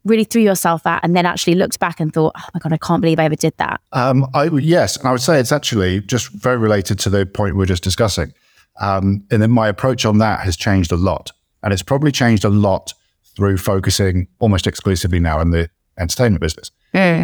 really 0.05 0.23
threw 0.23 0.41
yourself 0.41 0.85
at 0.87 1.03
and 1.03 1.15
then 1.15 1.25
actually 1.25 1.55
looked 1.55 1.79
back 1.79 1.99
and 1.99 2.13
thought, 2.13 2.33
oh 2.37 2.49
my 2.53 2.59
God, 2.59 2.73
I 2.73 2.77
can't 2.77 3.01
believe 3.01 3.19
I 3.19 3.25
ever 3.25 3.35
did 3.35 3.53
that? 3.57 3.81
Um, 3.91 4.25
I, 4.33 4.45
yes, 4.45 4.97
and 4.97 5.07
I 5.07 5.11
would 5.11 5.21
say 5.21 5.39
it's 5.39 5.51
actually 5.51 6.01
just 6.01 6.29
very 6.29 6.57
related 6.57 6.97
to 6.99 7.09
the 7.09 7.25
point 7.25 7.55
we 7.55 7.59
were 7.59 7.65
just 7.65 7.83
discussing. 7.83 8.33
Um, 8.79 9.25
and 9.31 9.41
then 9.41 9.51
my 9.51 9.67
approach 9.67 10.05
on 10.05 10.19
that 10.19 10.41
has 10.41 10.55
changed 10.55 10.91
a 10.91 10.95
lot. 10.95 11.31
And 11.63 11.73
it's 11.73 11.83
probably 11.83 12.11
changed 12.11 12.45
a 12.45 12.49
lot 12.49 12.93
through 13.35 13.57
focusing 13.57 14.27
almost 14.39 14.67
exclusively 14.67 15.19
now 15.19 15.39
in 15.39 15.51
the 15.51 15.69
entertainment 15.99 16.41
business. 16.41 16.71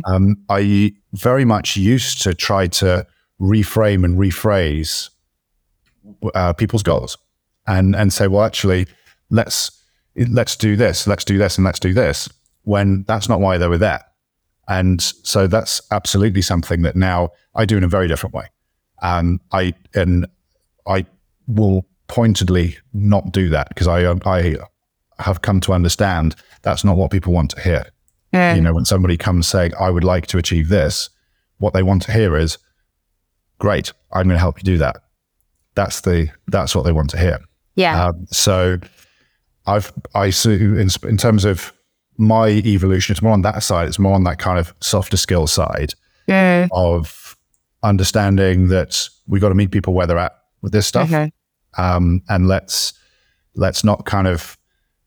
Um, 0.05 0.37
I 0.49 0.93
very 1.13 1.45
much 1.45 1.77
used 1.77 2.21
to 2.23 2.33
try 2.33 2.67
to 2.67 3.05
reframe 3.39 4.03
and 4.05 4.17
rephrase 4.17 5.09
uh, 6.33 6.53
people's 6.53 6.83
goals 6.83 7.17
and 7.67 7.95
and 7.95 8.11
say, 8.11 8.27
well, 8.27 8.43
actually, 8.43 8.87
let's 9.29 9.71
let's 10.15 10.55
do 10.55 10.75
this, 10.75 11.07
let's 11.07 11.25
do 11.25 11.37
this, 11.37 11.57
and 11.57 11.65
let's 11.65 11.79
do 11.79 11.93
this. 11.93 12.29
When 12.63 13.03
that's 13.07 13.27
not 13.27 13.41
why 13.41 13.57
they 13.57 13.67
were 13.67 13.77
there, 13.77 14.03
and 14.67 15.01
so 15.01 15.47
that's 15.47 15.81
absolutely 15.91 16.41
something 16.41 16.81
that 16.83 16.95
now 16.95 17.29
I 17.55 17.65
do 17.65 17.77
in 17.77 17.83
a 17.83 17.87
very 17.87 18.07
different 18.07 18.33
way. 18.33 18.45
Um, 19.01 19.41
I 19.51 19.73
and 19.93 20.27
I 20.87 21.05
will 21.47 21.85
pointedly 22.07 22.77
not 22.93 23.31
do 23.31 23.49
that 23.49 23.69
because 23.69 23.87
I 23.87 24.13
I 24.25 24.55
have 25.19 25.41
come 25.41 25.59
to 25.61 25.73
understand 25.73 26.35
that's 26.61 26.83
not 26.83 26.97
what 26.97 27.11
people 27.11 27.33
want 27.33 27.51
to 27.51 27.61
hear. 27.61 27.85
You 28.55 28.61
know, 28.61 28.73
when 28.73 28.85
somebody 28.85 29.17
comes 29.17 29.47
saying, 29.47 29.73
I 29.79 29.89
would 29.89 30.03
like 30.03 30.27
to 30.27 30.37
achieve 30.37 30.69
this, 30.69 31.09
what 31.57 31.73
they 31.73 31.83
want 31.83 32.01
to 32.03 32.11
hear 32.11 32.35
is, 32.35 32.57
great, 33.59 33.93
I'm 34.11 34.23
going 34.23 34.35
to 34.35 34.39
help 34.39 34.57
you 34.57 34.63
do 34.63 34.77
that. 34.79 34.97
That's 35.75 36.01
the, 36.01 36.29
that's 36.47 36.75
what 36.75 36.83
they 36.83 36.91
want 36.91 37.09
to 37.11 37.17
hear. 37.17 37.39
Yeah. 37.75 38.05
Um, 38.07 38.25
so 38.31 38.77
I've, 39.65 39.93
I 40.13 40.31
see 40.31 40.55
in, 40.55 40.89
in 41.03 41.17
terms 41.17 41.45
of 41.45 41.71
my 42.17 42.49
evolution, 42.49 43.13
it's 43.13 43.21
more 43.21 43.33
on 43.33 43.43
that 43.43 43.63
side. 43.63 43.87
It's 43.87 43.99
more 43.99 44.13
on 44.13 44.23
that 44.25 44.39
kind 44.39 44.59
of 44.59 44.73
softer 44.81 45.17
skill 45.17 45.47
side 45.47 45.93
of 46.71 47.37
understanding 47.81 48.67
that 48.69 49.09
we 49.27 49.39
got 49.39 49.49
to 49.49 49.55
meet 49.55 49.71
people 49.71 49.93
where 49.93 50.07
they're 50.07 50.17
at 50.17 50.33
with 50.61 50.71
this 50.71 50.87
stuff. 50.87 51.09
Um, 51.77 52.21
and 52.29 52.47
let's, 52.47 52.93
let's 53.55 53.83
not 53.83 54.05
kind 54.05 54.27
of 54.27 54.57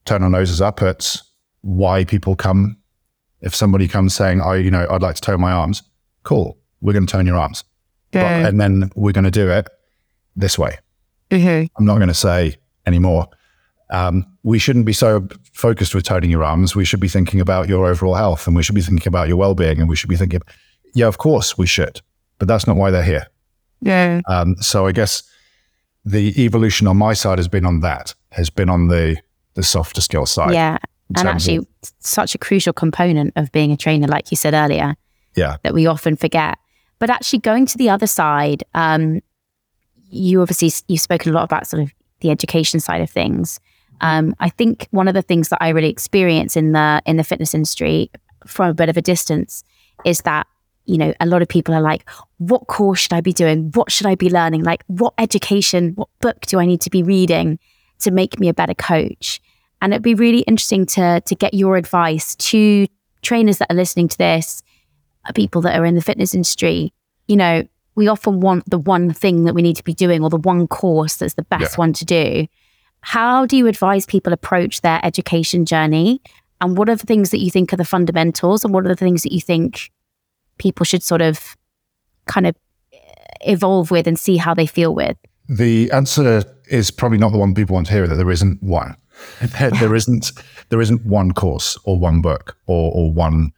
turn 0.04 0.22
our 0.22 0.30
noses 0.30 0.60
up 0.60 0.82
at 0.82 1.20
why 1.62 2.04
people 2.04 2.36
come. 2.36 2.76
If 3.40 3.54
somebody 3.54 3.88
comes 3.88 4.14
saying, 4.14 4.40
"I, 4.40 4.56
you 4.56 4.70
know, 4.70 4.86
I'd 4.90 5.02
like 5.02 5.16
to 5.16 5.20
tone 5.20 5.40
my 5.40 5.52
arms," 5.52 5.82
cool. 6.22 6.58
We're 6.80 6.92
going 6.92 7.06
to 7.06 7.12
tone 7.12 7.26
your 7.26 7.36
arms, 7.36 7.64
but, 8.12 8.20
and 8.48 8.60
then 8.60 8.90
we're 8.94 9.12
going 9.12 9.24
to 9.24 9.30
do 9.30 9.50
it 9.50 9.68
this 10.36 10.58
way. 10.58 10.78
I'm 11.76 11.84
not 11.84 11.96
going 11.96 12.08
to 12.08 12.14
say 12.14 12.56
anymore. 12.86 13.28
Um, 13.90 14.26
we 14.42 14.58
shouldn't 14.58 14.84
be 14.84 14.92
so 14.92 15.28
focused 15.52 15.94
with 15.94 16.04
toning 16.04 16.30
your 16.30 16.44
arms. 16.44 16.74
We 16.74 16.84
should 16.84 17.00
be 17.00 17.08
thinking 17.08 17.40
about 17.40 17.68
your 17.68 17.86
overall 17.86 18.14
health, 18.14 18.46
and 18.46 18.56
we 18.56 18.62
should 18.62 18.74
be 18.74 18.82
thinking 18.82 19.08
about 19.08 19.28
your 19.28 19.36
well-being, 19.36 19.80
and 19.80 19.88
we 19.88 19.96
should 19.96 20.10
be 20.10 20.16
thinking, 20.16 20.40
yeah, 20.94 21.06
of 21.06 21.18
course 21.18 21.56
we 21.56 21.66
should, 21.66 22.00
but 22.38 22.48
that's 22.48 22.66
not 22.66 22.76
why 22.76 22.90
they're 22.90 23.02
here. 23.02 23.26
Yeah. 23.80 24.20
Um, 24.28 24.56
so 24.56 24.86
I 24.86 24.92
guess 24.92 25.22
the 26.04 26.42
evolution 26.42 26.86
on 26.86 26.96
my 26.96 27.12
side 27.12 27.38
has 27.38 27.48
been 27.48 27.66
on 27.66 27.80
that, 27.80 28.14
has 28.32 28.50
been 28.50 28.68
on 28.68 28.88
the 28.88 29.16
the 29.54 29.62
softer 29.62 30.00
skill 30.00 30.26
side. 30.26 30.52
Yeah. 30.52 30.78
And 31.14 31.28
actually, 31.28 31.56
of- 31.56 31.66
such 32.00 32.34
a 32.34 32.38
crucial 32.38 32.72
component 32.72 33.32
of 33.36 33.52
being 33.52 33.70
a 33.72 33.76
trainer, 33.76 34.08
like 34.08 34.30
you 34.30 34.36
said 34.36 34.54
earlier, 34.54 34.96
yeah, 35.34 35.56
that 35.62 35.74
we 35.74 35.86
often 35.86 36.16
forget. 36.16 36.58
But 36.98 37.10
actually, 37.10 37.40
going 37.40 37.66
to 37.66 37.78
the 37.78 37.90
other 37.90 38.06
side, 38.06 38.64
um, 38.74 39.20
you 40.10 40.40
obviously 40.40 40.72
you've 40.88 41.00
spoken 41.00 41.30
a 41.30 41.34
lot 41.34 41.44
about 41.44 41.66
sort 41.66 41.82
of 41.82 41.92
the 42.20 42.30
education 42.30 42.80
side 42.80 43.02
of 43.02 43.10
things. 43.10 43.60
Um, 44.00 44.34
I 44.40 44.48
think 44.48 44.88
one 44.90 45.08
of 45.08 45.14
the 45.14 45.22
things 45.22 45.48
that 45.50 45.58
I 45.60 45.70
really 45.70 45.90
experience 45.90 46.56
in 46.56 46.72
the 46.72 47.02
in 47.06 47.16
the 47.16 47.24
fitness 47.24 47.54
industry 47.54 48.10
from 48.46 48.70
a 48.70 48.74
bit 48.74 48.88
of 48.88 48.96
a 48.96 49.02
distance 49.02 49.64
is 50.04 50.20
that 50.22 50.46
you 50.84 50.98
know 50.98 51.14
a 51.20 51.26
lot 51.26 51.42
of 51.42 51.48
people 51.48 51.74
are 51.74 51.80
like, 51.80 52.08
what 52.38 52.66
course 52.66 53.00
should 53.00 53.12
I 53.12 53.20
be 53.20 53.32
doing? 53.32 53.70
What 53.74 53.90
should 53.90 54.06
I 54.06 54.14
be 54.14 54.30
learning? 54.30 54.64
Like, 54.64 54.84
what 54.86 55.14
education, 55.18 55.92
what 55.94 56.08
book 56.20 56.40
do 56.46 56.58
I 56.58 56.66
need 56.66 56.80
to 56.82 56.90
be 56.90 57.02
reading 57.02 57.58
to 58.00 58.10
make 58.10 58.38
me 58.38 58.48
a 58.48 58.54
better 58.54 58.74
coach? 58.74 59.40
And 59.80 59.92
it'd 59.92 60.02
be 60.02 60.14
really 60.14 60.40
interesting 60.40 60.86
to 60.86 61.20
to 61.20 61.34
get 61.34 61.54
your 61.54 61.76
advice 61.76 62.34
to 62.36 62.86
trainers 63.22 63.58
that 63.58 63.70
are 63.70 63.76
listening 63.76 64.08
to 64.08 64.18
this, 64.18 64.62
uh, 65.28 65.32
people 65.32 65.60
that 65.62 65.78
are 65.78 65.84
in 65.84 65.94
the 65.94 66.02
fitness 66.02 66.34
industry. 66.34 66.92
You 67.28 67.36
know, 67.36 67.64
we 67.94 68.08
often 68.08 68.40
want 68.40 68.68
the 68.70 68.78
one 68.78 69.12
thing 69.12 69.44
that 69.44 69.54
we 69.54 69.62
need 69.62 69.76
to 69.76 69.84
be 69.84 69.94
doing 69.94 70.22
or 70.22 70.30
the 70.30 70.36
one 70.36 70.68
course 70.68 71.16
that's 71.16 71.34
the 71.34 71.42
best 71.42 71.72
yeah. 71.74 71.76
one 71.76 71.92
to 71.94 72.04
do. 72.04 72.46
How 73.00 73.46
do 73.46 73.56
you 73.56 73.66
advise 73.66 74.06
people 74.06 74.32
approach 74.32 74.80
their 74.80 75.00
education 75.02 75.64
journey? 75.64 76.20
And 76.60 76.76
what 76.76 76.88
are 76.88 76.96
the 76.96 77.06
things 77.06 77.30
that 77.30 77.38
you 77.38 77.50
think 77.50 77.72
are 77.72 77.76
the 77.76 77.84
fundamentals? 77.84 78.64
And 78.64 78.72
what 78.72 78.84
are 78.84 78.88
the 78.88 78.96
things 78.96 79.22
that 79.22 79.32
you 79.32 79.40
think 79.40 79.90
people 80.58 80.84
should 80.84 81.02
sort 81.02 81.22
of 81.22 81.56
kind 82.26 82.46
of 82.46 82.56
evolve 83.42 83.90
with 83.90 84.06
and 84.06 84.18
see 84.18 84.36
how 84.36 84.54
they 84.54 84.66
feel 84.66 84.94
with? 84.94 85.16
The 85.48 85.90
answer 85.90 86.44
is 86.68 86.90
probably 86.90 87.18
not 87.18 87.32
the 87.32 87.38
one 87.38 87.54
people 87.54 87.74
want 87.74 87.86
to 87.86 87.92
hear 87.92 88.06
that 88.06 88.16
there 88.16 88.30
isn't 88.30 88.62
one. 88.62 88.96
There 89.40 89.94
isn't 89.94 90.32
there 90.68 90.80
isn't 90.80 91.04
one 91.04 91.32
course 91.32 91.78
or 91.84 91.98
one 91.98 92.20
book 92.20 92.56
or, 92.66 92.92
or 92.94 93.12
one 93.12 93.52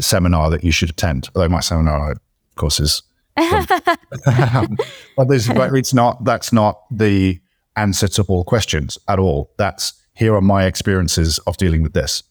seminar 0.00 0.50
that 0.50 0.64
you 0.64 0.70
should 0.70 0.90
attend. 0.90 1.28
Although 1.34 1.48
my 1.48 1.60
seminar, 1.60 2.12
of 2.12 2.20
course, 2.56 2.80
is 2.80 3.02
but 3.36 5.28
this, 5.28 5.48
it's 5.48 5.94
not. 5.94 6.24
That's 6.24 6.52
not 6.52 6.80
the 6.90 7.40
answer 7.76 8.08
to 8.08 8.22
all 8.22 8.44
questions 8.44 8.98
at 9.08 9.18
all. 9.18 9.52
That's 9.58 9.92
here 10.14 10.34
are 10.34 10.40
my 10.40 10.64
experiences 10.64 11.38
of 11.40 11.56
dealing 11.58 11.82
with 11.82 11.92
this, 11.92 12.22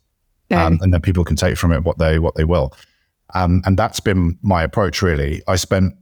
um, 0.50 0.80
and 0.82 0.92
then 0.92 1.02
people 1.02 1.24
can 1.24 1.36
take 1.36 1.58
from 1.58 1.72
it 1.72 1.84
what 1.84 2.00
they 2.00 2.18
what 2.18 2.36
they 2.36 2.44
will. 2.44 2.74
Um, 3.34 3.62
and 3.66 3.78
that's 3.78 4.00
been 4.00 4.38
my 4.42 4.64
approach. 4.64 5.02
Really, 5.02 5.44
I 5.48 5.58
spent 5.58 5.94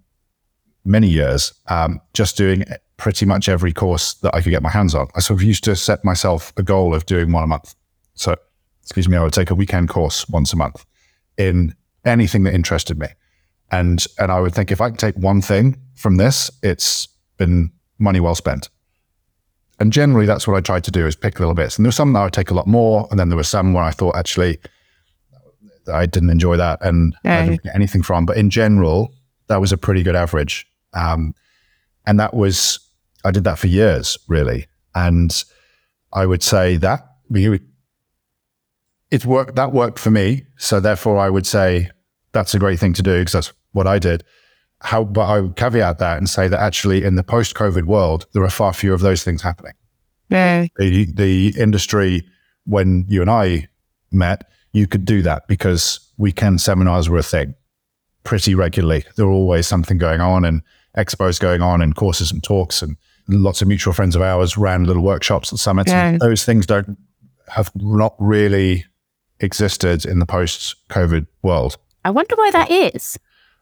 many 0.85 1.07
years 1.07 1.53
um, 1.67 1.99
just 2.13 2.37
doing 2.37 2.63
pretty 2.97 3.25
much 3.25 3.49
every 3.49 3.73
course 3.73 4.13
that 4.15 4.33
I 4.35 4.41
could 4.41 4.51
get 4.51 4.61
my 4.61 4.69
hands 4.69 4.95
on. 4.95 5.07
I 5.15 5.19
sort 5.19 5.39
of 5.39 5.43
used 5.43 5.63
to 5.65 5.75
set 5.75 6.03
myself 6.05 6.53
a 6.57 6.63
goal 6.63 6.93
of 6.93 7.05
doing 7.05 7.31
one 7.31 7.43
a 7.43 7.47
month. 7.47 7.75
So, 8.15 8.35
excuse 8.81 9.09
me, 9.09 9.17
I 9.17 9.23
would 9.23 9.33
take 9.33 9.49
a 9.49 9.55
weekend 9.55 9.89
course 9.89 10.27
once 10.29 10.53
a 10.53 10.55
month 10.55 10.85
in 11.37 11.75
anything 12.05 12.43
that 12.43 12.53
interested 12.53 12.99
me. 12.99 13.07
And 13.71 14.05
and 14.19 14.31
I 14.31 14.39
would 14.39 14.53
think 14.53 14.71
if 14.71 14.81
I 14.81 14.89
can 14.89 14.97
take 14.97 15.15
one 15.15 15.41
thing 15.41 15.77
from 15.95 16.17
this, 16.17 16.51
it's 16.61 17.07
been 17.37 17.71
money 17.97 18.19
well 18.19 18.35
spent. 18.35 18.69
And 19.79 19.91
generally, 19.91 20.27
that's 20.27 20.47
what 20.47 20.55
I 20.55 20.61
tried 20.61 20.83
to 20.83 20.91
do 20.91 21.07
is 21.07 21.15
pick 21.15 21.39
little 21.39 21.55
bits. 21.55 21.77
And 21.77 21.85
there 21.85 21.89
were 21.89 21.93
some 21.93 22.13
that 22.13 22.19
I 22.19 22.23
would 22.25 22.33
take 22.33 22.51
a 22.51 22.53
lot 22.53 22.67
more, 22.67 23.07
and 23.09 23.19
then 23.19 23.29
there 23.29 23.37
were 23.37 23.43
some 23.43 23.73
where 23.73 23.83
I 23.83 23.91
thought 23.91 24.15
actually 24.15 24.59
I 25.91 26.05
didn't 26.05 26.29
enjoy 26.29 26.57
that 26.57 26.79
and 26.81 27.15
I 27.25 27.45
didn't 27.45 27.63
get 27.63 27.75
anything 27.75 28.03
from. 28.03 28.25
But 28.25 28.37
in 28.37 28.49
general, 28.49 29.13
that 29.47 29.59
was 29.59 29.71
a 29.71 29.77
pretty 29.77 30.03
good 30.03 30.15
average. 30.15 30.67
Um, 30.93 31.33
and 32.05 32.19
that 32.19 32.33
was 32.33 32.79
I 33.23 33.31
did 33.31 33.43
that 33.45 33.59
for 33.59 33.67
years, 33.67 34.17
really. 34.27 34.67
And 34.95 35.43
I 36.11 36.25
would 36.25 36.43
say 36.43 36.77
that 36.77 37.07
it 39.11 39.25
worked. 39.25 39.55
That 39.55 39.71
worked 39.71 39.99
for 39.99 40.11
me. 40.11 40.45
So 40.57 40.79
therefore, 40.79 41.17
I 41.17 41.29
would 41.29 41.47
say 41.47 41.89
that's 42.31 42.53
a 42.53 42.59
great 42.59 42.79
thing 42.79 42.93
to 42.93 43.01
do 43.01 43.19
because 43.19 43.33
that's 43.33 43.53
what 43.71 43.87
I 43.87 43.99
did. 43.99 44.23
How, 44.81 45.05
but 45.05 45.25
I 45.25 45.39
would 45.39 45.55
caveat 45.55 45.99
that 45.99 46.17
and 46.17 46.29
say 46.29 46.49
that 46.49 46.59
actually 46.59 47.03
in 47.05 47.15
the 47.15 47.23
post-COVID 47.23 47.85
world, 47.85 48.25
there 48.33 48.43
are 48.43 48.49
far 48.49 48.73
fewer 48.73 48.93
of 48.93 49.01
those 49.01 49.23
things 49.23 49.41
happening. 49.41 49.73
Yeah. 50.29 50.67
The, 50.77 51.05
the 51.13 51.53
industry, 51.57 52.27
when 52.65 53.05
you 53.07 53.21
and 53.21 53.29
I 53.29 53.69
met, 54.11 54.49
you 54.73 54.87
could 54.87 55.05
do 55.05 55.21
that 55.21 55.47
because 55.47 56.11
weekend 56.17 56.59
seminars 56.59 57.07
were 57.07 57.19
a 57.19 57.23
thing 57.23 57.55
pretty 58.23 58.55
regularly. 58.55 59.05
There 59.15 59.25
were 59.25 59.31
always 59.31 59.67
something 59.67 59.97
going 59.97 60.19
on 60.19 60.43
and 60.43 60.61
expos 60.97 61.39
going 61.39 61.61
on 61.61 61.81
and 61.81 61.95
courses 61.95 62.31
and 62.31 62.43
talks 62.43 62.81
and 62.81 62.97
lots 63.27 63.61
of 63.61 63.67
mutual 63.67 63.93
friends 63.93 64.15
of 64.15 64.21
ours 64.21 64.57
ran 64.57 64.83
little 64.83 65.03
workshops 65.03 65.51
and 65.51 65.59
summits. 65.59 65.91
Yeah. 65.91 66.09
And 66.09 66.19
those 66.19 66.43
things 66.45 66.65
don't 66.65 66.97
have 67.47 67.71
not 67.75 68.15
really 68.19 68.85
existed 69.39 70.05
in 70.05 70.19
the 70.19 70.25
post-COVID 70.25 71.27
world. 71.41 71.77
I 72.05 72.11
wonder 72.11 72.35
why 72.35 72.51
that 72.51 72.71
is. 72.71 73.17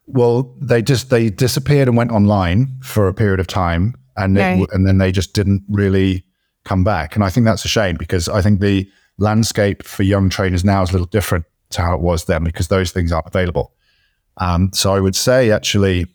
Well, 0.07 0.55
they 0.59 0.81
just 0.81 1.09
they 1.09 1.29
disappeared 1.29 1.87
and 1.87 1.95
went 1.95 2.11
online 2.11 2.67
for 2.81 3.07
a 3.07 3.13
period 3.13 3.39
of 3.39 3.47
time, 3.47 3.95
and 4.17 4.37
it, 4.37 4.69
and 4.73 4.85
then 4.85 4.97
they 4.97 5.11
just 5.11 5.33
didn't 5.33 5.63
really 5.69 6.25
come 6.65 6.83
back. 6.83 7.15
And 7.15 7.23
I 7.23 7.29
think 7.29 7.45
that's 7.45 7.63
a 7.65 7.69
shame 7.69 7.95
because 7.97 8.27
I 8.27 8.41
think 8.41 8.59
the 8.59 8.89
landscape 9.17 9.83
for 9.83 10.03
young 10.03 10.29
trainers 10.29 10.65
now 10.65 10.81
is 10.81 10.89
a 10.89 10.93
little 10.93 11.07
different 11.07 11.45
to 11.69 11.81
how 11.81 11.93
it 11.93 12.01
was 12.01 12.25
then 12.25 12.43
because 12.43 12.67
those 12.67 12.91
things 12.91 13.11
aren't 13.11 13.27
available. 13.27 13.73
Um, 14.37 14.71
so 14.73 14.93
I 14.93 14.99
would 14.99 15.15
say 15.15 15.51
actually 15.51 16.07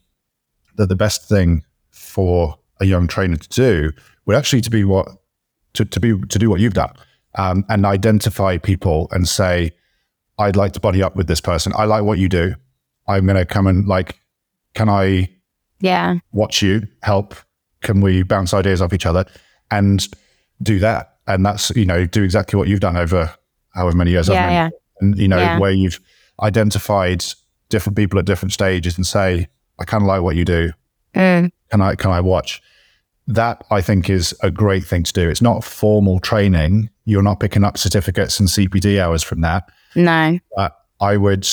that 0.76 0.88
the 0.88 0.96
best 0.96 1.28
thing 1.28 1.64
for 1.90 2.58
a 2.80 2.84
young 2.84 3.06
trainer 3.06 3.36
to 3.36 3.48
do 3.48 3.92
would 4.26 4.36
actually 4.36 4.60
to 4.62 4.70
be 4.70 4.84
what 4.84 5.08
to, 5.74 5.84
to 5.84 6.00
be 6.00 6.18
to 6.28 6.38
do 6.38 6.50
what 6.50 6.60
you've 6.60 6.74
done 6.74 6.92
um, 7.36 7.64
and 7.68 7.84
identify 7.86 8.58
people 8.58 9.08
and 9.10 9.28
say, 9.28 9.72
I'd 10.38 10.56
like 10.56 10.72
to 10.72 10.80
buddy 10.80 11.02
up 11.02 11.16
with 11.16 11.26
this 11.26 11.40
person. 11.40 11.72
I 11.76 11.84
like 11.84 12.02
what 12.02 12.18
you 12.18 12.28
do. 12.28 12.54
I'm 13.06 13.26
going 13.26 13.36
to 13.36 13.46
come 13.46 13.66
and 13.66 13.86
like, 13.86 14.20
can 14.74 14.88
I 14.88 15.30
yeah 15.80 16.16
watch 16.32 16.62
you 16.62 16.86
help? 17.02 17.34
Can 17.82 18.00
we 18.00 18.22
bounce 18.22 18.52
ideas 18.54 18.82
off 18.82 18.92
each 18.92 19.06
other 19.06 19.24
and 19.70 20.06
do 20.62 20.78
that? 20.80 21.18
And 21.26 21.44
that's, 21.44 21.70
you 21.70 21.84
know, 21.84 22.06
do 22.06 22.22
exactly 22.22 22.56
what 22.56 22.68
you've 22.68 22.80
done 22.80 22.96
over 22.96 23.34
however 23.74 23.96
many 23.96 24.12
years. 24.12 24.28
Yeah, 24.28 24.50
yeah. 24.50 24.70
And, 25.00 25.18
you 25.18 25.28
know, 25.28 25.38
yeah. 25.38 25.58
where 25.58 25.72
you've 25.72 26.00
identified 26.40 27.24
different 27.68 27.96
people 27.96 28.18
at 28.18 28.24
different 28.24 28.52
stages 28.52 28.96
and 28.96 29.06
say, 29.06 29.48
I 29.78 29.84
kind 29.84 30.02
of 30.02 30.08
like 30.08 30.22
what 30.22 30.36
you 30.36 30.44
do. 30.44 30.72
Mm. 31.14 31.50
Can 31.70 31.80
I, 31.80 31.94
can 31.94 32.10
I 32.10 32.20
watch? 32.20 32.62
That 33.26 33.64
I 33.70 33.80
think 33.80 34.08
is 34.08 34.34
a 34.42 34.50
great 34.50 34.84
thing 34.84 35.02
to 35.02 35.12
do. 35.12 35.28
It's 35.28 35.42
not 35.42 35.64
formal 35.64 36.20
training. 36.20 36.90
You're 37.04 37.22
not 37.22 37.40
picking 37.40 37.64
up 37.64 37.76
certificates 37.76 38.38
and 38.38 38.48
CPD 38.48 39.00
hours 39.00 39.22
from 39.22 39.40
that. 39.40 39.68
No. 39.94 40.38
But 40.54 40.76
I 41.00 41.16
would 41.16 41.46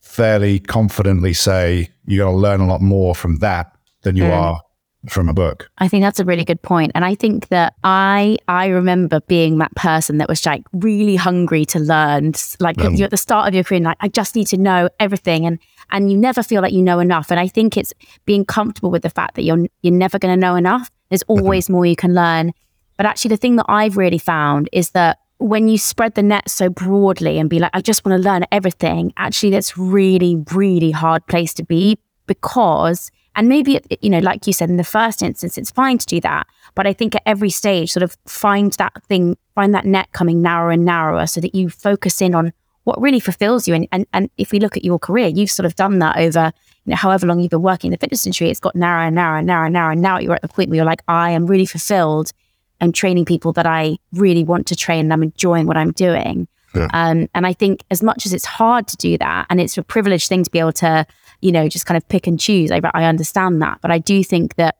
fairly 0.00 0.58
confidently 0.58 1.32
say 1.32 1.90
you're 2.04 2.26
going 2.26 2.36
to 2.36 2.40
learn 2.40 2.60
a 2.60 2.66
lot 2.66 2.80
more 2.80 3.14
from 3.14 3.36
that 3.36 3.76
than 4.02 4.16
you 4.16 4.24
mm. 4.24 4.32
are 4.32 4.60
from 5.08 5.28
a 5.28 5.34
book. 5.34 5.70
I 5.78 5.88
think 5.88 6.02
that's 6.02 6.20
a 6.20 6.24
really 6.24 6.44
good 6.44 6.62
point. 6.62 6.92
And 6.94 7.04
I 7.04 7.14
think 7.14 7.48
that 7.48 7.74
I 7.82 8.38
I 8.46 8.66
remember 8.66 9.20
being 9.20 9.58
that 9.58 9.74
person 9.74 10.18
that 10.18 10.28
was 10.28 10.44
like 10.46 10.62
really 10.72 11.16
hungry 11.16 11.64
to 11.66 11.78
learn. 11.78 12.32
Like 12.60 12.80
um, 12.80 12.94
you're 12.94 13.06
at 13.06 13.10
the 13.10 13.16
start 13.16 13.48
of 13.48 13.54
your 13.54 13.64
career, 13.64 13.80
like 13.80 13.96
I 14.00 14.08
just 14.08 14.36
need 14.36 14.46
to 14.48 14.56
know 14.56 14.88
everything. 15.00 15.44
And 15.46 15.58
and 15.92 16.10
you 16.10 16.16
never 16.18 16.42
feel 16.42 16.62
like 16.62 16.72
you 16.72 16.82
know 16.82 16.98
enough. 16.98 17.30
And 17.30 17.38
I 17.38 17.46
think 17.46 17.76
it's 17.76 17.92
being 18.24 18.44
comfortable 18.44 18.90
with 18.90 19.02
the 19.02 19.10
fact 19.10 19.36
that 19.36 19.42
you're 19.42 19.66
you're 19.82 19.94
never 19.94 20.18
going 20.18 20.34
to 20.34 20.40
know 20.40 20.56
enough. 20.56 20.90
There's 21.10 21.22
mm-hmm. 21.24 21.44
always 21.44 21.70
more 21.70 21.86
you 21.86 21.96
can 21.96 22.14
learn. 22.14 22.52
But 22.96 23.06
actually 23.06 23.30
the 23.30 23.36
thing 23.36 23.56
that 23.56 23.66
I've 23.68 23.96
really 23.96 24.18
found 24.18 24.68
is 24.72 24.90
that 24.90 25.18
when 25.38 25.68
you 25.68 25.76
spread 25.76 26.14
the 26.14 26.22
net 26.22 26.48
so 26.48 26.70
broadly 26.70 27.38
and 27.38 27.50
be 27.50 27.58
like, 27.58 27.72
I 27.74 27.80
just 27.80 28.04
want 28.04 28.20
to 28.20 28.28
learn 28.28 28.44
everything, 28.52 29.12
actually, 29.16 29.50
that's 29.50 29.76
really, 29.76 30.36
really 30.52 30.92
hard 30.92 31.26
place 31.26 31.52
to 31.54 31.64
be 31.64 31.98
because, 32.26 33.10
and 33.34 33.48
maybe, 33.48 33.80
you 34.00 34.10
know, 34.10 34.20
like 34.20 34.46
you 34.46 34.52
said, 34.52 34.70
in 34.70 34.76
the 34.76 34.84
first 34.84 35.20
instance, 35.20 35.58
it's 35.58 35.70
fine 35.70 35.98
to 35.98 36.06
do 36.06 36.20
that. 36.20 36.46
But 36.74 36.86
I 36.86 36.92
think 36.92 37.16
at 37.16 37.22
every 37.26 37.50
stage, 37.50 37.90
sort 37.90 38.04
of 38.04 38.16
find 38.26 38.72
that 38.74 39.02
thing, 39.08 39.36
find 39.54 39.74
that 39.74 39.84
net 39.84 40.12
coming 40.12 40.42
narrower 40.42 40.70
and 40.70 40.84
narrower 40.84 41.26
so 41.26 41.40
that 41.40 41.54
you 41.54 41.68
focus 41.68 42.22
in 42.22 42.34
on 42.34 42.52
what 42.84 43.00
really 43.00 43.20
fulfills 43.20 43.68
you. 43.68 43.74
And, 43.74 43.86
and, 43.92 44.06
and 44.12 44.30
if 44.36 44.52
we 44.52 44.60
look 44.60 44.76
at 44.76 44.84
your 44.84 44.98
career, 44.98 45.28
you've 45.28 45.50
sort 45.50 45.66
of 45.66 45.76
done 45.76 45.98
that 46.00 46.16
over, 46.18 46.52
you 46.84 46.90
know, 46.90 46.96
however 46.96 47.26
long 47.26 47.40
you've 47.40 47.50
been 47.50 47.62
working 47.62 47.88
in 47.88 47.92
the 47.92 47.98
fitness 47.98 48.26
industry, 48.26 48.50
it's 48.50 48.60
got 48.60 48.74
narrower 48.74 49.06
and 49.06 49.14
narrower 49.14 49.38
and 49.38 49.46
narrower 49.46 49.62
and 49.64 49.72
narrower. 49.72 49.92
And 49.92 50.02
now 50.02 50.18
you're 50.18 50.34
at 50.34 50.42
the 50.42 50.48
point 50.48 50.70
where 50.70 50.76
you're 50.76 50.84
like, 50.84 51.02
I 51.06 51.30
am 51.30 51.46
really 51.46 51.66
fulfilled 51.66 52.32
I'm 52.82 52.92
training 52.92 53.24
people 53.24 53.52
that 53.52 53.64
I 53.64 53.96
really 54.12 54.42
want 54.42 54.66
to 54.66 54.76
train 54.76 55.06
and 55.06 55.12
I'm 55.12 55.22
enjoying 55.22 55.66
what 55.66 55.76
I'm 55.76 55.92
doing. 55.92 56.48
Yeah. 56.74 56.88
Um, 56.92 57.28
and 57.32 57.46
I 57.46 57.52
think 57.52 57.84
as 57.90 58.02
much 58.02 58.26
as 58.26 58.32
it's 58.32 58.44
hard 58.44 58.88
to 58.88 58.96
do 58.96 59.16
that, 59.18 59.46
and 59.48 59.60
it's 59.60 59.78
a 59.78 59.82
privileged 59.82 60.28
thing 60.28 60.42
to 60.42 60.50
be 60.50 60.58
able 60.58 60.72
to, 60.74 61.06
you 61.40 61.52
know, 61.52 61.68
just 61.68 61.86
kind 61.86 61.96
of 61.96 62.06
pick 62.08 62.26
and 62.26 62.40
choose, 62.40 62.72
I, 62.72 62.80
I 62.92 63.04
understand 63.04 63.62
that. 63.62 63.78
But 63.82 63.92
I 63.92 63.98
do 63.98 64.24
think 64.24 64.56
that 64.56 64.76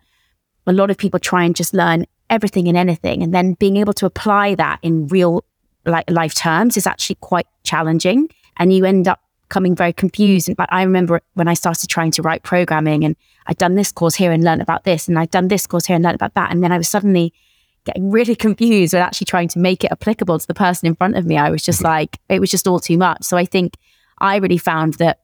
a 0.66 0.72
lot 0.72 0.90
of 0.90 0.98
people 0.98 1.20
try 1.20 1.44
and 1.44 1.54
just 1.54 1.74
learn 1.74 2.06
everything 2.28 2.66
and 2.66 2.76
anything, 2.76 3.22
and 3.22 3.32
then 3.32 3.54
being 3.54 3.76
able 3.76 3.92
to 3.92 4.06
apply 4.06 4.54
that 4.56 4.78
in 4.82 5.06
real 5.08 5.44
like 5.86 6.10
life 6.10 6.34
terms 6.34 6.76
is 6.76 6.86
actually 6.86 7.16
quite 7.16 7.46
challenging, 7.64 8.28
and 8.56 8.72
you 8.72 8.84
end 8.84 9.08
up 9.08 9.20
coming 9.48 9.74
very 9.74 9.92
confused. 9.92 10.54
But 10.56 10.68
I 10.72 10.82
remember 10.82 11.20
when 11.34 11.48
I 11.48 11.54
started 11.54 11.88
trying 11.88 12.10
to 12.12 12.22
write 12.22 12.42
programming, 12.42 13.04
and 13.04 13.16
I'd 13.46 13.58
done 13.58 13.74
this 13.74 13.92
course 13.92 14.14
here 14.14 14.32
and 14.32 14.44
learned 14.44 14.62
about 14.62 14.84
this, 14.84 15.08
and 15.08 15.18
I'd 15.18 15.30
done 15.30 15.48
this 15.48 15.66
course 15.66 15.86
here 15.86 15.96
and 15.96 16.04
learned 16.04 16.16
about 16.16 16.34
that, 16.34 16.50
and 16.50 16.62
then 16.62 16.72
I 16.72 16.78
was 16.78 16.88
suddenly 16.88 17.32
getting 17.84 18.10
really 18.10 18.36
confused 18.46 18.92
with 18.92 19.02
actually 19.02 19.26
trying 19.26 19.48
to 19.48 19.58
make 19.58 19.84
it 19.84 19.92
applicable 19.92 20.38
to 20.38 20.46
the 20.46 20.54
person 20.54 20.86
in 20.86 20.94
front 20.94 21.16
of 21.16 21.26
me. 21.26 21.36
I 21.36 21.50
was 21.50 21.62
just 21.62 21.82
like, 21.82 22.18
it 22.28 22.40
was 22.40 22.50
just 22.50 22.66
all 22.68 22.80
too 22.80 22.98
much. 22.98 23.24
So 23.24 23.36
I 23.36 23.44
think 23.44 23.76
I 24.18 24.36
really 24.36 24.58
found 24.58 24.94
that 24.94 25.20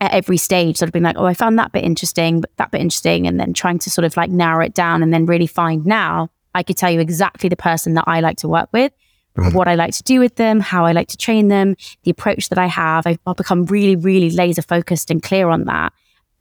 at 0.00 0.12
every 0.12 0.36
stage, 0.36 0.76
sort 0.76 0.88
of 0.88 0.92
being 0.92 1.04
like, 1.04 1.16
oh, 1.16 1.24
I 1.24 1.34
found 1.34 1.58
that 1.58 1.72
bit 1.72 1.84
interesting, 1.84 2.40
but 2.40 2.50
that 2.56 2.70
bit 2.70 2.80
interesting, 2.80 3.26
and 3.26 3.40
then 3.40 3.54
trying 3.54 3.78
to 3.78 3.90
sort 3.90 4.04
of 4.04 4.16
like 4.16 4.30
narrow 4.30 4.64
it 4.64 4.74
down 4.74 5.02
and 5.02 5.14
then 5.14 5.24
really 5.24 5.46
find 5.46 5.86
now 5.86 6.30
I 6.54 6.62
could 6.62 6.76
tell 6.76 6.90
you 6.90 7.00
exactly 7.00 7.48
the 7.48 7.56
person 7.56 7.94
that 7.94 8.04
I 8.06 8.20
like 8.20 8.36
to 8.38 8.48
work 8.48 8.68
with, 8.72 8.92
mm-hmm. 9.36 9.56
what 9.56 9.68
I 9.68 9.74
like 9.74 9.94
to 9.94 10.02
do 10.02 10.20
with 10.20 10.36
them, 10.36 10.60
how 10.60 10.84
I 10.84 10.92
like 10.92 11.08
to 11.08 11.16
train 11.16 11.48
them, 11.48 11.76
the 12.04 12.10
approach 12.10 12.48
that 12.48 12.58
I 12.58 12.66
have. 12.66 13.06
I've 13.06 13.18
become 13.36 13.64
really, 13.66 13.96
really 13.96 14.30
laser 14.30 14.62
focused 14.62 15.10
and 15.10 15.22
clear 15.22 15.48
on 15.48 15.64
that. 15.64 15.92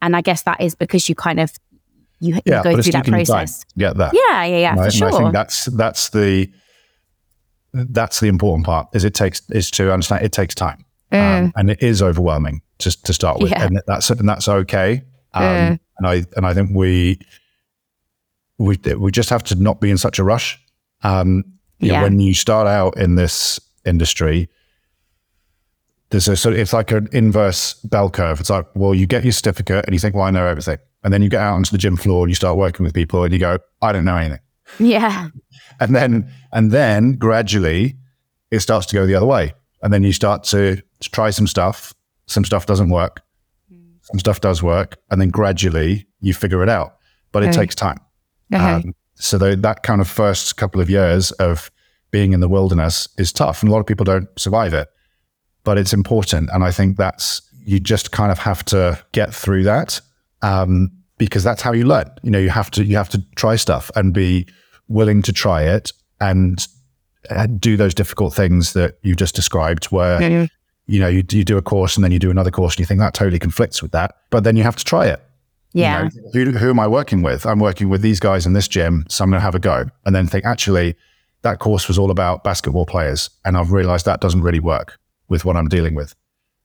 And 0.02 0.16
I 0.16 0.22
guess 0.22 0.44
that 0.44 0.62
is 0.62 0.76
because 0.76 1.08
you 1.08 1.16
kind 1.16 1.40
of 1.40 1.54
you, 2.20 2.40
yeah, 2.46 2.58
you 2.58 2.64
go 2.64 2.82
through 2.82 2.92
that 2.94 3.06
process. 3.06 3.66
Get 3.78 3.98
that. 3.98 4.14
Yeah, 4.14 4.46
yeah, 4.46 4.58
yeah, 4.58 4.76
right? 4.76 4.86
for 4.86 4.98
sure. 4.98 5.08
And 5.08 5.16
I 5.16 5.20
think 5.20 5.34
that's 5.34 5.66
that's 5.66 6.10
the 6.10 6.50
that's 7.74 8.20
the 8.20 8.28
important 8.28 8.66
part. 8.66 8.88
Is 8.94 9.04
it 9.04 9.14
takes 9.14 9.42
is 9.50 9.70
to 9.72 9.92
understand 9.92 10.24
it 10.24 10.32
takes 10.32 10.56
time, 10.56 10.86
mm. 11.12 11.46
um, 11.46 11.54
and 11.56 11.70
it 11.70 11.82
is 11.82 12.02
overwhelming 12.02 12.62
just 12.80 13.06
to 13.06 13.14
start 13.14 13.40
with, 13.40 13.52
yeah. 13.52 13.66
and 13.66 13.82
that's 13.88 14.10
and 14.10 14.28
that's 14.28 14.48
okay. 14.48 15.02
Um, 15.34 15.44
mm. 15.44 15.80
And 15.98 16.08
I 16.08 16.24
and 16.36 16.46
I 16.46 16.54
think 16.54 16.70
we 16.74 17.20
we 18.58 18.78
we 18.98 19.12
just 19.12 19.30
have 19.30 19.44
to 19.44 19.56
not 19.56 19.82
be 19.82 19.90
in 19.90 19.98
such 19.98 20.20
a 20.20 20.24
rush. 20.24 20.60
Um, 21.04 21.44
yeah. 21.80 21.98
Know, 21.98 22.04
when 22.04 22.20
you 22.20 22.34
start 22.34 22.68
out 22.68 22.98
in 22.98 23.16
this 23.16 23.60
industry, 23.86 24.50
there's 26.10 26.28
a 26.28 26.36
sort 26.36 26.54
of, 26.54 26.60
it's 26.60 26.74
like 26.74 26.92
an 26.92 27.10
inverse 27.12 27.74
bell 27.86 28.10
curve. 28.10 28.40
It's 28.40 28.50
like, 28.50 28.68
well, 28.76 28.94
you 28.94 29.08
get 29.08 29.24
your 29.24 29.32
certificate 29.32 29.86
and 29.86 29.94
you 29.94 30.00
think, 30.00 30.16
well, 30.16 30.26
I 30.26 30.32
know 30.32 30.46
everything. 30.46 30.78
And 31.04 31.14
then 31.14 31.22
you 31.22 31.30
get 31.30 31.42
out 31.42 31.56
onto 31.56 31.72
the 31.72 31.78
gym 31.78 31.98
floor 31.98 32.24
and 32.24 32.32
you 32.32 32.36
start 32.36 32.56
working 32.56 32.84
with 32.84 32.94
people 32.94 33.24
and 33.24 33.34
you 33.34 33.40
go, 33.40 33.58
I 33.82 33.92
don't 33.92 34.06
know 34.06 34.18
anything. 34.18 34.40
Yeah. 34.80 35.30
And 35.80 35.96
then, 35.96 36.32
and 36.52 36.72
then 36.72 37.14
gradually 37.14 37.98
it 38.52 38.60
starts 38.60 38.86
to 38.88 38.96
go 38.96 39.06
the 39.06 39.16
other 39.16 39.26
way. 39.26 39.54
And 39.82 39.92
then 39.92 40.04
you 40.04 40.14
start 40.14 40.44
to, 40.46 40.82
to 41.00 41.10
try 41.10 41.32
some 41.32 41.48
stuff. 41.48 41.94
Some 42.28 42.46
stuff 42.46 42.66
doesn't 42.68 42.90
work. 42.90 43.22
Some 44.04 44.20
stuff 44.20 44.40
does 44.40 44.64
work. 44.64 44.98
And 45.12 45.20
then 45.20 45.30
gradually 45.30 46.08
you 46.22 46.34
figure 46.34 46.64
it 46.64 46.70
out. 46.70 46.98
But 47.32 47.44
it 47.44 47.54
takes 47.54 47.74
time. 47.74 48.00
Um, 48.54 48.94
so 49.24 49.38
that 49.38 49.84
kind 49.84 50.02
of 50.02 50.10
first 50.10 50.58
couple 50.58 50.82
of 50.82 50.90
years 50.90 51.32
of 51.34 51.72
being 52.12 52.34
in 52.34 52.42
the 52.42 52.50
wilderness 52.50 53.08
is 53.18 53.32
tough, 53.32 53.64
and 53.64 53.70
a 53.70 53.72
lot 53.74 53.80
of 53.80 53.86
people 53.86 54.04
don't 54.04 54.28
survive 54.38 54.74
it. 54.74 54.90
But 55.64 55.78
it's 55.78 55.94
important, 55.94 56.50
and 56.52 56.64
I 56.64 56.72
think 56.72 56.98
that's 56.98 57.42
you 57.66 57.80
just 57.80 58.12
kind 58.12 58.34
of 58.34 58.40
have 58.40 58.66
to 58.66 59.02
get 59.14 59.34
through 59.34 59.64
that 59.64 60.02
um, 60.42 60.92
because 61.18 61.42
that's 61.42 61.62
how 61.62 61.72
you 61.72 61.86
learn. 61.86 62.12
You 62.22 62.32
know, 62.32 62.40
you 62.40 62.50
have 62.50 62.70
to 62.72 62.84
you 62.84 62.98
have 62.98 63.08
to 63.10 63.24
try 63.36 63.56
stuff 63.56 63.90
and 63.96 64.14
be 64.14 64.46
willing 64.90 65.22
to 65.22 65.32
try 65.32 65.64
it 65.64 65.94
and 66.20 66.68
uh, 67.30 67.48
do 67.48 67.78
those 67.78 67.94
difficult 67.94 68.34
things 68.34 68.74
that 68.74 68.98
you 69.04 69.16
just 69.16 69.36
described, 69.36 69.86
where. 69.86 70.20
Mm-hmm. 70.20 70.46
You 70.86 71.00
know, 71.00 71.08
you, 71.08 71.24
you 71.32 71.46
do 71.46 71.58
a 71.58 71.62
course 71.62 71.96
and 71.96 72.04
then 72.04 72.12
you 72.12 72.20
do 72.20 72.30
another 72.30 72.52
course 72.52 72.74
and 72.74 72.82
you 72.82 72.86
think 72.86 73.00
that 73.00 73.14
totally 73.14 73.40
conflicts 73.40 73.82
with 73.82 73.94
that, 73.94 74.18
but 74.32 74.44
then 74.44 74.58
you 74.58 74.64
have 74.64 74.76
to 74.76 74.84
try 74.84 75.08
it 75.08 75.23
yeah. 75.74 76.10
You 76.34 76.46
know, 76.46 76.52
who, 76.52 76.58
who 76.58 76.70
am 76.70 76.80
I 76.80 76.88
working 76.88 77.22
with? 77.22 77.46
I'm 77.46 77.60
working 77.60 77.90
with 77.90 78.02
these 78.02 78.20
guys 78.20 78.46
in 78.46 78.54
this 78.54 78.68
gym, 78.68 79.06
so 79.10 79.24
I'm 79.24 79.32
going 79.32 79.40
to 79.40 79.44
have 79.44 79.56
a 79.56 79.60
go. 79.60 79.86
And 80.06 80.16
then 80.16 80.28
think, 80.28 80.46
actually, 80.46 80.96
that 81.42 81.60
course 81.60 81.88
was 81.88 81.98
all 81.98 82.12
about 82.12 82.44
basketball 82.44 82.86
players. 82.86 83.30
And 83.44 83.58
I've 83.58 83.72
realized 83.72 84.06
that 84.06 84.22
doesn't 84.22 84.42
really 84.42 84.60
work 84.60 85.00
with 85.30 85.46
what 85.46 85.58
I'm 85.58 85.68
dealing 85.68 85.96
with. 85.96 86.16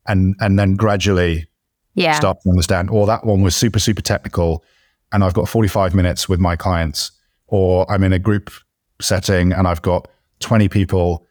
And, 0.06 0.36
and 0.40 0.58
then 0.58 0.74
gradually 0.74 1.48
yeah. 1.94 2.14
start 2.14 2.38
to 2.42 2.50
understand, 2.50 2.90
or 2.90 3.06
that 3.06 3.24
one 3.24 3.42
was 3.42 3.56
super, 3.56 3.78
super 3.78 4.02
technical. 4.02 4.62
And 5.10 5.24
I've 5.24 5.34
got 5.34 5.48
45 5.48 5.94
minutes 5.94 6.28
with 6.28 6.38
my 6.38 6.54
clients, 6.54 7.10
or 7.46 7.90
I'm 7.90 8.04
in 8.04 8.12
a 8.12 8.18
group 8.18 8.50
setting 9.00 9.52
and 9.52 9.66
I've 9.66 9.82
got 9.82 10.06
20 10.40 10.68
people. 10.68 11.26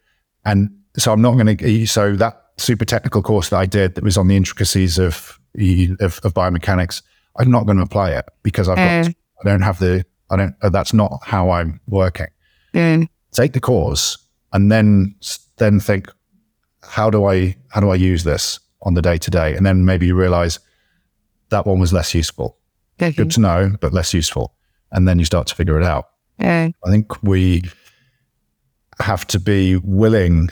And 0.45 0.69
so 0.97 1.13
I'm 1.13 1.21
not 1.21 1.33
going 1.33 1.57
to, 1.57 1.85
so 1.85 2.15
that 2.15 2.41
super 2.57 2.85
technical 2.85 3.21
course 3.21 3.49
that 3.49 3.57
I 3.57 3.67
did 3.67 3.95
that 3.95 4.03
was 4.03 4.17
on 4.17 4.27
the 4.27 4.35
intricacies 4.35 4.97
of, 4.97 5.39
of, 5.55 6.19
of 6.23 6.33
biomechanics 6.33 7.03
I'm 7.39 7.51
not 7.51 7.65
going 7.65 7.77
to 7.77 7.83
apply 7.83 8.11
it 8.11 8.25
because 8.43 8.67
I've 8.67 8.77
got. 8.77 9.13
I 9.41 9.43
don't 9.43 9.61
have 9.61 9.79
the, 9.79 10.05
I 10.29 10.35
don't, 10.35 10.55
uh, 10.61 10.69
that's 10.69 10.93
not 10.93 11.19
how 11.23 11.51
I'm 11.51 11.79
working. 11.87 12.27
Mm. 12.73 13.07
Take 13.31 13.53
the 13.53 13.59
course 13.59 14.17
and 14.51 14.71
then, 14.71 15.15
then 15.57 15.79
think, 15.79 16.11
how 16.81 17.09
do 17.09 17.25
I, 17.25 17.55
how 17.69 17.81
do 17.81 17.89
I 17.89 17.95
use 17.95 18.23
this 18.23 18.59
on 18.81 18.93
the 18.93 19.01
day 19.01 19.17
to 19.17 19.29
day? 19.29 19.55
And 19.55 19.65
then 19.65 19.85
maybe 19.85 20.07
you 20.07 20.15
realize 20.15 20.59
that 21.49 21.65
one 21.65 21.79
was 21.79 21.93
less 21.93 22.15
useful. 22.15 22.57
Mm-hmm. 22.99 23.21
Good 23.21 23.31
to 23.31 23.41
know, 23.41 23.75
but 23.79 23.93
less 23.93 24.13
useful. 24.13 24.55
And 24.91 25.07
then 25.07 25.19
you 25.19 25.25
start 25.25 25.47
to 25.47 25.55
figure 25.55 25.79
it 25.79 25.85
out. 25.85 26.09
Mm. 26.39 26.73
I 26.83 26.89
think 26.89 27.21
we 27.21 27.63
have 28.99 29.27
to 29.27 29.39
be 29.39 29.75
willing 29.75 30.49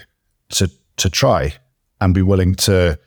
to, 0.49 0.69
to 0.97 1.09
try 1.09 1.53
and 2.01 2.13
be 2.13 2.21
willing 2.21 2.53
to 2.55 2.99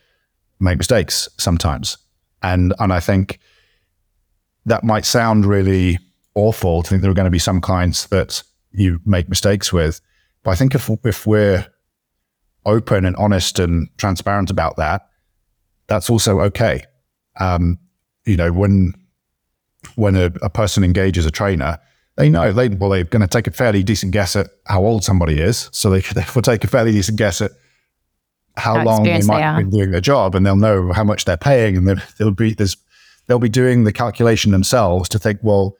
make 0.58 0.78
mistakes 0.78 1.28
sometimes. 1.38 1.98
And, 2.42 2.74
and 2.80 2.92
I 2.92 2.98
think 2.98 3.38
that 4.66 4.84
might 4.84 5.04
sound 5.04 5.46
really 5.46 5.98
awful 6.34 6.82
to 6.82 6.88
think 6.88 7.02
there 7.02 7.10
are 7.10 7.14
going 7.14 7.24
to 7.24 7.30
be 7.30 7.38
some 7.38 7.60
clients 7.60 8.06
that 8.06 8.42
you 8.72 9.00
make 9.04 9.28
mistakes 9.28 9.72
with. 9.72 10.00
But 10.42 10.52
I 10.52 10.54
think 10.54 10.74
if, 10.74 10.90
if 11.04 11.26
we're 11.26 11.66
open 12.64 13.04
and 13.04 13.16
honest 13.16 13.58
and 13.58 13.88
transparent 13.98 14.50
about 14.50 14.76
that, 14.76 15.08
that's 15.86 16.10
also 16.10 16.40
okay. 16.40 16.84
Um, 17.40 17.78
you 18.24 18.36
know, 18.36 18.52
when 18.52 18.94
when 19.94 20.16
a, 20.16 20.26
a, 20.42 20.50
person 20.50 20.84
engages 20.84 21.24
a 21.24 21.30
trainer, 21.30 21.78
they 22.16 22.28
know 22.28 22.52
they 22.52 22.68
well 22.68 22.90
they're 22.90 23.04
going 23.04 23.22
to 23.22 23.28
take 23.28 23.46
a 23.46 23.50
fairly 23.50 23.82
decent 23.82 24.12
guess 24.12 24.36
at 24.36 24.48
how 24.66 24.84
old 24.84 25.02
somebody 25.02 25.40
is, 25.40 25.68
so 25.72 25.90
they 25.90 26.02
will 26.34 26.42
take 26.42 26.62
a 26.64 26.66
fairly 26.66 26.92
decent 26.92 27.16
guess 27.16 27.40
at 27.40 27.52
how, 28.56 28.74
how 28.74 28.84
long 28.84 29.04
they 29.04 29.22
might 29.22 29.40
have 29.40 29.56
been 29.56 29.70
doing 29.70 29.90
their 29.92 30.00
job, 30.00 30.34
and 30.34 30.44
they'll 30.44 30.56
know 30.56 30.92
how 30.92 31.04
much 31.04 31.24
they're 31.24 31.36
paying, 31.36 31.76
and 31.76 31.88
there'll 32.18 32.34
be 32.34 32.54
there's 32.54 32.76
they'll 33.28 33.38
be 33.38 33.48
doing 33.48 33.84
the 33.84 33.92
calculation 33.92 34.50
themselves 34.50 35.08
to 35.10 35.18
think, 35.18 35.38
well, 35.42 35.76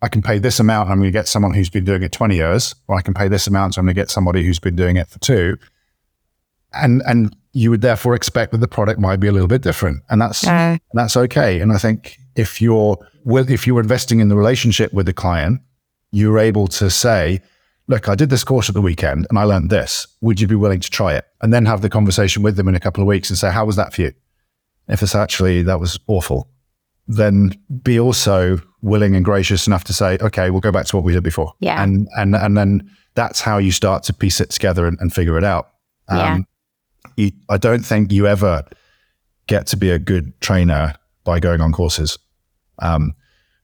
I 0.00 0.08
can 0.08 0.22
pay 0.22 0.38
this 0.38 0.60
amount. 0.60 0.88
I'm 0.88 0.98
going 0.98 1.08
to 1.08 1.12
get 1.12 1.28
someone 1.28 1.52
who's 1.52 1.70
been 1.70 1.84
doing 1.84 2.02
it 2.02 2.12
20 2.12 2.36
years, 2.36 2.74
or 2.88 2.96
I 2.96 3.02
can 3.02 3.14
pay 3.14 3.28
this 3.28 3.46
amount. 3.46 3.74
So 3.74 3.80
I'm 3.80 3.86
going 3.86 3.94
to 3.94 4.00
get 4.00 4.10
somebody 4.10 4.44
who's 4.44 4.58
been 4.58 4.76
doing 4.76 4.96
it 4.96 5.08
for 5.08 5.18
two. 5.18 5.58
And, 6.72 7.02
and 7.06 7.36
you 7.52 7.70
would 7.70 7.80
therefore 7.80 8.14
expect 8.14 8.52
that 8.52 8.58
the 8.58 8.68
product 8.68 9.00
might 9.00 9.16
be 9.16 9.28
a 9.28 9.32
little 9.32 9.48
bit 9.48 9.62
different. 9.62 10.02
And 10.08 10.20
that's, 10.20 10.46
uh, 10.46 10.76
that's 10.92 11.16
okay. 11.16 11.60
And 11.60 11.72
I 11.72 11.78
think 11.78 12.18
if 12.36 12.60
you're, 12.60 12.98
if 13.26 13.66
you're 13.66 13.80
investing 13.80 14.20
in 14.20 14.28
the 14.28 14.36
relationship 14.36 14.92
with 14.92 15.06
the 15.06 15.12
client, 15.12 15.60
you're 16.10 16.38
able 16.38 16.66
to 16.68 16.90
say, 16.90 17.40
look, 17.86 18.08
I 18.08 18.14
did 18.14 18.30
this 18.30 18.44
course 18.44 18.68
at 18.68 18.74
the 18.74 18.82
weekend 18.82 19.26
and 19.30 19.38
I 19.38 19.44
learned 19.44 19.70
this. 19.70 20.06
Would 20.20 20.40
you 20.40 20.46
be 20.46 20.54
willing 20.54 20.80
to 20.80 20.90
try 20.90 21.14
it? 21.14 21.26
And 21.40 21.52
then 21.52 21.66
have 21.66 21.80
the 21.80 21.90
conversation 21.90 22.42
with 22.42 22.56
them 22.56 22.68
in 22.68 22.74
a 22.74 22.80
couple 22.80 23.02
of 23.02 23.08
weeks 23.08 23.30
and 23.30 23.38
say, 23.38 23.50
how 23.50 23.64
was 23.64 23.76
that 23.76 23.94
for 23.94 24.02
you? 24.02 24.12
If 24.88 25.02
it's 25.02 25.14
actually, 25.14 25.62
that 25.62 25.80
was 25.80 25.98
awful 26.08 26.48
then 27.06 27.52
be 27.82 27.98
also 28.00 28.58
willing 28.82 29.16
and 29.16 29.24
gracious 29.24 29.66
enough 29.66 29.84
to 29.84 29.92
say, 29.92 30.18
okay, 30.20 30.50
we'll 30.50 30.60
go 30.60 30.72
back 30.72 30.86
to 30.86 30.96
what 30.96 31.04
we 31.04 31.12
did 31.12 31.22
before. 31.22 31.52
Yeah. 31.60 31.82
And 31.82 32.08
and 32.16 32.34
and 32.34 32.56
then 32.56 32.90
that's 33.14 33.40
how 33.40 33.58
you 33.58 33.72
start 33.72 34.02
to 34.04 34.12
piece 34.12 34.40
it 34.40 34.50
together 34.50 34.86
and, 34.86 34.98
and 35.00 35.12
figure 35.12 35.38
it 35.38 35.44
out. 35.44 35.70
Um, 36.08 36.18
yeah. 36.18 36.38
You, 37.16 37.30
I 37.48 37.58
don't 37.58 37.84
think 37.84 38.12
you 38.12 38.26
ever 38.26 38.64
get 39.46 39.66
to 39.68 39.76
be 39.76 39.90
a 39.90 39.98
good 39.98 40.38
trainer 40.40 40.94
by 41.22 41.40
going 41.40 41.60
on 41.60 41.72
courses, 41.72 42.18
um, 42.80 43.14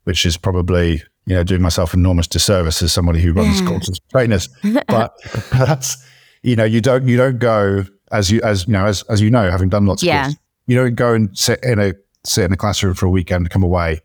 which 0.05 0.25
is 0.25 0.37
probably 0.37 1.03
you 1.27 1.35
know 1.35 1.45
doing 1.45 1.63
myself 1.63 1.95
enormous 1.95 2.27
disservice 2.27 2.83
as 2.83 2.93
somebody 2.93 3.21
who 3.21 3.33
runs 3.33 3.61
courses 3.63 4.01
trainers. 4.11 4.49
But 4.89 5.13
that's 5.53 5.97
you 6.43 6.57
know 6.57 6.65
you 6.65 6.81
don't 6.81 7.07
you 7.07 7.17
don't 7.17 7.39
go 7.39 7.85
as 8.13 8.31
you 8.31 8.41
as 8.43 8.67
you 8.67 8.73
know 8.73 8.87
as 8.87 9.03
as 9.05 9.21
you 9.21 9.31
know 9.31 9.51
having 9.51 9.69
done 9.69 9.87
lots 9.87 10.03
of 10.03 10.09
yeah. 10.09 10.23
courses, 10.25 10.41
you 10.67 10.77
don't 10.77 10.95
go 10.95 11.15
and 11.15 11.37
sit 11.37 11.63
in 11.63 11.79
a 11.79 11.95
sit 12.25 12.45
in 12.45 12.53
a 12.53 12.57
classroom 12.57 12.95
for 12.95 13.07
a 13.07 13.11
weekend, 13.11 13.51
come 13.51 13.63
away 13.63 14.01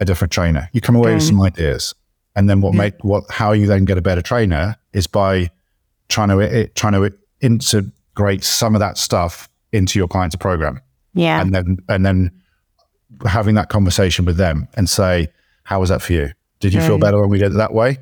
a 0.00 0.04
different 0.04 0.32
trainer. 0.32 0.68
You 0.72 0.80
come 0.80 0.96
away 0.96 1.14
with 1.14 1.22
some 1.22 1.40
ideas, 1.40 1.94
and 2.34 2.50
then 2.50 2.60
what 2.60 2.74
yeah. 2.74 2.80
make 2.80 3.04
what 3.04 3.24
how 3.30 3.52
you 3.52 3.66
then 3.66 3.84
get 3.84 3.98
a 3.98 4.02
better 4.02 4.22
trainer 4.22 4.76
is 4.92 5.06
by 5.06 5.50
trying 6.08 6.28
to 6.28 6.40
it, 6.40 6.74
trying 6.74 6.92
to 6.92 7.12
integrate 7.40 8.44
some 8.44 8.74
of 8.74 8.80
that 8.80 8.98
stuff 8.98 9.48
into 9.72 9.98
your 9.98 10.08
client's 10.08 10.36
program. 10.36 10.80
Yeah, 11.14 11.40
and 11.40 11.54
then 11.54 11.78
and 11.88 12.04
then 12.04 12.30
having 13.26 13.54
that 13.54 13.68
conversation 13.68 14.24
with 14.24 14.36
them 14.36 14.68
and 14.74 14.88
say, 14.88 15.28
"How 15.64 15.80
was 15.80 15.88
that 15.88 16.02
for 16.02 16.12
you? 16.12 16.30
Did 16.60 16.74
you 16.74 16.80
feel 16.80 16.98
better 16.98 17.20
when 17.20 17.30
we 17.30 17.38
did 17.38 17.52
it 17.52 17.56
that 17.56 17.72
way? 17.72 17.98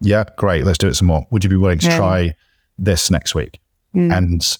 Yeah, 0.00 0.24
great. 0.36 0.64
Let's 0.64 0.78
do 0.78 0.88
it 0.88 0.94
some 0.94 1.08
more. 1.08 1.26
Would 1.30 1.44
you 1.44 1.50
be 1.50 1.56
willing 1.56 1.78
to 1.78 1.88
try 1.88 2.34
this 2.78 3.10
next 3.10 3.34
week?" 3.34 3.58
Mm. 3.94 4.16
And 4.16 4.58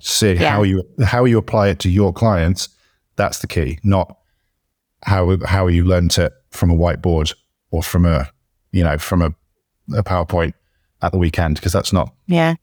see 0.00 0.32
yeah. 0.32 0.50
how 0.50 0.62
you 0.64 0.82
how 1.04 1.24
you 1.24 1.38
apply 1.38 1.68
it 1.68 1.78
to 1.80 1.90
your 1.90 2.12
clients 2.12 2.68
that's 3.20 3.40
the 3.40 3.46
key, 3.46 3.78
not 3.84 4.16
how 5.02 5.36
how 5.44 5.66
you 5.66 5.84
learnt 5.84 6.18
it 6.18 6.32
from 6.50 6.70
a 6.70 6.74
whiteboard 6.74 7.34
or 7.70 7.82
from 7.82 8.06
a 8.06 8.28
you 8.72 8.82
know 8.82 8.96
from 8.96 9.20
a, 9.20 9.26
a 9.94 10.02
PowerPoint 10.02 10.54
at 11.02 11.12
the 11.12 11.18
weekend 11.18 11.56
because 11.56 11.72
that's 11.72 11.92
not 11.92 12.14
yeah 12.26 12.54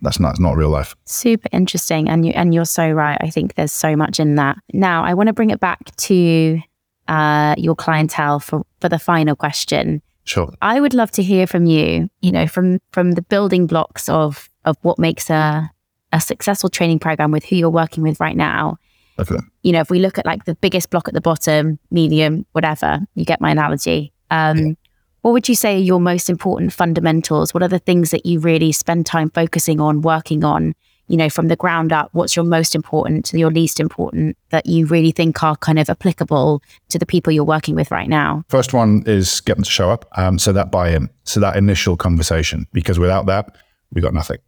that's 0.00 0.18
not 0.18 0.40
not 0.40 0.56
real 0.56 0.70
life. 0.70 0.96
Super 1.04 1.48
interesting, 1.52 2.08
and 2.08 2.24
you 2.24 2.32
and 2.32 2.54
you're 2.54 2.64
so 2.64 2.90
right. 2.90 3.18
I 3.20 3.28
think 3.28 3.54
there's 3.54 3.72
so 3.72 3.94
much 3.94 4.18
in 4.18 4.36
that. 4.36 4.56
Now 4.72 5.04
I 5.04 5.12
want 5.12 5.26
to 5.26 5.34
bring 5.34 5.50
it 5.50 5.60
back 5.60 5.94
to 5.96 6.60
uh, 7.08 7.54
your 7.58 7.74
clientele 7.74 8.40
for 8.40 8.64
for 8.80 8.88
the 8.88 8.98
final 8.98 9.36
question. 9.36 10.00
Sure. 10.24 10.52
I 10.62 10.80
would 10.80 10.94
love 10.94 11.10
to 11.12 11.22
hear 11.22 11.46
from 11.46 11.66
you. 11.66 12.08
You 12.22 12.32
know, 12.32 12.46
from 12.46 12.80
from 12.92 13.12
the 13.12 13.22
building 13.22 13.66
blocks 13.66 14.08
of 14.08 14.48
of 14.64 14.76
what 14.80 14.98
makes 14.98 15.28
a 15.28 15.70
a 16.12 16.20
successful 16.20 16.70
training 16.70 17.00
program 17.00 17.32
with 17.32 17.44
who 17.44 17.56
you're 17.56 17.68
working 17.68 18.02
with 18.02 18.18
right 18.18 18.36
now 18.36 18.78
Okay. 19.18 19.36
You 19.62 19.72
know, 19.72 19.80
if 19.80 19.90
we 19.90 19.98
look 19.98 20.18
at 20.18 20.26
like 20.26 20.44
the 20.44 20.54
biggest 20.56 20.90
block 20.90 21.08
at 21.08 21.14
the 21.14 21.20
bottom, 21.20 21.78
medium, 21.90 22.46
whatever, 22.52 23.00
you 23.14 23.24
get 23.24 23.40
my 23.40 23.50
analogy. 23.50 24.12
Um, 24.30 24.58
yeah. 24.58 24.72
What 25.22 25.32
would 25.32 25.48
you 25.48 25.56
say 25.56 25.76
are 25.76 25.80
your 25.80 26.00
most 26.00 26.30
important 26.30 26.72
fundamentals? 26.72 27.52
What 27.52 27.62
are 27.62 27.68
the 27.68 27.80
things 27.80 28.12
that 28.12 28.26
you 28.26 28.38
really 28.38 28.70
spend 28.70 29.06
time 29.06 29.30
focusing 29.30 29.80
on, 29.80 30.00
working 30.02 30.44
on? 30.44 30.74
You 31.08 31.16
know, 31.16 31.28
from 31.28 31.48
the 31.48 31.56
ground 31.56 31.92
up, 31.92 32.10
what's 32.12 32.36
your 32.36 32.44
most 32.44 32.74
important 32.74 33.24
to 33.26 33.38
your 33.38 33.50
least 33.50 33.80
important 33.80 34.36
that 34.50 34.66
you 34.66 34.86
really 34.86 35.12
think 35.12 35.42
are 35.42 35.56
kind 35.56 35.78
of 35.78 35.88
applicable 35.88 36.62
to 36.90 36.98
the 36.98 37.06
people 37.06 37.32
you're 37.32 37.44
working 37.44 37.74
with 37.74 37.90
right 37.90 38.08
now? 38.08 38.44
First 38.48 38.72
one 38.72 39.02
is 39.06 39.40
get 39.40 39.54
them 39.54 39.64
to 39.64 39.70
show 39.70 39.90
up. 39.90 40.04
Um, 40.16 40.38
so 40.38 40.52
that 40.52 40.70
buy 40.70 40.90
in, 40.90 41.08
so 41.24 41.40
that 41.40 41.56
initial 41.56 41.96
conversation, 41.96 42.66
because 42.72 42.98
without 42.98 43.26
that, 43.26 43.56
we 43.92 44.00
got 44.00 44.14
nothing. 44.14 44.38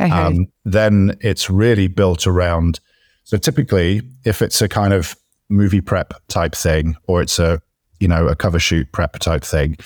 Okay. 0.00 0.10
Um, 0.10 0.48
then 0.64 1.16
it's 1.20 1.48
really 1.48 1.86
built 1.86 2.26
around. 2.26 2.80
So 3.24 3.36
typically, 3.36 4.02
if 4.24 4.42
it's 4.42 4.60
a 4.62 4.68
kind 4.68 4.92
of 4.92 5.16
movie 5.48 5.80
prep 5.80 6.14
type 6.28 6.54
thing, 6.54 6.96
or 7.06 7.22
it's 7.22 7.38
a 7.38 7.60
you 8.00 8.08
know 8.08 8.28
a 8.28 8.36
cover 8.36 8.58
shoot 8.58 8.90
prep 8.92 9.18
type 9.18 9.44
thing, 9.44 9.76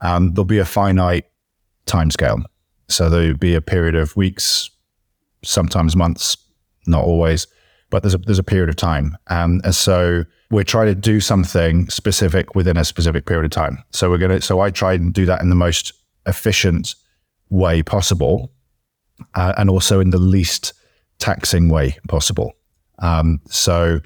um, 0.00 0.32
there'll 0.32 0.44
be 0.44 0.58
a 0.58 0.64
finite 0.64 1.26
timescale. 1.86 2.44
So 2.88 3.08
there'll 3.08 3.36
be 3.36 3.54
a 3.54 3.60
period 3.60 3.94
of 3.94 4.16
weeks, 4.16 4.70
sometimes 5.44 5.94
months, 5.94 6.36
not 6.86 7.04
always, 7.04 7.46
but 7.90 8.02
there's 8.02 8.14
a 8.14 8.18
there's 8.18 8.38
a 8.38 8.44
period 8.44 8.68
of 8.68 8.76
time, 8.76 9.16
um, 9.28 9.60
and 9.64 9.74
so 9.74 10.24
we're 10.50 10.64
trying 10.64 10.88
to 10.88 10.96
do 10.96 11.20
something 11.20 11.88
specific 11.88 12.56
within 12.56 12.76
a 12.76 12.84
specific 12.84 13.24
period 13.24 13.44
of 13.44 13.52
time. 13.52 13.82
So 13.92 14.10
we're 14.10 14.18
gonna. 14.18 14.40
So 14.40 14.60
I 14.60 14.70
try 14.70 14.94
and 14.94 15.14
do 15.14 15.26
that 15.26 15.40
in 15.40 15.48
the 15.48 15.54
most 15.54 15.92
efficient 16.26 16.94
way 17.50 17.82
possible 17.82 18.52
uh, 19.34 19.52
and 19.56 19.70
also 19.70 20.00
in 20.00 20.10
the 20.10 20.18
least 20.18 20.72
taxing 21.18 21.68
way 21.68 21.98
possible. 22.08 22.54
Um, 23.00 23.40
so 23.48 24.00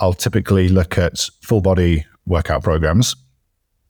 I'll 0.00 0.12
typically 0.12 0.68
look 0.68 0.98
at 0.98 1.28
full 1.42 1.60
body 1.60 2.04
workout 2.26 2.62
programs, 2.62 3.16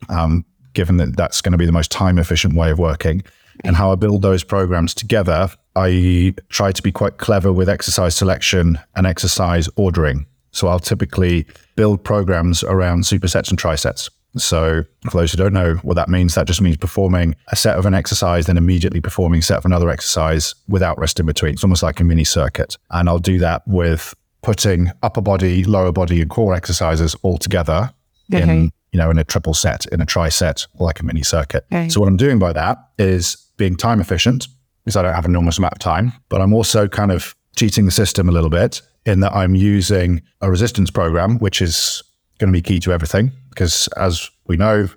um, 0.08 0.44
given 0.72 0.96
that 0.98 1.16
that's 1.16 1.40
going 1.40 1.52
to 1.52 1.58
be 1.58 1.66
the 1.66 1.72
most 1.72 1.90
time 1.90 2.18
efficient 2.18 2.54
way 2.54 2.70
of 2.70 2.78
working. 2.78 3.22
And 3.62 3.76
how 3.76 3.92
I 3.92 3.94
build 3.94 4.22
those 4.22 4.42
programs 4.42 4.94
together, 4.94 5.48
I 5.76 6.34
try 6.48 6.72
to 6.72 6.82
be 6.82 6.90
quite 6.90 7.18
clever 7.18 7.52
with 7.52 7.68
exercise 7.68 8.16
selection 8.16 8.78
and 8.96 9.06
exercise 9.06 9.68
ordering. 9.76 10.26
So 10.50 10.68
I'll 10.68 10.80
typically 10.80 11.46
build 11.76 12.02
programs 12.04 12.62
around 12.64 13.04
supersets 13.04 13.50
and 13.50 13.58
trisets. 13.58 14.10
So, 14.36 14.84
for 15.10 15.18
those 15.18 15.30
who 15.30 15.38
don't 15.38 15.52
know 15.52 15.74
what 15.82 15.94
that 15.94 16.08
means, 16.08 16.34
that 16.34 16.48
just 16.48 16.60
means 16.60 16.76
performing 16.76 17.36
a 17.52 17.56
set 17.56 17.78
of 17.78 17.86
an 17.86 17.94
exercise, 17.94 18.46
then 18.46 18.56
immediately 18.56 19.00
performing 19.00 19.38
a 19.38 19.42
set 19.42 19.58
of 19.58 19.64
another 19.64 19.88
exercise 19.90 20.56
without 20.66 20.98
rest 20.98 21.20
in 21.20 21.26
between. 21.26 21.52
It's 21.52 21.62
almost 21.62 21.84
like 21.84 22.00
a 22.00 22.04
mini 22.04 22.24
circuit. 22.24 22.76
And 22.90 23.08
I'll 23.08 23.20
do 23.20 23.38
that 23.38 23.62
with 23.66 24.12
putting 24.44 24.90
upper 25.02 25.20
body, 25.20 25.64
lower 25.64 25.90
body, 25.90 26.20
and 26.20 26.30
core 26.30 26.54
exercises 26.54 27.16
all 27.22 27.38
together 27.38 27.92
okay. 28.32 28.42
in 28.42 28.72
you 28.92 28.98
know 28.98 29.10
in 29.10 29.18
a 29.18 29.24
triple 29.24 29.54
set, 29.54 29.86
in 29.86 30.00
a 30.00 30.06
triset, 30.06 30.66
like 30.78 31.00
a 31.00 31.04
mini 31.04 31.22
circuit. 31.22 31.66
Okay. 31.72 31.88
So 31.88 32.00
what 32.00 32.08
I'm 32.08 32.16
doing 32.16 32.38
by 32.38 32.52
that 32.52 32.78
is 32.98 33.36
being 33.56 33.76
time 33.76 34.00
efficient 34.00 34.46
because 34.84 34.96
I 34.96 35.02
don't 35.02 35.14
have 35.14 35.24
an 35.24 35.32
enormous 35.32 35.58
amount 35.58 35.72
of 35.72 35.78
time, 35.78 36.12
but 36.28 36.40
I'm 36.40 36.52
also 36.52 36.86
kind 36.86 37.10
of 37.10 37.34
cheating 37.56 37.86
the 37.86 37.90
system 37.90 38.28
a 38.28 38.32
little 38.32 38.50
bit 38.50 38.82
in 39.06 39.20
that 39.20 39.32
I'm 39.32 39.54
using 39.54 40.22
a 40.40 40.50
resistance 40.50 40.90
program, 40.90 41.38
which 41.38 41.62
is 41.62 42.02
going 42.38 42.52
to 42.52 42.56
be 42.56 42.62
key 42.62 42.80
to 42.80 42.92
everything 42.92 43.32
because 43.48 43.88
as 43.96 44.30
we 44.46 44.56
know, 44.56 44.88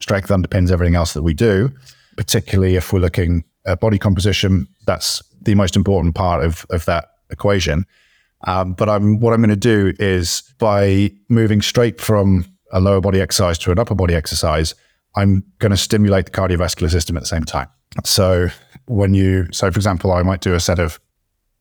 strength 0.00 0.28
underpins 0.28 0.70
everything 0.70 0.96
else 0.96 1.12
that 1.12 1.22
we 1.22 1.34
do, 1.34 1.70
particularly 2.16 2.76
if 2.76 2.92
we're 2.92 3.00
looking 3.00 3.44
at 3.66 3.80
body 3.80 3.98
composition. 3.98 4.66
That's 4.86 5.22
the 5.42 5.54
most 5.54 5.76
important 5.76 6.14
part 6.14 6.44
of, 6.44 6.66
of 6.70 6.84
that 6.86 7.10
equation. 7.30 7.84
Um, 8.44 8.74
but 8.74 8.88
I'm, 8.88 9.18
what 9.20 9.32
I'm 9.32 9.40
going 9.40 9.50
to 9.50 9.56
do 9.56 9.92
is 9.98 10.42
by 10.58 11.10
moving 11.28 11.62
straight 11.62 12.00
from 12.00 12.44
a 12.72 12.80
lower 12.80 13.00
body 13.00 13.20
exercise 13.20 13.58
to 13.58 13.72
an 13.72 13.78
upper 13.78 13.94
body 13.94 14.14
exercise, 14.14 14.74
I'm 15.16 15.44
going 15.58 15.70
to 15.70 15.76
stimulate 15.76 16.26
the 16.26 16.32
cardiovascular 16.32 16.90
system 16.90 17.16
at 17.16 17.20
the 17.22 17.28
same 17.28 17.44
time. 17.44 17.68
So 18.04 18.48
when 18.86 19.14
you, 19.14 19.46
so 19.52 19.70
for 19.70 19.78
example, 19.78 20.12
I 20.12 20.22
might 20.22 20.40
do 20.40 20.54
a 20.54 20.60
set 20.60 20.78
of, 20.78 21.00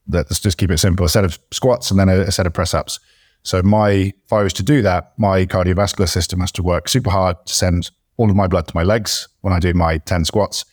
let's 0.08 0.40
just 0.40 0.58
keep 0.58 0.72
it 0.72 0.78
simple, 0.78 1.06
a 1.06 1.10
set 1.10 1.24
of 1.24 1.40
squats 1.52 1.90
and 1.90 2.00
then 2.00 2.10
a, 2.10 2.22
a 2.22 2.32
set 2.32 2.46
of 2.46 2.54
press 2.54 2.74
ups. 2.74 3.00
So 3.44 3.62
my, 3.62 3.90
if 3.90 4.34
I 4.34 4.42
was 4.42 4.54
to 4.54 4.64
do 4.64 4.82
that, 4.82 5.14
my 5.18 5.46
cardiovascular 5.46 6.10
system 6.10 6.40
has 6.42 6.52
to 6.54 6.64
work 6.64 6.90
super 6.90 7.12
hard 7.12 7.38
to 7.46 7.54
send 7.54 7.92
all 8.18 8.30
of 8.30 8.36
my 8.36 8.48
blood 8.48 8.68
to 8.68 8.76
my 8.76 8.84
legs 8.84 9.28
when 9.42 9.54
I 9.54 9.60
do 9.60 9.74
my 9.74 10.00
10 10.00 10.26
squats. 10.26 10.66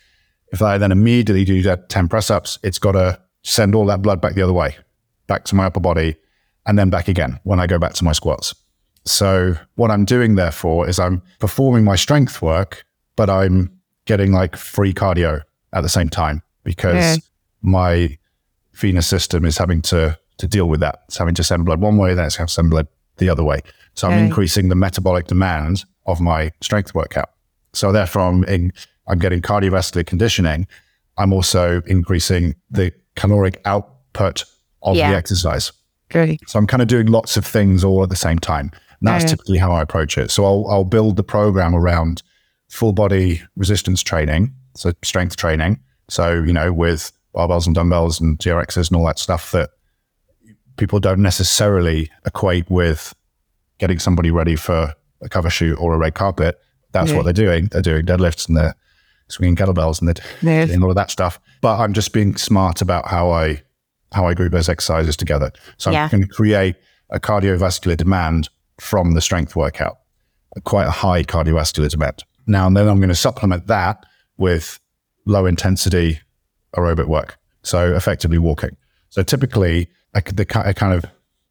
If 0.53 0.63
I 0.63 0.79
then 0.79 0.93
immediately 0.93 1.45
do 1.45 1.63
that 1.63 1.89
10 1.89 2.09
press 2.09 2.31
ups, 2.31 2.59
it's 2.63 2.79
got 2.79 2.93
to 2.93 3.21
send 3.43 3.75
all 3.75 3.87
that 3.87 4.03
blood 4.03 4.21
back 4.21 4.35
the 4.35 4.43
other 4.43 4.53
way, 4.53 4.77
back 5.33 5.45
to 5.47 5.55
my 5.55 5.65
upper 5.65 5.81
body, 5.81 6.17
and 6.67 6.79
then 6.79 6.91
back 6.91 7.09
again 7.09 7.41
when 7.45 7.59
I 7.59 7.67
go 7.67 7.79
back 7.79 7.95
to 7.95 8.05
my 8.05 8.13
squats. 8.13 8.55
So 9.05 9.57
what 9.75 9.91
I'm 9.91 10.05
doing 10.05 10.37
therefore 10.37 10.89
is 10.89 10.99
I'm 10.99 11.23
performing 11.39 11.85
my 11.85 11.97
strength 11.97 12.43
work, 12.43 12.85
but 13.17 13.29
I'm 13.29 13.57
getting 14.05 14.33
like 14.33 14.57
free 14.57 14.93
cardio 14.93 15.43
at 15.73 15.81
the 15.81 15.89
same 15.89 16.09
time 16.09 16.43
because 16.65 17.17
yeah. 17.17 17.17
my 17.63 18.19
venous 18.75 19.07
system 19.07 19.45
is 19.45 19.57
having 19.59 19.83
to 19.83 20.19
to 20.39 20.49
deal 20.49 20.69
with 20.69 20.81
that. 20.81 21.03
It's 21.09 21.19
having 21.19 21.35
to 21.35 21.45
send 21.45 21.65
blood 21.65 21.81
one 21.81 21.97
way, 21.97 22.15
then 22.15 22.27
it's 22.27 22.37
having 22.37 22.49
to 22.49 22.55
send 22.55 22.71
blood 22.71 22.89
the 23.19 23.29
other 23.29 23.45
way. 23.45 23.61
So 23.95 24.09
I'm 24.09 24.25
increasing 24.25 24.69
the 24.69 24.75
metabolic 24.75 25.27
demand 25.27 25.85
of 26.07 26.21
my 26.21 26.51
strength 26.61 26.95
workout. 26.95 27.31
So 27.73 27.93
therefore, 27.93 28.23
I'm, 28.23 28.45
in, 28.45 28.73
I'm 29.07 29.19
getting 29.19 29.43
cardiovascular 29.43 30.07
conditioning. 30.07 30.67
I'm 31.19 31.33
also 31.33 31.83
increasing 31.87 32.57
the 32.71 32.93
caloric 33.15 33.61
output 33.65 34.45
of 34.83 34.97
yeah. 34.97 35.11
the 35.11 35.17
exercise. 35.17 35.73
Great. 36.11 36.49
So 36.49 36.59
I'm 36.59 36.67
kind 36.67 36.83
of 36.83 36.89
doing 36.89 37.07
lots 37.07 37.37
of 37.37 37.47
things 37.47 37.85
all 37.85 38.03
at 38.03 38.11
the 38.11 38.17
same 38.17 38.39
time. 38.39 38.71
And 39.01 39.09
that's 39.09 39.25
yeah. 39.25 39.31
typically 39.31 39.59
how 39.59 39.73
I 39.73 39.83
approach 39.83 40.17
it. 40.19 40.31
So 40.31 40.45
I'll, 40.45 40.67
I'll 40.69 40.85
build 40.85 41.17
the 41.17 41.25
program 41.25 41.75
around 41.75 42.23
full 42.69 42.93
body 42.93 43.43
resistance 43.57 44.03
training, 44.03 44.55
so 44.75 44.93
strength 45.03 45.37
training. 45.37 45.81
So, 46.09 46.35
you 46.43 46.53
know, 46.53 46.73
with 46.73 47.13
barbells 47.35 47.67
and 47.67 47.75
dumbbells 47.75 48.21
and 48.21 48.39
TRXs 48.39 48.89
and 48.89 48.97
all 48.97 49.07
that 49.07 49.19
stuff 49.19 49.53
that 49.53 49.71
people 50.77 51.01
don't 51.01 51.21
necessarily 51.21 52.11
equate 52.27 52.71
with 52.71 53.15
getting 53.79 53.99
somebody 53.99 54.31
ready 54.31 54.57
for 54.57 54.95
a 55.23 55.29
cover 55.29 55.51
shoot 55.51 55.75
or 55.77 55.95
a 55.95 55.99
red 55.99 56.15
carpet. 56.15 56.59
That's 56.93 57.11
yeah. 57.11 57.17
what 57.17 57.25
they're 57.25 57.33
doing. 57.33 57.67
They're 57.67 57.83
doing 57.83 58.05
deadlifts 58.05 58.49
and 58.49 58.57
they're 58.57 58.75
swinging 59.29 59.57
kettlebells 59.57 60.01
and 60.01 60.09
they're 60.09 60.25
yeah. 60.43 60.67
doing 60.67 60.83
all 60.83 60.91
of 60.91 60.97
that 60.97 61.11
stuff. 61.11 61.41
But 61.61 61.79
I'm 61.79 61.93
just 61.93 62.13
being 62.13 62.37
smart 62.37 62.83
about 62.83 63.09
how 63.09 63.31
I 63.31 63.63
how 64.13 64.27
I 64.27 64.35
group 64.35 64.53
those 64.53 64.69
exercises 64.69 65.17
together. 65.17 65.53
So 65.77 65.91
yeah. 65.91 66.05
I'm 66.05 66.11
going 66.11 66.23
to 66.23 66.29
create 66.29 66.77
a 67.11 67.21
cardiovascular 67.21 67.97
demand 67.97 68.49
from 68.79 69.15
the 69.15 69.21
strength 69.21 69.55
workout, 69.55 69.99
quite 70.65 70.87
a 70.87 70.91
high 70.91 71.23
cardiovascular 71.23 71.91
demand. 71.91 72.25
Now 72.47 72.67
and 72.67 72.77
then 72.77 72.89
I'm 72.89 72.99
going 72.99 73.09
to 73.09 73.15
supplement 73.15 73.67
that 73.69 74.05
with 74.37 74.81
low 75.27 75.47
intensity 75.47 76.21
aerobic 76.77 77.07
work. 77.07 77.39
So 77.63 77.95
effectively 77.95 78.39
walking. 78.39 78.77
So 79.11 79.23
typically 79.23 79.89
a, 80.15 80.23
the 80.23 80.47
a 80.65 80.75
kind 80.75 80.95
of 80.95 81.05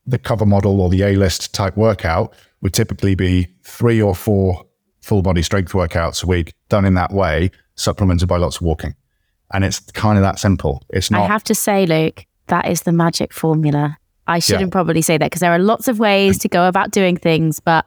the 0.05 0.17
cover 0.17 0.45
model 0.45 0.81
or 0.81 0.89
the 0.89 1.03
A 1.03 1.15
list 1.15 1.53
type 1.53 1.77
workout 1.77 2.33
would 2.61 2.73
typically 2.73 3.15
be 3.15 3.47
three 3.63 4.01
or 4.01 4.15
four 4.15 4.65
full 5.01 5.21
body 5.21 5.41
strength 5.41 5.73
workouts 5.73 6.23
a 6.23 6.27
week 6.27 6.53
done 6.69 6.85
in 6.85 6.93
that 6.95 7.11
way, 7.11 7.51
supplemented 7.75 8.27
by 8.27 8.37
lots 8.37 8.57
of 8.57 8.63
walking. 8.63 8.95
And 9.53 9.63
it's 9.63 9.79
kind 9.79 10.17
of 10.17 10.23
that 10.23 10.39
simple. 10.39 10.83
It's 10.89 11.11
not. 11.11 11.21
I 11.21 11.27
have 11.27 11.43
to 11.45 11.55
say, 11.55 11.85
Luke, 11.85 12.25
that 12.51 12.67
is 12.67 12.83
the 12.83 12.91
magic 12.91 13.33
formula. 13.33 13.97
I 14.27 14.39
shouldn't 14.39 14.69
yeah. 14.69 14.71
probably 14.71 15.01
say 15.01 15.17
that 15.17 15.25
because 15.25 15.39
there 15.39 15.51
are 15.51 15.59
lots 15.59 15.87
of 15.87 15.97
ways 15.97 16.37
to 16.39 16.47
go 16.47 16.67
about 16.67 16.91
doing 16.91 17.17
things, 17.17 17.59
but 17.59 17.85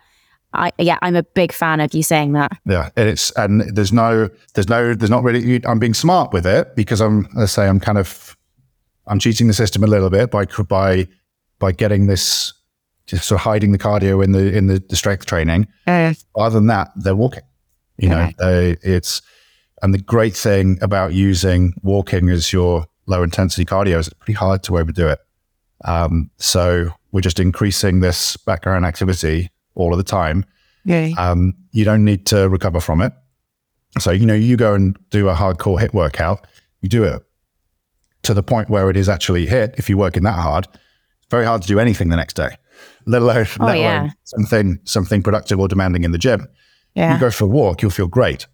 I, 0.52 0.72
yeah, 0.78 0.98
I'm 1.00 1.16
a 1.16 1.22
big 1.22 1.52
fan 1.52 1.80
of 1.80 1.94
you 1.94 2.02
saying 2.02 2.32
that. 2.32 2.52
Yeah, 2.66 2.90
and 2.96 3.08
it's 3.08 3.30
and 3.32 3.60
there's 3.76 3.92
no, 3.92 4.28
there's 4.54 4.68
no, 4.68 4.94
there's 4.94 5.10
not 5.10 5.22
really. 5.22 5.64
I'm 5.64 5.78
being 5.78 5.94
smart 5.94 6.32
with 6.32 6.46
it 6.46 6.74
because 6.74 7.00
I'm, 7.00 7.28
let's 7.34 7.52
say, 7.52 7.68
I'm 7.68 7.80
kind 7.80 7.98
of 7.98 8.36
I'm 9.06 9.18
cheating 9.18 9.46
the 9.46 9.54
system 9.54 9.84
a 9.84 9.86
little 9.86 10.10
bit 10.10 10.30
by 10.30 10.46
by 10.68 11.06
by 11.58 11.72
getting 11.72 12.06
this 12.06 12.52
just 13.06 13.26
sort 13.26 13.40
of 13.40 13.44
hiding 13.44 13.72
the 13.72 13.78
cardio 13.78 14.24
in 14.24 14.32
the 14.32 14.56
in 14.56 14.66
the, 14.66 14.82
the 14.88 14.96
strength 14.96 15.26
training. 15.26 15.68
Uh, 15.86 16.14
Other 16.36 16.54
than 16.54 16.66
that, 16.68 16.90
they're 16.96 17.16
walking. 17.16 17.44
You 17.96 18.08
know, 18.08 18.30
they, 18.38 18.76
it's 18.82 19.22
and 19.82 19.94
the 19.94 19.98
great 19.98 20.36
thing 20.36 20.78
about 20.82 21.12
using 21.12 21.74
walking 21.82 22.28
as 22.28 22.52
your 22.52 22.86
low 23.06 23.22
intensity 23.22 23.64
cardio 23.64 23.98
is 23.98 24.08
it's 24.08 24.16
pretty 24.18 24.32
hard 24.32 24.62
to 24.64 24.78
overdo 24.78 25.08
it. 25.08 25.18
Um, 25.84 26.30
so 26.38 26.90
we're 27.12 27.20
just 27.20 27.40
increasing 27.40 28.00
this 28.00 28.36
background 28.36 28.84
activity 28.84 29.50
all 29.74 29.92
of 29.92 29.98
the 29.98 30.04
time. 30.04 30.44
Yeah. 30.84 31.10
Um, 31.18 31.54
you 31.72 31.84
don't 31.84 32.04
need 32.04 32.26
to 32.26 32.48
recover 32.48 32.80
from 32.80 33.00
it. 33.00 33.12
So 33.98 34.10
you 34.10 34.26
know, 34.26 34.34
you 34.34 34.56
go 34.56 34.74
and 34.74 34.96
do 35.10 35.28
a 35.28 35.34
hardcore 35.34 35.78
HIIT 35.78 35.94
workout. 35.94 36.46
You 36.80 36.88
do 36.88 37.04
it 37.04 37.22
to 38.24 38.34
the 38.34 38.42
point 38.42 38.68
where 38.68 38.90
it 38.90 38.96
is 38.96 39.08
actually 39.08 39.46
HIIT, 39.46 39.78
if 39.78 39.88
you're 39.88 39.98
working 39.98 40.24
that 40.24 40.38
hard, 40.38 40.66
it's 40.66 41.30
very 41.30 41.46
hard 41.46 41.62
to 41.62 41.68
do 41.68 41.78
anything 41.78 42.08
the 42.08 42.16
next 42.16 42.34
day, 42.34 42.56
let 43.06 43.22
alone, 43.22 43.46
oh, 43.60 43.66
let 43.66 43.78
yeah. 43.78 44.00
alone 44.00 44.12
something, 44.24 44.78
something 44.84 45.22
productive 45.22 45.60
or 45.60 45.68
demanding 45.68 46.04
in 46.04 46.12
the 46.12 46.18
gym. 46.18 46.48
Yeah. 46.94 47.14
You 47.14 47.20
go 47.20 47.30
for 47.30 47.44
a 47.44 47.48
walk, 47.48 47.82
you'll 47.82 47.90
feel 47.90 48.08
great. 48.08 48.46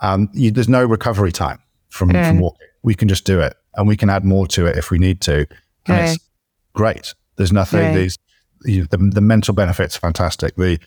Um, 0.00 0.28
you, 0.32 0.50
there's 0.50 0.68
no 0.68 0.84
recovery 0.84 1.32
time 1.32 1.60
from, 1.88 2.10
mm. 2.10 2.28
from 2.28 2.40
walking. 2.40 2.66
We 2.82 2.94
can 2.94 3.08
just 3.08 3.24
do 3.24 3.40
it 3.40 3.54
and 3.76 3.88
we 3.88 3.96
can 3.96 4.10
add 4.10 4.24
more 4.24 4.46
to 4.48 4.66
it 4.66 4.76
if 4.76 4.90
we 4.90 4.98
need 4.98 5.20
to. 5.22 5.46
And 5.86 6.08
it's 6.08 6.18
great. 6.72 7.14
There's 7.36 7.52
nothing, 7.52 7.94
these, 7.94 8.18
the, 8.62 8.86
the 8.96 9.20
mental 9.20 9.54
benefits 9.54 9.96
fantastic. 9.96 10.56
The, 10.56 10.78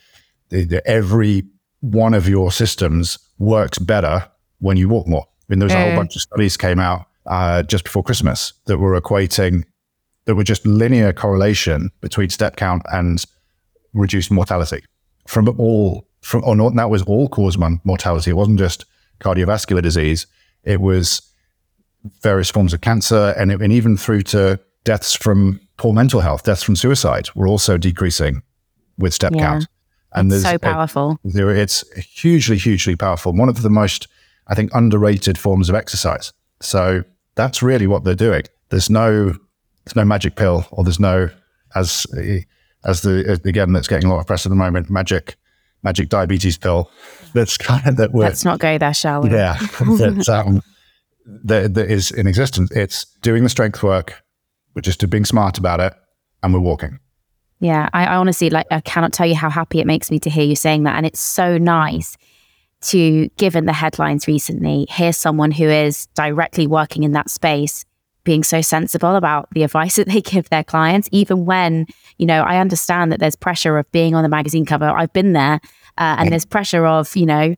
the, 0.48 0.64
the, 0.64 0.86
every 0.86 1.44
one 1.80 2.14
of 2.14 2.28
your 2.28 2.50
systems 2.50 3.18
works 3.38 3.78
better 3.78 4.28
when 4.58 4.76
you 4.76 4.88
walk 4.88 5.06
more. 5.06 5.24
I 5.24 5.44
mean, 5.48 5.58
there 5.60 5.66
was 5.66 5.74
a 5.74 5.82
whole 5.82 5.96
bunch 5.96 6.16
of 6.16 6.22
studies 6.22 6.56
came 6.56 6.78
out 6.78 7.06
uh, 7.26 7.62
just 7.62 7.84
before 7.84 8.02
Christmas 8.02 8.52
that 8.66 8.78
were 8.78 8.98
equating 9.00 9.64
that 10.24 10.34
were 10.34 10.44
just 10.44 10.66
linear 10.66 11.12
correlation 11.12 11.90
between 12.02 12.28
step 12.28 12.56
count 12.56 12.82
and 12.92 13.24
reduced 13.94 14.30
mortality 14.30 14.84
from 15.26 15.48
all 15.58 16.06
from 16.20 16.42
or 16.44 16.54
not 16.54 16.74
that 16.74 16.90
was 16.90 17.02
all 17.02 17.28
cause 17.28 17.56
mortality. 17.84 18.30
It 18.30 18.34
wasn't 18.34 18.58
just 18.58 18.84
cardiovascular 19.20 19.82
disease. 19.82 20.26
It 20.64 20.80
was 20.80 21.22
various 22.22 22.50
forms 22.50 22.72
of 22.72 22.80
cancer 22.80 23.34
and, 23.36 23.50
and 23.50 23.72
even 23.72 23.96
through 23.96 24.22
to 24.22 24.60
deaths 24.84 25.14
from 25.14 25.60
poor 25.76 25.92
mental 25.92 26.20
health, 26.20 26.44
deaths 26.44 26.62
from 26.62 26.76
suicide 26.76 27.28
were 27.34 27.46
also 27.46 27.76
decreasing 27.76 28.42
with 28.98 29.14
step 29.14 29.32
yeah. 29.34 29.40
count. 29.40 29.66
And 30.12 30.32
it's 30.32 30.42
so 30.42 30.58
powerful. 30.58 31.18
It, 31.24 31.36
it's 31.36 31.84
hugely, 31.96 32.56
hugely 32.56 32.96
powerful. 32.96 33.32
One 33.32 33.48
of 33.48 33.62
the 33.62 33.70
most, 33.70 34.08
I 34.46 34.54
think, 34.54 34.74
underrated 34.74 35.36
forms 35.36 35.68
of 35.68 35.74
exercise. 35.74 36.32
So 36.60 37.04
that's 37.34 37.62
really 37.62 37.86
what 37.86 38.04
they're 38.04 38.14
doing. 38.14 38.44
There's 38.70 38.88
no, 38.88 39.26
there's 39.26 39.96
no 39.96 40.04
magic 40.04 40.34
pill, 40.34 40.66
or 40.70 40.84
there's 40.84 41.00
no, 41.00 41.30
as 41.74 42.06
as 42.84 43.02
the 43.02 43.40
again 43.44 43.72
that's 43.72 43.88
getting 43.88 44.08
a 44.08 44.12
lot 44.12 44.20
of 44.20 44.26
press 44.26 44.46
at 44.46 44.50
the 44.50 44.56
moment, 44.56 44.88
magic 44.90 45.36
magic 45.82 46.08
diabetes 46.08 46.58
pill. 46.58 46.90
That's 47.34 47.56
kind 47.58 47.86
of 47.86 47.96
that. 47.96 48.14
Let's 48.14 48.44
not 48.44 48.58
go 48.58 48.78
there, 48.78 48.94
shall 48.94 49.22
we? 49.22 49.30
Yeah, 49.30 49.58
um, 49.80 50.62
that, 51.28 51.46
that, 51.46 51.74
that 51.74 51.90
is 51.90 52.10
in 52.10 52.26
existence. 52.26 52.70
It's 52.72 53.04
doing 53.22 53.42
the 53.42 53.48
strength 53.48 53.82
work, 53.82 54.22
we're 54.74 54.82
just 54.82 55.08
being 55.10 55.24
smart 55.24 55.58
about 55.58 55.80
it, 55.80 55.94
and 56.42 56.54
we're 56.54 56.60
walking. 56.60 56.98
Yeah, 57.60 57.88
I, 57.92 58.06
I 58.06 58.16
honestly 58.16 58.50
like. 58.50 58.66
I 58.70 58.80
cannot 58.80 59.12
tell 59.12 59.26
you 59.26 59.34
how 59.34 59.50
happy 59.50 59.80
it 59.80 59.86
makes 59.86 60.10
me 60.10 60.20
to 60.20 60.30
hear 60.30 60.44
you 60.44 60.54
saying 60.54 60.84
that, 60.84 60.96
and 60.96 61.04
it's 61.04 61.20
so 61.20 61.58
nice 61.58 62.16
to, 62.82 63.28
given 63.30 63.66
the 63.66 63.72
headlines 63.72 64.28
recently, 64.28 64.86
hear 64.88 65.12
someone 65.12 65.50
who 65.50 65.64
is 65.64 66.06
directly 66.14 66.66
working 66.66 67.02
in 67.02 67.12
that 67.12 67.28
space 67.28 67.84
being 68.22 68.44
so 68.44 68.60
sensible 68.60 69.16
about 69.16 69.48
the 69.52 69.62
advice 69.62 69.96
that 69.96 70.06
they 70.06 70.20
give 70.20 70.48
their 70.50 70.62
clients, 70.62 71.08
even 71.10 71.44
when, 71.44 71.86
you 72.18 72.26
know, 72.26 72.42
I 72.42 72.58
understand 72.58 73.10
that 73.10 73.20
there's 73.20 73.36
pressure 73.36 73.78
of 73.78 73.90
being 73.90 74.14
on 74.14 74.22
the 74.22 74.28
magazine 74.28 74.64
cover. 74.64 74.86
I've 74.86 75.12
been 75.12 75.32
there, 75.32 75.60
uh, 75.96 76.16
and 76.18 76.30
there's 76.30 76.44
pressure 76.44 76.86
of, 76.86 77.16
you 77.16 77.26
know, 77.26 77.56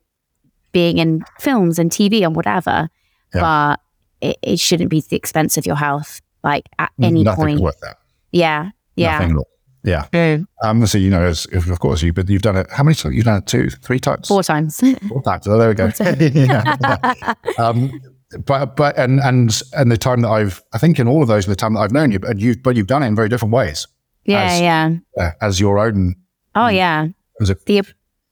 being 0.73 0.99
in 0.99 1.25
films 1.41 1.79
and 1.79 1.91
TV 1.91 2.25
and 2.25 2.35
whatever, 2.35 2.89
yeah. 3.35 3.41
but 3.41 3.81
it, 4.21 4.39
it, 4.43 4.61
shouldn't 4.61 4.91
be 4.91 4.99
at 4.99 5.07
the 5.07 5.17
expense 5.17 5.57
of 5.57 5.67
your 5.67 5.77
health, 5.77 6.21
like 6.43 6.69
at 6.79 6.91
any 7.03 7.25
Nothing 7.25 7.45
point. 7.45 7.61
Worth 7.61 7.81
that. 7.81 7.99
Yeah. 8.33 8.71
Yeah. 8.97 9.19
Nothing 9.19 9.43
yeah. 9.83 10.07
Mm. 10.13 10.47
Um, 10.63 10.87
so, 10.87 10.99
you 10.99 11.11
know, 11.11 11.23
as, 11.23 11.47
of 11.53 11.81
course, 11.81 12.03
you, 12.03 12.13
but 12.13 12.29
you've 12.29 12.43
done 12.43 12.57
it, 12.57 12.71
how 12.71 12.83
many 12.83 12.95
times? 12.95 13.15
You've 13.15 13.25
done 13.25 13.39
it 13.39 13.47
two, 13.47 13.71
three 13.71 13.99
times? 13.99 14.29
Four 14.29 14.43
times. 14.43 14.79
Four 15.09 15.23
times. 15.23 15.47
Oh, 15.47 15.59
there 15.59 15.69
we 15.69 15.75
go. 15.75 15.91
yeah, 15.99 16.77
yeah. 17.19 17.35
Um, 17.59 18.01
but 18.47 18.77
but 18.77 18.97
and 18.97 19.19
and 19.21 19.61
and 19.77 19.91
the 19.91 19.99
time 19.99 20.21
that 20.21 20.29
I've 20.29 20.63
I 20.73 20.79
think 20.79 21.01
in 21.01 21.09
all 21.09 21.21
of 21.21 21.27
those 21.27 21.47
the 21.47 21.57
time 21.57 21.75
that 21.75 21.81
I've 21.81 21.91
known 21.91 22.13
you, 22.13 22.21
but 22.21 22.39
you've, 22.39 22.63
but 22.63 22.77
you've 22.77 22.87
done 22.87 23.03
it 23.03 23.09
in 23.09 23.17
very 23.17 23.29
different 23.29 23.53
ways. 23.53 23.89
Yeah, 24.25 24.43
as, 24.45 24.61
yeah. 24.61 24.97
Uh, 25.19 25.31
as 25.41 25.59
your 25.59 25.79
own. 25.79 26.15
Oh 26.55 26.69
yeah. 26.69 27.09
As 27.41 27.51
a, 27.51 27.57
the, 27.67 27.83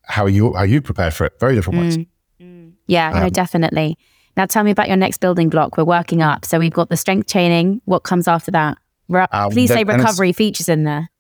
how 0.05 0.27
you 0.27 0.55
how 0.55 0.63
you 0.63 0.81
prepare 0.83 1.11
for 1.11 1.25
it, 1.27 1.41
very 1.41 1.57
different 1.57 1.81
ways. 1.81 1.99
Mm, 2.41 2.75
yeah, 2.87 3.11
um, 3.11 3.21
no, 3.21 3.29
definitely. 3.29 3.99
Now 4.39 4.47
tell 4.47 4.63
me 4.63 4.71
about 4.71 4.87
your 4.87 4.97
next 4.97 5.19
building 5.19 5.49
block. 5.49 5.77
We're 5.77 5.85
working 5.85 6.23
up, 6.23 6.45
so 6.45 6.61
we've 6.61 6.73
got 6.73 6.91
the 6.91 6.97
strength 6.97 7.29
training. 7.29 7.83
What 7.87 8.05
comes 8.05 8.29
after 8.29 8.53
that? 8.53 8.79
Re- 9.09 9.27
um, 9.33 9.51
please 9.51 9.69
say 9.69 9.83
recovery 9.83 10.33
features 10.33 10.69
in 10.69 10.85
there. 10.85 11.11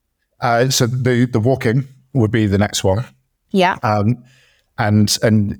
Uh, 0.40 0.70
so 0.70 0.86
the 0.86 1.26
the 1.26 1.40
walking 1.40 1.88
would 2.12 2.30
be 2.30 2.46
the 2.46 2.58
next 2.58 2.84
one. 2.84 3.04
Yeah. 3.50 3.76
Um, 3.82 4.22
and 4.78 5.18
and 5.24 5.58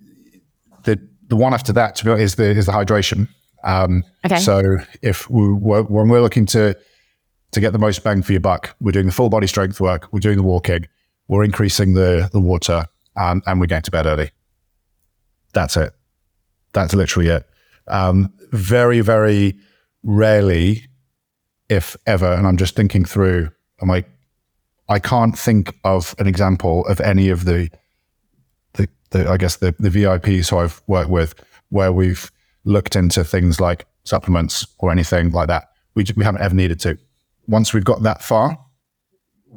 the 0.85 1.01
the 1.27 1.35
one 1.35 1.53
after 1.53 1.73
that, 1.73 1.97
to 1.97 2.05
be 2.05 2.13
honest, 2.13 2.23
is 2.23 2.35
the 2.37 2.51
is 2.51 2.67
the 2.67 2.73
hydration. 2.73 3.27
Um, 3.65 4.05
okay. 4.25 4.39
So 4.39 4.77
if 5.03 5.29
we, 5.29 5.49
when 5.49 6.09
we're 6.09 6.21
looking 6.21 6.47
to 6.47 6.77
to 7.51 7.61
get 7.61 7.73
the 7.73 7.79
most 7.81 8.05
bang 8.05 8.23
for 8.23 8.31
your 8.31 8.41
buck, 8.41 8.77
we're 8.81 8.93
doing 8.93 9.07
the 9.07 9.13
full 9.13 9.31
body 9.31 9.49
strength 9.49 9.81
work, 9.81 10.07
we're 10.13 10.21
doing 10.21 10.37
the 10.37 10.45
walking, 10.45 10.87
we're 11.27 11.43
increasing 11.43 11.95
the 11.95 12.31
the 12.33 12.41
water, 12.41 12.87
um, 13.17 13.43
and 13.47 13.59
we're 13.59 13.67
going 13.67 13.83
to 13.83 13.91
bed 13.91 14.07
early. 14.07 14.31
That's 15.55 15.77
it. 15.77 15.93
That's 16.73 16.95
literally 16.95 17.29
it. 17.29 17.47
Um, 17.87 18.33
very 18.51 19.01
very 19.01 19.59
rarely, 20.03 20.87
if 21.69 21.97
ever, 22.07 22.33
and 22.33 22.47
I'm 22.47 22.57
just 22.57 22.77
thinking 22.77 23.05
through. 23.05 23.51
I'm 23.81 23.89
like, 23.89 24.09
I 24.89 24.99
can't 24.99 25.39
think 25.39 25.77
of 25.85 26.14
an 26.19 26.27
example 26.27 26.87
of 26.87 27.01
any 27.01 27.29
of 27.29 27.45
the 27.45 27.71
the 29.11 29.29
I 29.31 29.37
guess 29.37 29.57
the 29.57 29.75
the 29.79 29.89
VIPs 29.89 30.51
who 30.51 30.59
I've 30.59 30.83
worked 30.87 31.11
with 31.11 31.35
where 31.71 31.93
we've 31.93 32.31
looked 32.64 32.97
into 32.97 33.25
things 33.25 33.61
like 33.61 33.87
supplements 34.05 34.66
or 34.79 34.91
anything 34.91 35.31
like 35.31 35.49
that. 35.49 35.71
We 35.95 36.05
we 36.16 36.25
haven't 36.25 36.43
ever 36.43 36.55
needed 36.55 36.81
to. 36.81 36.99
Once 37.47 37.73
we've 37.73 37.85
got 37.85 38.03
that 38.03 38.23
far, 38.23 38.59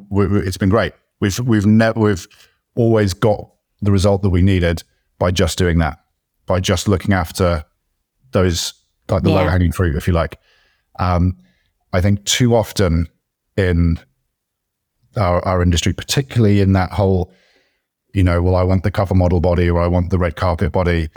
we, 0.10 0.28
we, 0.28 0.40
it's 0.40 0.58
been 0.58 0.70
great. 0.70 0.94
We've 1.20 1.38
we've 1.40 1.66
never 1.66 2.00
we've 2.00 2.28
always 2.76 3.14
got 3.14 3.50
the 3.82 3.92
result 3.92 4.22
that 4.22 4.30
we 4.30 4.42
needed 4.42 4.84
by 5.20 5.32
just 5.32 5.58
doing 5.58 5.80
that, 5.80 6.00
by 6.46 6.60
just 6.60 6.88
looking 6.88 7.14
after 7.14 7.64
those 8.32 8.74
like 9.10 9.24
the 9.24 9.30
yeah. 9.30 9.42
low 9.42 9.48
hanging 9.48 9.72
fruit, 9.72 9.96
if 9.96 10.08
you 10.08 10.14
like. 10.14 10.40
Um, 11.00 11.38
I 11.94 12.02
think 12.02 12.24
too 12.26 12.56
often 12.56 13.08
in 13.58 14.00
our, 15.18 15.44
our 15.46 15.62
industry, 15.62 15.94
particularly 15.94 16.62
in 16.62 16.74
that 16.74 16.92
whole 16.92 17.34
you 18.14 18.24
know, 18.24 18.42
well, 18.42 18.56
I 18.56 18.64
want 18.64 18.84
the 18.84 18.92
cover 18.92 19.16
model 19.16 19.40
body 19.40 19.70
or 19.70 19.82
I 19.82 19.88
want 19.88 20.10
the 20.10 20.18
red 20.18 20.36
carpet 20.36 20.72
body. 20.72 21.10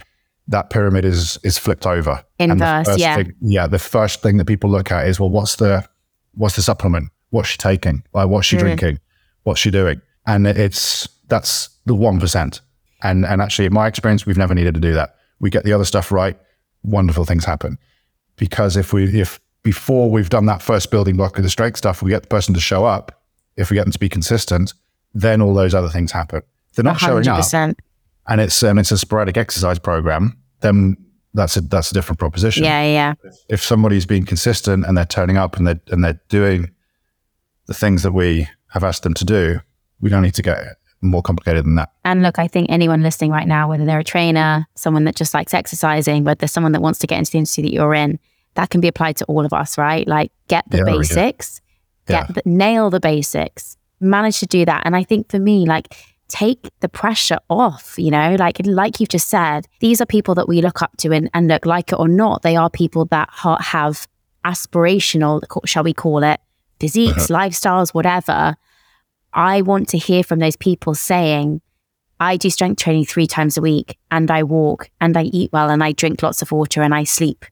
That 0.47 0.71
pyramid 0.71 1.05
is 1.05 1.39
is 1.43 1.57
flipped 1.57 1.87
over. 1.87 2.23
Inverse, 2.39 2.99
yeah. 2.99 3.17
Thing, 3.17 3.35
yeah. 3.41 3.67
The 3.67 3.79
first 3.79 4.23
thing 4.23 4.37
that 4.37 4.45
people 4.45 4.71
look 4.71 4.93
at 4.93 5.07
is, 5.09 5.19
well, 5.19 5.31
what's 5.31 5.57
the 5.57 5.87
what's 6.35 6.57
the 6.57 6.63
supplement? 6.63 7.11
What's 7.31 7.49
she 7.49 7.57
taking? 7.57 8.03
Like, 8.13 8.29
what's 8.29 8.47
she 8.47 8.57
mm. 8.57 8.61
drinking? 8.61 9.01
What's 9.45 9.61
she 9.61 9.71
doing? 9.71 10.03
And 10.27 10.47
it's 10.47 11.09
that's 11.29 11.71
the 11.87 11.95
one 11.95 12.21
percent. 12.21 12.61
And 13.05 13.25
and 13.25 13.41
actually, 13.41 13.67
in 13.67 13.73
my 13.73 13.87
experience, 13.87 14.27
we've 14.27 14.37
never 14.37 14.55
needed 14.55 14.75
to 14.75 14.81
do 14.81 14.95
that. 14.95 15.15
We 15.39 15.51
get 15.51 15.63
the 15.63 15.73
other 15.73 15.85
stuff 15.85 16.11
right, 16.11 16.37
wonderful 16.83 17.25
things 17.25 17.45
happen. 17.45 17.79
Because 18.37 18.77
if 18.77 18.93
we 18.93 19.21
if 19.21 19.39
before 19.63 20.11
we've 20.11 20.31
done 20.31 20.47
that 20.47 20.63
first 20.63 20.91
building 20.91 21.17
block 21.17 21.39
of 21.39 21.45
the 21.45 21.51
strength 21.51 21.77
stuff, 21.77 22.03
we 22.03 22.11
get 22.11 22.23
the 22.23 22.29
person 22.29 22.53
to 22.55 22.61
show 22.61 22.85
up. 22.85 23.23
If 23.57 23.71
we 23.71 23.77
get 23.77 23.85
them 23.85 23.93
to 23.93 23.99
be 24.01 24.09
consistent, 24.09 24.75
then 25.13 25.41
all 25.41 25.55
those 25.55 25.75
other 25.75 25.89
things 25.89 26.11
happen 26.11 26.43
they're 26.75 26.85
not 26.85 26.99
100%. 26.99 27.01
showing 27.01 27.29
up, 27.29 27.77
and 28.27 28.41
it's 28.41 28.63
um, 28.63 28.79
it's 28.79 28.91
a 28.91 28.99
sporadic 28.99 29.37
exercise 29.37 29.79
program, 29.79 30.37
then 30.61 30.97
that's 31.35 31.57
a 31.57 31.61
that's 31.61 31.91
a 31.91 31.95
different 31.95 32.19
proposition. 32.19 32.65
Yeah, 32.65 32.83
yeah. 32.83 33.15
If 33.49 33.63
somebody's 33.63 34.07
being 34.07 34.25
consistent 34.25 34.87
and 34.87 34.97
they're 34.97 35.05
turning 35.05 35.37
up 35.37 35.57
and 35.57 35.67
they're 35.67 35.81
and 35.89 36.05
they're 36.05 36.21
doing 36.29 36.71
the 37.67 37.75
things 37.75 38.03
that 38.03 38.13
we 38.13 38.49
have 38.71 38.85
asked 38.85 39.03
them 39.03 39.15
to 39.15 39.25
do, 39.25 39.61
we 40.01 40.11
don't 40.11 40.23
need 40.23 40.35
to 40.35 40.43
get 40.43 40.59
more 41.05 41.23
complicated 41.23 41.65
than 41.65 41.77
that. 41.77 41.91
And 42.05 42.23
look, 42.23 42.39
I 42.39 42.49
think 42.49 42.69
anyone 42.71 43.03
listening 43.03 43.31
right 43.31 43.47
now, 43.47 43.69
whether 43.69 43.85
they're 43.85 44.01
a 44.01 44.05
trainer, 44.05 44.67
someone 44.75 45.05
that 45.05 45.17
just 45.17 45.35
likes 45.35 45.55
exercising, 45.55 46.25
whether 46.25 46.39
there's 46.39 46.53
someone 46.53 46.73
that 46.73 46.83
wants 46.83 46.99
to 47.01 47.07
get 47.07 47.19
into 47.19 47.33
the 47.33 47.39
industry 47.39 47.63
that 47.63 47.73
you're 47.73 47.95
in, 47.95 48.19
that 48.55 48.71
can 48.71 48.81
be 48.81 48.89
applied 48.89 49.17
to 49.17 49.25
all 49.27 49.45
of 49.45 49.53
us, 49.53 49.79
right? 49.79 50.07
Like 50.07 50.33
get 50.49 50.65
the 50.71 50.79
yeah, 50.79 50.85
basics, 50.85 51.61
get 52.07 52.35
the, 52.35 52.43
nail 52.45 52.91
the 52.91 53.01
basics, 53.01 53.77
manage 54.01 54.41
to 54.41 54.47
do 54.47 54.65
that. 54.65 54.83
And 54.85 54.97
I 54.97 55.03
think 55.03 55.31
for 55.31 55.39
me, 55.39 55.67
like 55.67 55.95
take 56.29 56.69
the 56.81 56.89
pressure 56.89 57.39
off, 57.51 57.95
you 57.99 58.11
know, 58.11 58.37
like 58.39 58.65
like 58.65 59.01
you've 59.01 59.09
just 59.09 59.29
said, 59.29 59.67
these 59.81 60.01
are 60.01 60.07
people 60.07 60.35
that 60.37 60.49
we 60.49 60.63
look 60.63 60.83
up 60.83 60.97
to 60.99 61.13
and, 61.13 61.29
and 61.35 61.49
look 61.49 61.67
like 61.67 61.93
it 61.93 61.99
or 61.99 62.09
not, 62.09 62.43
they 62.43 62.57
are 62.57 62.71
people 62.71 63.05
that 63.07 63.29
ha- 63.31 63.61
have 63.61 64.09
aspirational, 64.45 65.43
shall 65.67 65.85
we 65.85 65.95
call 65.95 66.23
it, 66.23 66.41
physiques, 66.81 67.31
uh-huh. 67.31 67.47
lifestyles, 67.47 67.95
whatever. 67.95 68.57
I 69.35 69.63
want 69.63 69.89
to 69.91 69.99
hear 69.99 70.23
from 70.23 70.39
those 70.39 70.57
people 70.57 70.95
saying, 70.95 71.61
I 72.21 72.37
do 72.37 72.49
strength 72.49 72.81
training 72.81 73.07
three 73.07 73.27
times 73.27 73.57
a 73.57 73.61
week 73.61 73.99
and 74.11 74.31
I 74.31 74.45
walk 74.45 74.89
and 75.01 75.17
I 75.17 75.25
eat 75.25 75.53
well 75.53 75.69
and 75.69 75.83
I 75.83 75.93
drink 75.93 76.23
lots 76.23 76.41
of 76.43 76.53
water 76.53 76.83
and 76.83 76.95
I 76.95 77.05
sleep, 77.05 77.45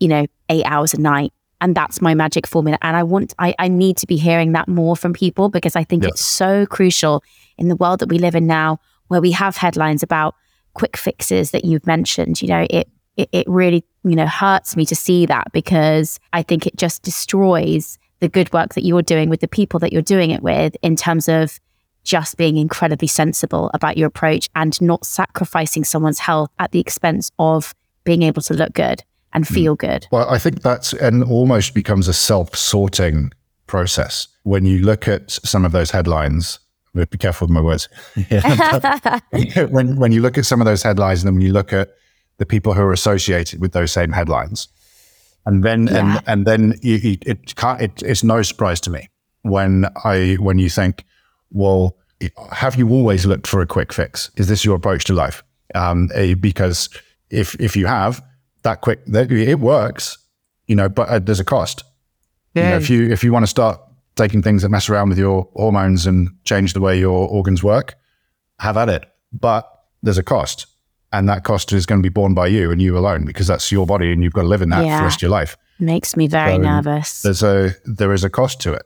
you 0.00 0.08
know, 0.08 0.26
eight 0.48 0.64
hours 0.64 0.92
a 0.92 1.00
night. 1.00 1.32
And 1.60 1.74
that's 1.74 2.00
my 2.00 2.14
magic 2.14 2.46
formula. 2.46 2.78
And 2.82 2.96
I 2.96 3.02
want, 3.02 3.34
I, 3.38 3.54
I 3.58 3.68
need 3.68 3.96
to 3.98 4.06
be 4.06 4.16
hearing 4.16 4.52
that 4.52 4.68
more 4.68 4.96
from 4.96 5.12
people 5.12 5.48
because 5.48 5.74
I 5.76 5.84
think 5.84 6.04
it's 6.04 6.24
so 6.24 6.66
crucial 6.66 7.22
in 7.56 7.68
the 7.68 7.76
world 7.76 8.00
that 8.00 8.08
we 8.08 8.18
live 8.18 8.36
in 8.36 8.46
now, 8.46 8.78
where 9.08 9.20
we 9.20 9.32
have 9.32 9.56
headlines 9.56 10.02
about 10.02 10.34
quick 10.74 10.96
fixes 10.96 11.50
that 11.50 11.64
you've 11.64 11.86
mentioned, 11.86 12.40
you 12.40 12.48
know, 12.48 12.66
it, 12.70 12.88
it, 13.16 13.28
it 13.32 13.48
really, 13.48 13.84
you 14.04 14.14
know, 14.14 14.26
hurts 14.26 14.76
me 14.76 14.86
to 14.86 14.94
see 14.94 15.26
that 15.26 15.48
because 15.52 16.20
I 16.32 16.42
think 16.42 16.66
it 16.66 16.76
just 16.76 17.02
destroys 17.02 17.98
the 18.20 18.28
good 18.28 18.52
work 18.52 18.74
that 18.74 18.84
you're 18.84 19.02
doing 19.02 19.28
with 19.28 19.40
the 19.40 19.48
people 19.48 19.80
that 19.80 19.92
you're 19.92 20.02
doing 20.02 20.30
it 20.30 20.42
with 20.42 20.76
in 20.82 20.96
terms 20.96 21.28
of 21.28 21.60
just 22.04 22.36
being 22.36 22.56
incredibly 22.56 23.08
sensible 23.08 23.70
about 23.74 23.96
your 23.96 24.08
approach 24.08 24.48
and 24.54 24.80
not 24.80 25.04
sacrificing 25.04 25.84
someone's 25.84 26.18
health 26.18 26.50
at 26.58 26.72
the 26.72 26.80
expense 26.80 27.30
of 27.38 27.74
being 28.04 28.22
able 28.22 28.42
to 28.42 28.54
look 28.54 28.72
good 28.72 29.02
and 29.32 29.46
hmm. 29.46 29.54
feel 29.54 29.74
good. 29.76 30.06
Well, 30.10 30.28
I 30.28 30.38
think 30.38 30.62
that's 30.62 30.92
and 30.94 31.22
almost 31.24 31.74
becomes 31.74 32.08
a 32.08 32.14
self-sorting 32.14 33.32
process. 33.66 34.28
When 34.44 34.64
you 34.64 34.78
look 34.78 35.06
at 35.06 35.30
some 35.30 35.64
of 35.64 35.72
those 35.72 35.90
headlines, 35.90 36.58
be 36.94 37.18
careful 37.18 37.46
with 37.46 37.52
my 37.52 37.60
words. 37.60 37.88
when 39.70 39.96
when 39.96 40.10
you 40.10 40.22
look 40.22 40.38
at 40.38 40.46
some 40.46 40.60
of 40.60 40.64
those 40.64 40.82
headlines, 40.82 41.22
and 41.22 41.28
then 41.28 41.34
when 41.34 41.46
you 41.46 41.52
look 41.52 41.72
at 41.72 41.90
the 42.38 42.46
people 42.46 42.72
who 42.72 42.80
are 42.80 42.92
associated 42.92 43.60
with 43.60 43.72
those 43.72 43.92
same 43.92 44.12
headlines, 44.12 44.68
and 45.48 45.64
then 45.64 45.86
yeah. 45.86 45.96
and 45.96 46.22
and 46.26 46.46
then 46.46 46.78
you, 46.82 46.96
you, 46.96 47.16
it 47.22 47.56
can't. 47.56 47.80
It, 47.80 48.02
it's 48.02 48.22
no 48.22 48.42
surprise 48.42 48.80
to 48.82 48.90
me 48.90 49.08
when 49.42 49.86
I 50.04 50.36
when 50.40 50.58
you 50.58 50.68
think, 50.68 51.04
well, 51.50 51.96
have 52.52 52.76
you 52.76 52.90
always 52.90 53.24
looked 53.24 53.46
for 53.46 53.62
a 53.62 53.66
quick 53.66 53.92
fix? 53.92 54.30
Is 54.36 54.48
this 54.48 54.64
your 54.64 54.76
approach 54.76 55.04
to 55.04 55.14
life? 55.14 55.42
Um, 55.74 56.10
because 56.38 56.90
if 57.30 57.58
if 57.60 57.76
you 57.76 57.86
have 57.86 58.22
that 58.62 58.82
quick, 58.82 59.00
it 59.06 59.58
works, 59.58 60.18
you 60.66 60.76
know, 60.76 60.88
but 60.88 61.08
uh, 61.08 61.18
there's 61.18 61.40
a 61.40 61.44
cost. 61.44 61.82
Yeah. 62.54 62.64
You 62.64 62.70
know, 62.70 62.76
if 62.76 62.90
you 62.90 63.10
if 63.10 63.24
you 63.24 63.32
want 63.32 63.44
to 63.44 63.48
start 63.48 63.80
taking 64.16 64.42
things 64.42 64.62
that 64.62 64.68
mess 64.68 64.90
around 64.90 65.08
with 65.08 65.18
your 65.18 65.48
hormones 65.54 66.06
and 66.06 66.28
change 66.44 66.74
the 66.74 66.80
way 66.80 66.98
your 66.98 67.26
organs 67.28 67.62
work, 67.62 67.94
have 68.58 68.76
at 68.76 68.90
it. 68.90 69.04
But 69.32 69.66
there's 70.02 70.18
a 70.18 70.22
cost. 70.22 70.66
And 71.12 71.28
that 71.28 71.44
cost 71.44 71.72
is 71.72 71.86
going 71.86 72.02
to 72.02 72.06
be 72.06 72.12
borne 72.12 72.34
by 72.34 72.48
you 72.48 72.70
and 72.70 72.82
you 72.82 72.98
alone 72.98 73.24
because 73.24 73.46
that's 73.46 73.72
your 73.72 73.86
body 73.86 74.12
and 74.12 74.22
you've 74.22 74.34
got 74.34 74.42
to 74.42 74.48
live 74.48 74.60
in 74.60 74.68
that 74.70 74.84
yeah. 74.84 74.96
for 74.96 75.00
the 75.00 75.04
rest 75.04 75.16
of 75.18 75.22
your 75.22 75.30
life. 75.30 75.56
Makes 75.78 76.16
me 76.16 76.26
very 76.26 76.56
so 76.56 76.58
nervous. 76.58 77.22
There's 77.22 77.42
a 77.42 77.74
there 77.84 78.12
is 78.12 78.24
a 78.24 78.30
cost 78.30 78.60
to 78.62 78.74
it. 78.74 78.82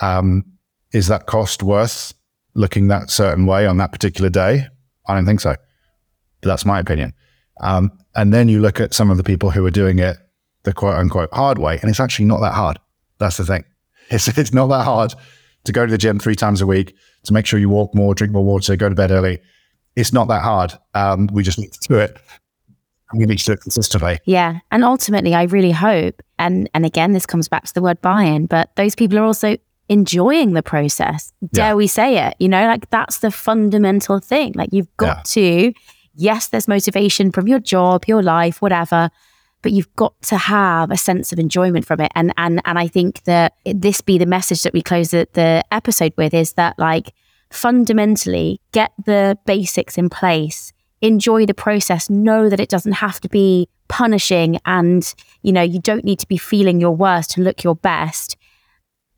Um, 0.00 0.44
is 0.92 1.08
that 1.08 1.26
cost 1.26 1.62
worth 1.62 2.14
looking 2.54 2.88
that 2.88 3.10
certain 3.10 3.46
way 3.46 3.66
on 3.66 3.78
that 3.78 3.92
particular 3.92 4.30
day? 4.30 4.66
I 5.06 5.14
don't 5.14 5.26
think 5.26 5.40
so. 5.40 5.56
But 6.40 6.48
that's 6.48 6.64
my 6.64 6.78
opinion. 6.78 7.12
Um, 7.60 7.90
and 8.14 8.32
then 8.32 8.48
you 8.48 8.60
look 8.60 8.80
at 8.80 8.94
some 8.94 9.10
of 9.10 9.16
the 9.16 9.24
people 9.24 9.50
who 9.50 9.64
are 9.66 9.70
doing 9.70 9.98
it 9.98 10.16
the 10.64 10.72
quote 10.72 10.96
unquote 10.96 11.32
hard 11.32 11.58
way, 11.58 11.78
and 11.80 11.90
it's 11.90 12.00
actually 12.00 12.26
not 12.26 12.40
that 12.40 12.54
hard. 12.54 12.78
That's 13.18 13.36
the 13.36 13.44
thing. 13.44 13.64
It's, 14.10 14.26
it's 14.38 14.54
not 14.54 14.68
that 14.68 14.84
hard 14.84 15.12
to 15.64 15.72
go 15.72 15.84
to 15.84 15.90
the 15.90 15.98
gym 15.98 16.18
three 16.18 16.34
times 16.34 16.62
a 16.62 16.66
week, 16.66 16.96
to 17.24 17.32
make 17.34 17.44
sure 17.44 17.60
you 17.60 17.68
walk 17.68 17.94
more, 17.94 18.14
drink 18.14 18.32
more 18.32 18.42
water, 18.42 18.74
go 18.74 18.88
to 18.88 18.94
bed 18.94 19.10
early. 19.10 19.38
It's 19.98 20.12
not 20.12 20.28
that 20.28 20.42
hard. 20.42 20.72
Um, 20.94 21.28
we 21.32 21.42
just 21.42 21.58
need 21.58 21.72
to 21.72 21.88
do 21.88 21.96
it. 21.96 22.16
And 23.10 23.18
We 23.18 23.26
need 23.26 23.38
to 23.38 23.44
do 23.44 23.52
it 23.52 23.60
consistently. 23.60 24.18
Yeah. 24.24 24.60
And 24.70 24.84
ultimately, 24.84 25.34
I 25.34 25.44
really 25.44 25.72
hope, 25.72 26.22
and, 26.38 26.70
and 26.74 26.86
again, 26.86 27.12
this 27.12 27.26
comes 27.26 27.48
back 27.48 27.64
to 27.64 27.74
the 27.74 27.82
word 27.82 28.00
buy 28.00 28.22
in, 28.22 28.46
but 28.46 28.70
those 28.76 28.94
people 28.94 29.18
are 29.18 29.24
also 29.24 29.56
enjoying 29.88 30.52
the 30.52 30.62
process. 30.62 31.32
Dare 31.52 31.68
yeah. 31.68 31.74
we 31.74 31.86
say 31.86 32.26
it? 32.26 32.34
You 32.38 32.48
know, 32.48 32.66
like 32.66 32.90
that's 32.90 33.18
the 33.18 33.30
fundamental 33.30 34.20
thing. 34.20 34.52
Like 34.54 34.68
you've 34.72 34.94
got 34.98 35.18
yeah. 35.18 35.22
to, 35.24 35.72
yes, 36.14 36.48
there's 36.48 36.68
motivation 36.68 37.32
from 37.32 37.48
your 37.48 37.58
job, 37.58 38.04
your 38.06 38.22
life, 38.22 38.60
whatever, 38.60 39.10
but 39.62 39.72
you've 39.72 39.94
got 39.96 40.20
to 40.22 40.36
have 40.36 40.90
a 40.90 40.96
sense 40.96 41.32
of 41.32 41.38
enjoyment 41.38 41.86
from 41.86 42.00
it. 42.00 42.12
And 42.14 42.32
and 42.36 42.60
and 42.64 42.78
I 42.78 42.86
think 42.86 43.24
that 43.24 43.54
this 43.64 44.00
be 44.00 44.18
the 44.18 44.26
message 44.26 44.62
that 44.62 44.72
we 44.72 44.82
close 44.82 45.10
the, 45.10 45.26
the 45.32 45.64
episode 45.72 46.12
with 46.16 46.34
is 46.34 46.52
that 46.52 46.78
like 46.78 47.12
fundamentally 47.50 48.60
get 48.72 48.92
the 49.04 49.38
basics 49.46 49.96
in 49.98 50.08
place, 50.08 50.72
enjoy 51.00 51.46
the 51.46 51.54
process, 51.54 52.10
know 52.10 52.48
that 52.48 52.60
it 52.60 52.68
doesn't 52.68 52.92
have 52.92 53.20
to 53.20 53.28
be 53.28 53.68
punishing 53.88 54.58
and 54.66 55.14
you 55.40 55.50
know 55.50 55.62
you 55.62 55.80
don't 55.80 56.04
need 56.04 56.18
to 56.18 56.28
be 56.28 56.36
feeling 56.36 56.78
your 56.78 56.90
worst 56.90 57.30
to 57.30 57.40
look 57.40 57.64
your 57.64 57.74
best 57.74 58.36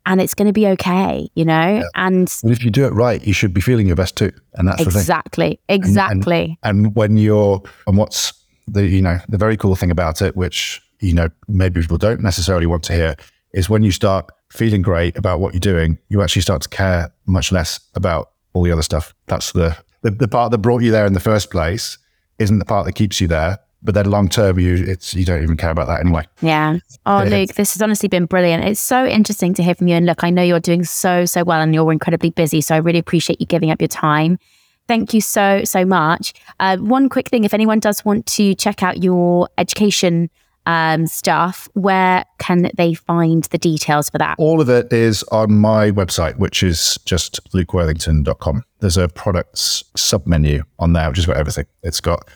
and 0.06 0.20
it's 0.20 0.34
going 0.34 0.46
to 0.46 0.52
be 0.52 0.66
okay, 0.66 1.28
you 1.34 1.44
know? 1.44 1.76
Yeah. 1.76 1.82
And, 1.94 2.32
if 2.44 2.64
you 2.64 2.70
do 2.70 2.86
it 2.86 2.90
right, 2.90 3.24
you 3.24 3.32
should 3.32 3.52
be 3.52 3.60
feeling 3.60 3.86
your 3.86 3.96
best 3.96 4.16
too. 4.16 4.32
And 4.54 4.66
that's 4.66 4.80
exactly, 4.80 5.60
exactly. 5.68 6.58
And, 6.62 6.78
and, 6.78 6.86
and, 6.86 6.96
when 6.96 7.16
you're, 7.16 7.62
and 7.86 7.96
what's 7.96 8.32
the, 8.66 8.86
you 8.86 9.02
know, 9.02 9.18
the 9.28 9.38
very 9.38 9.56
cool 9.56 9.76
thing 9.76 9.90
about 9.90 10.22
it, 10.22 10.36
which, 10.36 10.80
you 11.00 11.12
know, 11.12 11.28
maybe 11.48 11.80
people 11.80 11.98
don't 11.98 12.22
necessarily 12.22 12.66
want 12.66 12.82
to 12.84 12.94
hear, 12.94 13.16
is 13.52 13.68
when 13.68 13.82
you 13.82 13.90
start 13.90 14.30
feeling 14.50 14.82
great 14.82 15.16
about 15.16 15.40
what 15.40 15.54
you're 15.54 15.60
doing, 15.60 15.98
you 16.08 16.22
actually 16.22 16.42
start 16.42 16.62
to 16.62 16.68
care 16.68 17.12
much 17.26 17.52
less 17.52 17.80
about 17.94 18.32
all 18.52 18.62
the 18.62 18.72
other 18.72 18.82
stuff. 18.82 19.14
That's 19.26 19.52
the, 19.52 19.76
the, 20.02 20.10
the 20.10 20.28
part 20.28 20.50
that 20.50 20.58
brought 20.58 20.82
you 20.82 20.90
there 20.90 21.06
in 21.06 21.12
the 21.12 21.20
first 21.20 21.50
place 21.50 21.98
isn't 22.38 22.58
the 22.58 22.64
part 22.64 22.86
that 22.86 22.92
keeps 22.92 23.20
you 23.20 23.28
there. 23.28 23.58
But 23.82 23.94
then 23.94 24.10
long 24.10 24.28
term, 24.28 24.58
you 24.58 24.74
it's 24.74 25.14
you 25.14 25.24
don't 25.24 25.42
even 25.42 25.56
care 25.56 25.70
about 25.70 25.86
that 25.86 26.00
anyway. 26.00 26.26
Yeah. 26.42 26.80
Oh, 27.06 27.24
Luke, 27.26 27.54
this 27.54 27.72
has 27.72 27.80
honestly 27.80 28.10
been 28.10 28.26
brilliant. 28.26 28.62
It's 28.64 28.78
so 28.78 29.06
interesting 29.06 29.54
to 29.54 29.62
hear 29.62 29.74
from 29.74 29.88
you. 29.88 29.94
And 29.94 30.04
look, 30.04 30.22
I 30.22 30.28
know 30.28 30.42
you're 30.42 30.60
doing 30.60 30.84
so 30.84 31.24
so 31.24 31.44
well, 31.44 31.62
and 31.62 31.74
you're 31.74 31.90
incredibly 31.90 32.28
busy. 32.28 32.60
So 32.60 32.74
I 32.74 32.78
really 32.78 32.98
appreciate 32.98 33.40
you 33.40 33.46
giving 33.46 33.70
up 33.70 33.80
your 33.80 33.88
time. 33.88 34.38
Thank 34.86 35.14
you 35.14 35.20
so, 35.20 35.62
so 35.62 35.84
much. 35.84 36.34
Uh, 36.58 36.76
one 36.78 37.08
quick 37.08 37.28
thing 37.28 37.44
if 37.44 37.54
anyone 37.54 37.78
does 37.78 38.04
want 38.04 38.26
to 38.26 38.56
check 38.56 38.82
out 38.82 39.04
your 39.04 39.48
education 39.56 40.28
um, 40.66 41.06
stuff, 41.06 41.68
where 41.74 42.24
can 42.38 42.70
they 42.76 42.94
find 42.94 43.44
the 43.44 43.58
details 43.58 44.10
for 44.10 44.18
that? 44.18 44.36
All 44.38 44.60
of 44.60 44.68
it 44.68 44.92
is 44.92 45.22
on 45.24 45.52
my 45.52 45.90
website, 45.90 46.36
which 46.36 46.62
is 46.62 46.98
just 47.04 47.40
lukeworthington.com. 47.52 48.62
There's 48.80 48.96
a 48.96 49.08
products 49.08 49.84
sub 49.96 50.26
menu 50.26 50.62
on 50.78 50.92
there, 50.92 51.08
which 51.08 51.18
has 51.18 51.26
got 51.26 51.36
everything. 51.36 51.66
It's 51.82 52.00
got 52.00 52.28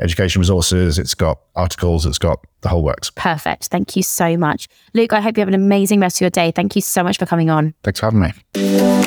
education 0.00 0.40
resources, 0.40 0.98
it's 0.98 1.14
got 1.14 1.38
articles, 1.54 2.06
it's 2.06 2.18
got 2.18 2.44
the 2.62 2.68
whole 2.68 2.82
works. 2.82 3.10
Perfect. 3.10 3.66
Thank 3.66 3.96
you 3.96 4.02
so 4.02 4.36
much. 4.36 4.68
Luke, 4.94 5.12
I 5.12 5.20
hope 5.20 5.36
you 5.36 5.40
have 5.42 5.48
an 5.48 5.54
amazing 5.54 6.00
rest 6.00 6.16
of 6.16 6.22
your 6.22 6.30
day. 6.30 6.50
Thank 6.50 6.74
you 6.76 6.82
so 6.82 7.02
much 7.02 7.18
for 7.18 7.26
coming 7.26 7.50
on. 7.50 7.74
Thanks 7.82 8.00
for 8.00 8.06
having 8.06 8.20
me. 8.20 9.01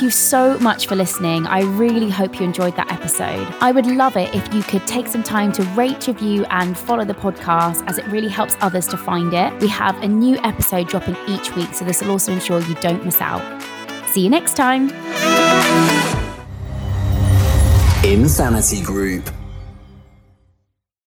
Thank 0.00 0.14
you 0.14 0.18
so 0.18 0.58
much 0.60 0.86
for 0.86 0.96
listening. 0.96 1.46
I 1.46 1.60
really 1.60 2.08
hope 2.08 2.40
you 2.40 2.46
enjoyed 2.46 2.74
that 2.76 2.90
episode. 2.90 3.46
I 3.60 3.70
would 3.70 3.84
love 3.84 4.16
it 4.16 4.34
if 4.34 4.54
you 4.54 4.62
could 4.62 4.86
take 4.86 5.06
some 5.06 5.22
time 5.22 5.52
to 5.52 5.62
rate, 5.76 6.06
review, 6.06 6.46
and 6.46 6.74
follow 6.74 7.04
the 7.04 7.12
podcast 7.12 7.86
as 7.86 7.98
it 7.98 8.06
really 8.06 8.30
helps 8.30 8.56
others 8.62 8.86
to 8.86 8.96
find 8.96 9.34
it. 9.34 9.52
We 9.60 9.68
have 9.68 10.02
a 10.02 10.08
new 10.08 10.38
episode 10.38 10.88
dropping 10.88 11.18
each 11.28 11.54
week, 11.54 11.74
so 11.74 11.84
this 11.84 12.00
will 12.00 12.12
also 12.12 12.32
ensure 12.32 12.62
you 12.62 12.76
don't 12.76 13.04
miss 13.04 13.20
out. 13.20 13.42
See 14.06 14.22
you 14.22 14.30
next 14.30 14.56
time. 14.56 14.88
Insanity 18.02 18.80
Group. 18.80 19.28